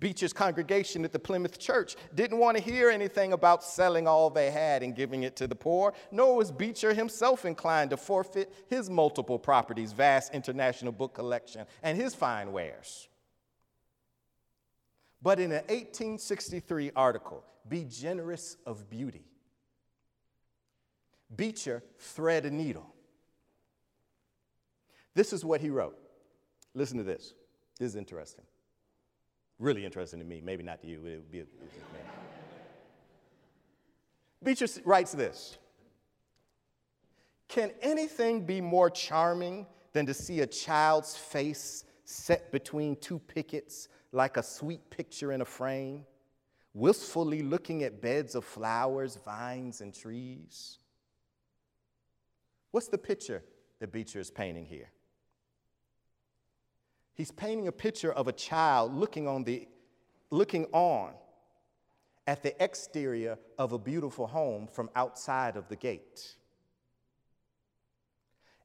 Beecher's 0.00 0.32
congregation 0.32 1.04
at 1.04 1.12
the 1.12 1.18
Plymouth 1.18 1.58
Church 1.58 1.96
didn't 2.14 2.38
want 2.38 2.56
to 2.56 2.62
hear 2.62 2.88
anything 2.88 3.32
about 3.32 3.64
selling 3.64 4.06
all 4.06 4.30
they 4.30 4.50
had 4.50 4.84
and 4.84 4.94
giving 4.94 5.24
it 5.24 5.34
to 5.36 5.48
the 5.48 5.56
poor, 5.56 5.92
nor 6.12 6.36
was 6.36 6.52
Beecher 6.52 6.94
himself 6.94 7.44
inclined 7.44 7.90
to 7.90 7.96
forfeit 7.96 8.52
his 8.68 8.88
multiple 8.88 9.40
properties, 9.40 9.90
vast 9.92 10.32
international 10.32 10.92
book 10.92 11.14
collection, 11.14 11.66
and 11.82 11.98
his 11.98 12.14
fine 12.14 12.52
wares. 12.52 13.08
But 15.20 15.40
in 15.40 15.50
an 15.50 15.64
1863 15.66 16.92
article, 16.94 17.44
Be 17.68 17.84
Generous 17.84 18.56
of 18.64 18.88
Beauty, 18.88 19.24
Beecher 21.34 21.82
thread 21.98 22.46
a 22.46 22.50
needle. 22.50 22.94
This 25.14 25.32
is 25.32 25.44
what 25.44 25.60
he 25.60 25.70
wrote. 25.70 25.98
Listen 26.74 26.98
to 26.98 27.04
this. 27.04 27.34
This 27.78 27.90
is 27.90 27.96
interesting. 27.96 28.44
Really 29.58 29.84
interesting 29.84 30.20
to 30.20 30.24
me, 30.24 30.40
maybe 30.44 30.62
not 30.62 30.80
to 30.82 30.86
you, 30.86 31.00
but 31.02 31.10
it 31.10 31.16
would 31.16 31.32
be. 31.32 31.40
A, 31.40 31.44
Beecher 34.44 34.66
writes 34.84 35.12
this 35.12 35.58
Can 37.48 37.72
anything 37.82 38.46
be 38.46 38.60
more 38.60 38.90
charming 38.90 39.66
than 39.92 40.06
to 40.06 40.14
see 40.14 40.40
a 40.40 40.46
child's 40.46 41.16
face 41.16 41.84
set 42.04 42.52
between 42.52 42.96
two 42.96 43.18
pickets 43.18 43.88
like 44.12 44.36
a 44.36 44.42
sweet 44.42 44.88
picture 44.90 45.32
in 45.32 45.40
a 45.40 45.44
frame, 45.44 46.04
wistfully 46.72 47.42
looking 47.42 47.82
at 47.82 48.00
beds 48.00 48.34
of 48.34 48.44
flowers, 48.44 49.18
vines, 49.24 49.80
and 49.80 49.92
trees? 49.92 50.78
What's 52.70 52.88
the 52.88 52.98
picture 52.98 53.42
that 53.80 53.92
Beecher 53.92 54.20
is 54.20 54.30
painting 54.30 54.66
here? 54.66 54.90
He's 57.18 57.32
painting 57.32 57.66
a 57.66 57.72
picture 57.72 58.12
of 58.12 58.28
a 58.28 58.32
child 58.32 58.94
looking 58.94 59.26
on, 59.26 59.42
the, 59.42 59.66
looking 60.30 60.66
on 60.66 61.14
at 62.28 62.44
the 62.44 62.62
exterior 62.62 63.36
of 63.58 63.72
a 63.72 63.78
beautiful 63.78 64.28
home 64.28 64.68
from 64.68 64.88
outside 64.94 65.56
of 65.56 65.68
the 65.68 65.74
gate. 65.74 66.36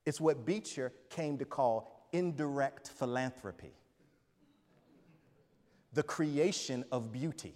It's 0.05 0.21
what 0.21 0.45
Beecher 0.45 0.93
came 1.09 1.39
to 1.39 1.45
call 1.45 2.07
indirect 2.13 2.89
philanthropy, 2.89 3.73
the 5.91 6.03
creation 6.03 6.85
of 6.91 7.11
beauty. 7.11 7.55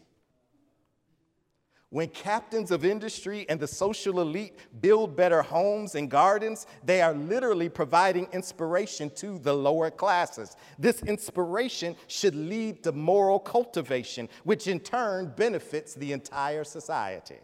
When 1.90 2.10
captains 2.10 2.72
of 2.72 2.84
industry 2.84 3.46
and 3.48 3.60
the 3.60 3.68
social 3.68 4.20
elite 4.20 4.58
build 4.82 5.16
better 5.16 5.42
homes 5.42 5.96
and 5.96 6.12
gardens, 6.12 6.68
they 6.84 7.02
are 7.02 7.14
literally 7.14 7.70
providing 7.70 8.28
inspiration 8.34 9.10
to 9.16 9.40
the 9.40 9.54
lower 9.54 9.90
classes. 9.90 10.58
This 10.78 11.02
inspiration 11.04 11.96
should 12.08 12.36
lead 12.36 12.84
to 12.84 12.92
moral 12.92 13.40
cultivation, 13.40 14.28
which 14.44 14.68
in 14.68 14.82
turn 14.82 15.34
benefits 15.38 15.94
the 15.94 16.12
entire 16.12 16.66
society. 16.66 17.40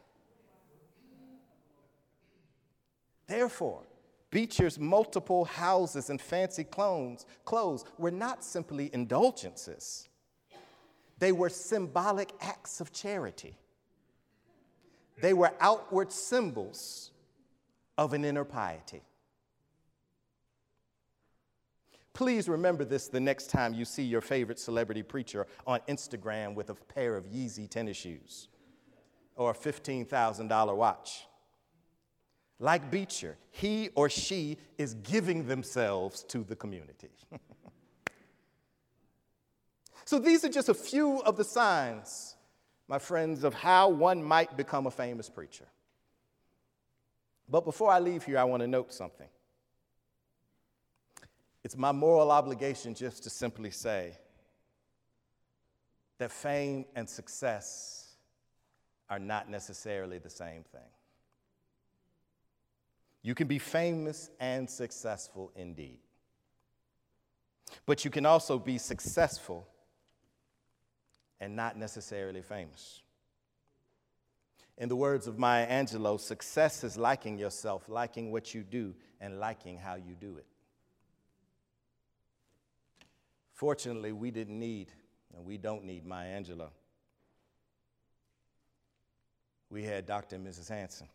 Therefore, 3.27 3.83
Beecher's 4.29 4.77
multiple 4.77 5.45
houses 5.45 6.09
and 6.09 6.19
fancy 6.19 6.65
clones, 6.65 7.25
clothes 7.45 7.85
were 7.97 8.11
not 8.11 8.43
simply 8.43 8.89
indulgences, 8.91 10.09
they 11.17 11.31
were 11.31 11.47
symbolic 11.47 12.33
acts 12.41 12.81
of 12.81 12.91
charity. 12.91 13.55
They 15.21 15.33
were 15.33 15.51
outward 15.59 16.11
symbols 16.11 17.11
of 17.97 18.13
an 18.13 18.25
inner 18.25 18.43
piety. 18.43 19.01
Please 22.13 22.47
remember 22.47 22.85
this 22.85 23.07
the 23.07 23.19
next 23.19 23.49
time 23.49 23.73
you 23.73 23.85
see 23.85 24.03
your 24.03 24.21
favorite 24.21 24.59
celebrity 24.59 25.01
preacher 25.01 25.47
on 25.65 25.79
Instagram 25.87 26.53
with 26.53 26.69
a 26.69 26.75
pair 26.75 27.17
of 27.17 27.25
Yeezy 27.25 27.67
tennis 27.67 27.97
shoes 27.97 28.49
or 29.35 29.51
a 29.51 29.53
$15,000 29.53 30.75
watch. 30.75 31.25
Like 32.59 32.91
Beecher, 32.91 33.35
he 33.49 33.89
or 33.95 34.09
she 34.09 34.57
is 34.77 34.93
giving 34.95 35.47
themselves 35.47 36.23
to 36.25 36.43
the 36.43 36.55
community. 36.55 37.09
so 40.05 40.19
these 40.19 40.45
are 40.45 40.49
just 40.49 40.69
a 40.69 40.73
few 40.73 41.19
of 41.23 41.35
the 41.35 41.43
signs 41.43 42.35
my 42.87 42.99
friends, 42.99 43.43
of 43.43 43.53
how 43.53 43.89
one 43.89 44.23
might 44.23 44.55
become 44.57 44.87
a 44.87 44.91
famous 44.91 45.29
preacher. 45.29 45.65
But 47.49 47.65
before 47.65 47.91
I 47.91 47.99
leave 47.99 48.23
here, 48.23 48.37
I 48.37 48.43
want 48.43 48.61
to 48.61 48.67
note 48.67 48.93
something. 48.93 49.27
It's 51.63 51.77
my 51.77 51.91
moral 51.91 52.31
obligation 52.31 52.93
just 52.93 53.23
to 53.23 53.29
simply 53.29 53.71
say 53.71 54.17
that 56.17 56.31
fame 56.31 56.85
and 56.95 57.07
success 57.07 58.15
are 59.09 59.19
not 59.19 59.49
necessarily 59.49 60.17
the 60.17 60.29
same 60.29 60.63
thing. 60.63 60.81
You 63.21 63.33
can 63.35 63.47
be 63.47 63.59
famous 63.59 64.29
and 64.39 64.69
successful 64.69 65.51
indeed, 65.55 65.99
but 67.85 68.03
you 68.03 68.11
can 68.11 68.25
also 68.25 68.59
be 68.59 68.77
successful 68.77 69.67
and 71.39 71.55
not 71.55 71.77
necessarily 71.77 72.41
famous. 72.41 73.01
In 74.77 74.89
the 74.89 74.95
words 74.95 75.27
of 75.27 75.37
Maya 75.37 75.67
Angelou, 75.67 76.19
success 76.19 76.83
is 76.83 76.97
liking 76.97 77.37
yourself, 77.37 77.87
liking 77.87 78.31
what 78.31 78.53
you 78.53 78.63
do, 78.63 78.95
and 79.21 79.39
liking 79.39 79.77
how 79.77 79.95
you 79.95 80.15
do 80.19 80.37
it. 80.37 80.45
Fortunately, 83.53 84.11
we 84.11 84.31
didn't 84.31 84.57
need 84.57 84.91
And 85.35 85.45
we 85.45 85.57
don't 85.57 85.83
need 85.83 86.05
Maya 86.05 86.39
Angelou. 86.39 86.69
We 89.69 89.83
had 89.83 90.05
Dr. 90.05 90.35
and 90.35 90.45
Mrs. 90.45 90.69
Hanson. 90.69 91.07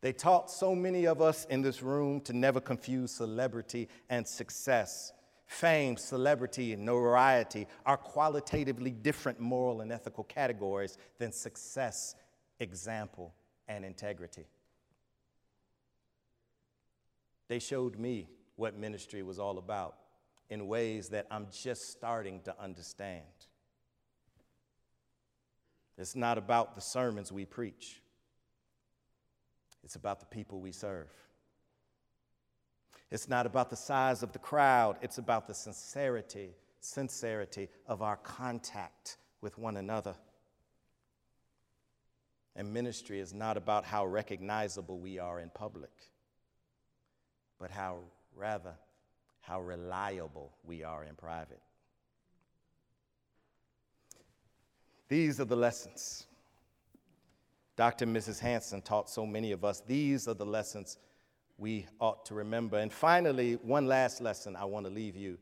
They 0.00 0.12
taught 0.12 0.50
so 0.50 0.74
many 0.74 1.06
of 1.06 1.20
us 1.20 1.44
in 1.46 1.62
this 1.62 1.82
room 1.82 2.20
to 2.22 2.32
never 2.32 2.60
confuse 2.60 3.12
celebrity 3.12 3.88
and 4.08 4.26
success. 4.26 5.12
Fame, 5.48 5.96
celebrity, 5.96 6.74
and 6.74 6.84
notoriety 6.84 7.66
are 7.86 7.96
qualitatively 7.96 8.90
different 8.90 9.40
moral 9.40 9.80
and 9.80 9.90
ethical 9.90 10.22
categories 10.24 10.98
than 11.18 11.32
success, 11.32 12.14
example, 12.60 13.34
and 13.66 13.82
integrity. 13.82 14.46
They 17.48 17.58
showed 17.58 17.98
me 17.98 18.28
what 18.56 18.76
ministry 18.76 19.22
was 19.22 19.38
all 19.38 19.56
about 19.56 19.96
in 20.50 20.68
ways 20.68 21.08
that 21.08 21.26
I'm 21.30 21.46
just 21.50 21.90
starting 21.92 22.42
to 22.42 22.54
understand. 22.60 23.24
It's 25.96 26.14
not 26.14 26.36
about 26.36 26.74
the 26.74 26.82
sermons 26.82 27.32
we 27.32 27.46
preach. 27.46 28.02
It's 29.82 29.96
about 29.96 30.20
the 30.20 30.26
people 30.26 30.60
we 30.60 30.72
serve. 30.72 31.08
It's 33.10 33.28
not 33.28 33.46
about 33.46 33.70
the 33.70 33.76
size 33.76 34.22
of 34.22 34.32
the 34.32 34.38
crowd, 34.38 34.96
it's 35.00 35.18
about 35.18 35.46
the 35.46 35.54
sincerity, 35.54 36.50
sincerity 36.80 37.68
of 37.86 38.02
our 38.02 38.16
contact 38.16 39.16
with 39.40 39.58
one 39.58 39.76
another. 39.76 40.14
And 42.54 42.72
ministry 42.72 43.20
is 43.20 43.32
not 43.32 43.56
about 43.56 43.84
how 43.84 44.04
recognizable 44.04 44.98
we 44.98 45.18
are 45.18 45.40
in 45.40 45.50
public, 45.50 45.92
but 47.58 47.70
how, 47.70 47.98
rather, 48.36 48.74
how 49.40 49.60
reliable 49.60 50.52
we 50.64 50.82
are 50.82 51.04
in 51.04 51.14
private. 51.14 51.60
These 55.08 55.40
are 55.40 55.46
the 55.46 55.56
lessons 55.56 56.26
Dr. 57.78 58.06
and 58.06 58.16
Mrs. 58.16 58.40
Hanson 58.40 58.82
taught 58.82 59.08
so 59.08 59.24
many 59.24 59.52
of 59.52 59.64
us. 59.64 59.80
These 59.86 60.26
are 60.26 60.34
the 60.34 60.44
lessons 60.44 60.98
we 61.58 61.86
ought 62.00 62.24
to 62.26 62.34
remember. 62.34 62.78
And 62.78 62.92
finally, 62.92 63.54
one 63.54 63.86
last 63.86 64.20
lesson 64.20 64.56
I 64.56 64.64
want 64.64 64.86
to 64.86 64.92
leave 64.92 65.16
you 65.16 65.36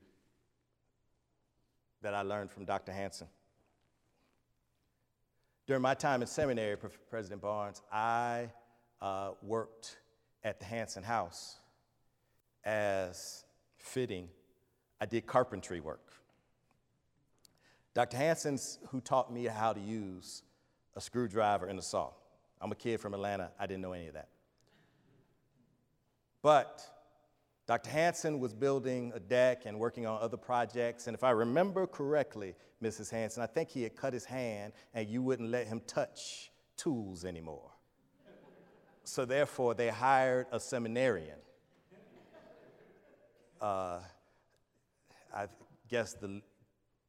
that 2.02 2.14
I 2.14 2.22
learned 2.22 2.50
from 2.50 2.64
Dr. 2.64 2.92
Hanson. 2.92 3.28
During 5.66 5.82
my 5.82 5.94
time 5.94 6.22
in 6.22 6.28
seminary, 6.28 6.76
President 7.10 7.42
Barnes, 7.42 7.82
I 7.92 8.50
uh, 9.00 9.32
worked 9.42 9.98
at 10.42 10.58
the 10.58 10.64
Hanson 10.64 11.02
House 11.02 11.56
as 12.64 13.44
fitting. 13.78 14.28
I 15.00 15.06
did 15.06 15.26
carpentry 15.26 15.80
work. 15.80 16.12
Dr. 17.94 18.16
Hanson's 18.16 18.78
who 18.90 19.00
taught 19.00 19.32
me 19.32 19.44
how 19.44 19.72
to 19.72 19.80
use 19.80 20.42
a 20.94 21.00
screwdriver 21.00 21.66
and 21.66 21.78
a 21.78 21.82
saw. 21.82 22.10
I'm 22.60 22.72
a 22.72 22.76
kid 22.76 23.00
from 23.00 23.12
Atlanta. 23.12 23.50
I 23.58 23.66
didn't 23.66 23.82
know 23.82 23.92
any 23.92 24.06
of 24.06 24.14
that. 24.14 24.28
But 26.42 26.82
Dr. 27.66 27.90
Hanson 27.90 28.38
was 28.40 28.52
building 28.52 29.12
a 29.14 29.20
deck 29.20 29.62
and 29.66 29.78
working 29.78 30.06
on 30.06 30.20
other 30.20 30.36
projects. 30.36 31.06
And 31.06 31.14
if 31.14 31.24
I 31.24 31.30
remember 31.30 31.86
correctly, 31.86 32.54
Mrs. 32.82 33.10
Hanson, 33.10 33.42
I 33.42 33.46
think 33.46 33.68
he 33.68 33.82
had 33.82 33.96
cut 33.96 34.12
his 34.12 34.24
hand 34.24 34.72
and 34.94 35.08
you 35.08 35.22
wouldn't 35.22 35.50
let 35.50 35.66
him 35.66 35.80
touch 35.86 36.52
tools 36.76 37.24
anymore. 37.24 37.70
So 39.04 39.24
therefore, 39.24 39.74
they 39.74 39.88
hired 39.88 40.46
a 40.52 40.58
seminarian. 40.58 41.38
Uh, 43.60 44.00
I 45.34 45.46
guess 45.88 46.14
the 46.14 46.42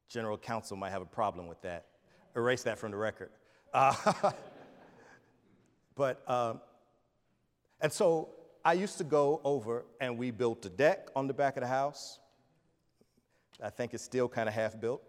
general 0.08 0.38
counsel 0.38 0.76
might 0.76 0.90
have 0.90 1.02
a 1.02 1.06
problem 1.06 1.46
with 1.46 1.60
that. 1.62 1.86
Erase 2.34 2.62
that 2.62 2.78
from 2.78 2.92
the 2.92 2.96
record. 2.96 3.30
Uh, 3.74 4.32
But, 5.98 6.22
um, 6.30 6.60
and 7.80 7.92
so 7.92 8.28
I 8.68 8.74
used 8.74 8.98
to 8.98 9.04
go 9.04 9.40
over 9.44 9.86
and 9.98 10.18
we 10.18 10.30
built 10.30 10.66
a 10.66 10.68
deck 10.68 11.08
on 11.16 11.26
the 11.26 11.32
back 11.32 11.56
of 11.56 11.62
the 11.62 11.66
house. 11.66 12.18
I 13.64 13.70
think 13.70 13.94
it's 13.94 14.02
still 14.02 14.28
kind 14.28 14.46
of 14.46 14.54
half 14.54 14.78
built. 14.78 15.00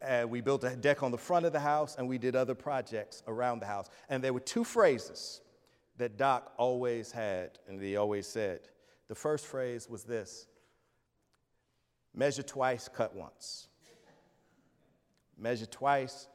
And 0.00 0.30
we 0.30 0.40
built 0.40 0.62
a 0.62 0.76
deck 0.76 1.02
on 1.02 1.10
the 1.10 1.18
front 1.18 1.46
of 1.46 1.52
the 1.52 1.58
house 1.58 1.96
and 1.98 2.06
we 2.06 2.16
did 2.16 2.36
other 2.36 2.54
projects 2.54 3.24
around 3.26 3.58
the 3.58 3.66
house. 3.66 3.90
And 4.08 4.22
there 4.22 4.32
were 4.32 4.38
two 4.38 4.62
phrases 4.62 5.40
that 5.96 6.16
Doc 6.16 6.52
always 6.58 7.10
had 7.10 7.58
and 7.66 7.82
he 7.82 7.96
always 7.96 8.28
said. 8.28 8.60
The 9.08 9.16
first 9.16 9.48
phrase 9.48 9.88
was 9.90 10.04
this 10.04 10.46
measure 12.14 12.44
twice, 12.44 12.88
cut 12.88 13.16
once. 13.16 13.66
Measure 15.36 15.66
twice, 15.66 16.28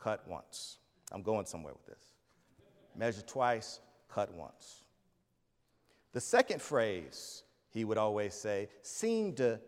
cut 0.00 0.22
once. 0.28 0.78
I'm 1.10 1.22
going 1.22 1.46
somewhere 1.46 1.72
with 1.72 1.86
this 1.86 2.12
measure 2.94 3.22
twice, 3.22 3.80
cut 4.08 4.32
once. 4.32 4.79
The 6.12 6.20
second 6.20 6.60
phrase 6.60 7.42
he 7.70 7.84
would 7.84 7.98
always 7.98 8.34
say 8.34 8.68
seemed 8.82 9.36
to 9.38 9.60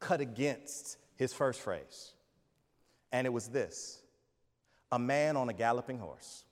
cut 0.00 0.20
against 0.20 0.98
his 1.16 1.32
first 1.32 1.60
phrase. 1.60 2.12
And 3.12 3.26
it 3.26 3.30
was 3.30 3.48
this 3.48 4.02
a 4.92 4.98
man 4.98 5.36
on 5.36 5.48
a 5.48 5.52
galloping 5.52 5.98
horse. 5.98 6.44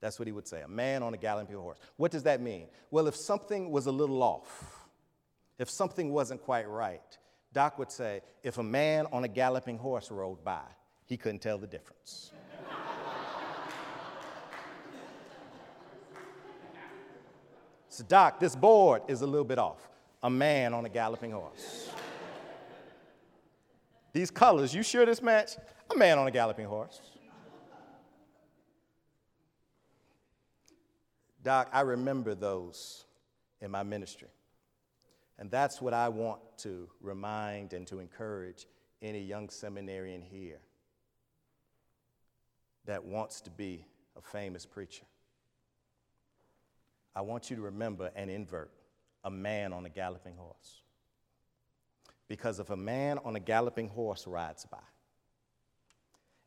That's 0.00 0.18
what 0.18 0.26
he 0.26 0.32
would 0.32 0.48
say 0.48 0.62
a 0.62 0.68
man 0.68 1.02
on 1.02 1.14
a 1.14 1.18
galloping 1.18 1.56
horse. 1.56 1.78
What 1.96 2.10
does 2.10 2.22
that 2.22 2.40
mean? 2.40 2.68
Well, 2.90 3.06
if 3.06 3.16
something 3.16 3.70
was 3.70 3.86
a 3.86 3.92
little 3.92 4.22
off, 4.22 4.88
if 5.58 5.68
something 5.68 6.10
wasn't 6.10 6.42
quite 6.42 6.68
right, 6.68 7.18
Doc 7.52 7.78
would 7.78 7.90
say, 7.90 8.22
if 8.42 8.58
a 8.58 8.62
man 8.62 9.06
on 9.12 9.24
a 9.24 9.28
galloping 9.28 9.76
horse 9.76 10.10
rode 10.10 10.42
by, 10.44 10.62
he 11.04 11.16
couldn't 11.16 11.40
tell 11.40 11.58
the 11.58 11.66
difference. 11.66 12.32
So, 17.90 18.04
Doc, 18.04 18.38
this 18.38 18.54
board 18.54 19.02
is 19.08 19.20
a 19.22 19.26
little 19.26 19.44
bit 19.44 19.58
off. 19.58 19.88
A 20.22 20.30
man 20.30 20.72
on 20.74 20.86
a 20.86 20.88
galloping 20.88 21.32
horse. 21.32 21.90
These 24.12 24.30
colors, 24.30 24.72
you 24.72 24.84
sure 24.84 25.04
this 25.04 25.20
match? 25.20 25.56
A 25.92 25.96
man 25.96 26.16
on 26.16 26.28
a 26.28 26.30
galloping 26.30 26.66
horse. 26.66 27.00
Doc, 31.42 31.68
I 31.72 31.80
remember 31.80 32.36
those 32.36 33.06
in 33.60 33.72
my 33.72 33.82
ministry. 33.82 34.28
And 35.38 35.50
that's 35.50 35.82
what 35.82 35.92
I 35.92 36.08
want 36.10 36.40
to 36.58 36.88
remind 37.00 37.72
and 37.72 37.88
to 37.88 37.98
encourage 37.98 38.66
any 39.02 39.20
young 39.20 39.48
seminarian 39.48 40.22
here 40.22 40.60
that 42.84 43.04
wants 43.04 43.40
to 43.40 43.50
be 43.50 43.84
a 44.16 44.20
famous 44.20 44.64
preacher. 44.64 45.04
I 47.14 47.22
want 47.22 47.50
you 47.50 47.56
to 47.56 47.62
remember 47.62 48.10
and 48.14 48.30
invert 48.30 48.70
a 49.24 49.30
man 49.30 49.72
on 49.72 49.86
a 49.86 49.88
galloping 49.88 50.36
horse. 50.36 50.82
Because 52.28 52.60
if 52.60 52.70
a 52.70 52.76
man 52.76 53.18
on 53.24 53.36
a 53.36 53.40
galloping 53.40 53.88
horse 53.88 54.26
rides 54.26 54.64
by 54.70 54.78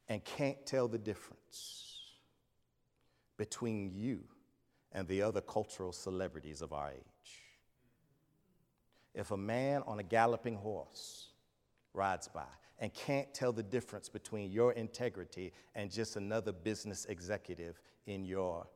and 0.08 0.24
can't 0.24 0.66
tell 0.66 0.88
the 0.88 0.98
difference 0.98 2.00
between 3.38 3.92
you 3.94 4.24
and 4.94 5.08
the 5.08 5.22
other 5.22 5.42
cultural 5.42 5.92
celebrities 5.92 6.62
of 6.62 6.72
our 6.72 6.92
age, 6.92 7.42
if 9.14 9.32
a 9.32 9.38
man 9.38 9.84
on 9.86 10.00
a 10.00 10.04
galloping 10.04 10.56
horse 10.56 11.30
rides 11.94 12.28
by 12.28 12.46
and 12.80 12.94
can't 12.94 13.34
tell 13.34 13.52
the 13.52 13.64
difference 13.64 14.10
between 14.10 14.52
your 14.52 14.74
integrity 14.74 15.54
and 15.76 15.92
just 15.92 16.16
another 16.16 16.52
business 16.52 17.06
executive 17.06 17.80
in 18.08 18.26
your 18.26 18.68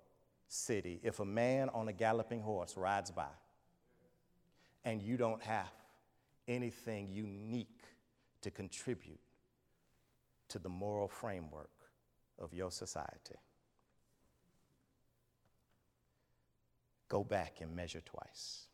city 0.47 0.99
if 1.03 1.19
a 1.19 1.25
man 1.25 1.69
on 1.69 1.87
a 1.87 1.93
galloping 1.93 2.41
horse 2.41 2.77
rides 2.77 3.11
by 3.11 3.27
and 4.85 5.01
you 5.01 5.17
don't 5.17 5.41
have 5.41 5.71
anything 6.47 7.09
unique 7.11 7.83
to 8.41 8.51
contribute 8.51 9.19
to 10.47 10.59
the 10.59 10.69
moral 10.69 11.07
framework 11.07 11.69
of 12.39 12.53
your 12.53 12.71
society. 12.71 13.35
Go 17.09 17.23
back 17.23 17.57
and 17.61 17.75
measure 17.75 18.01
twice. 18.05 18.67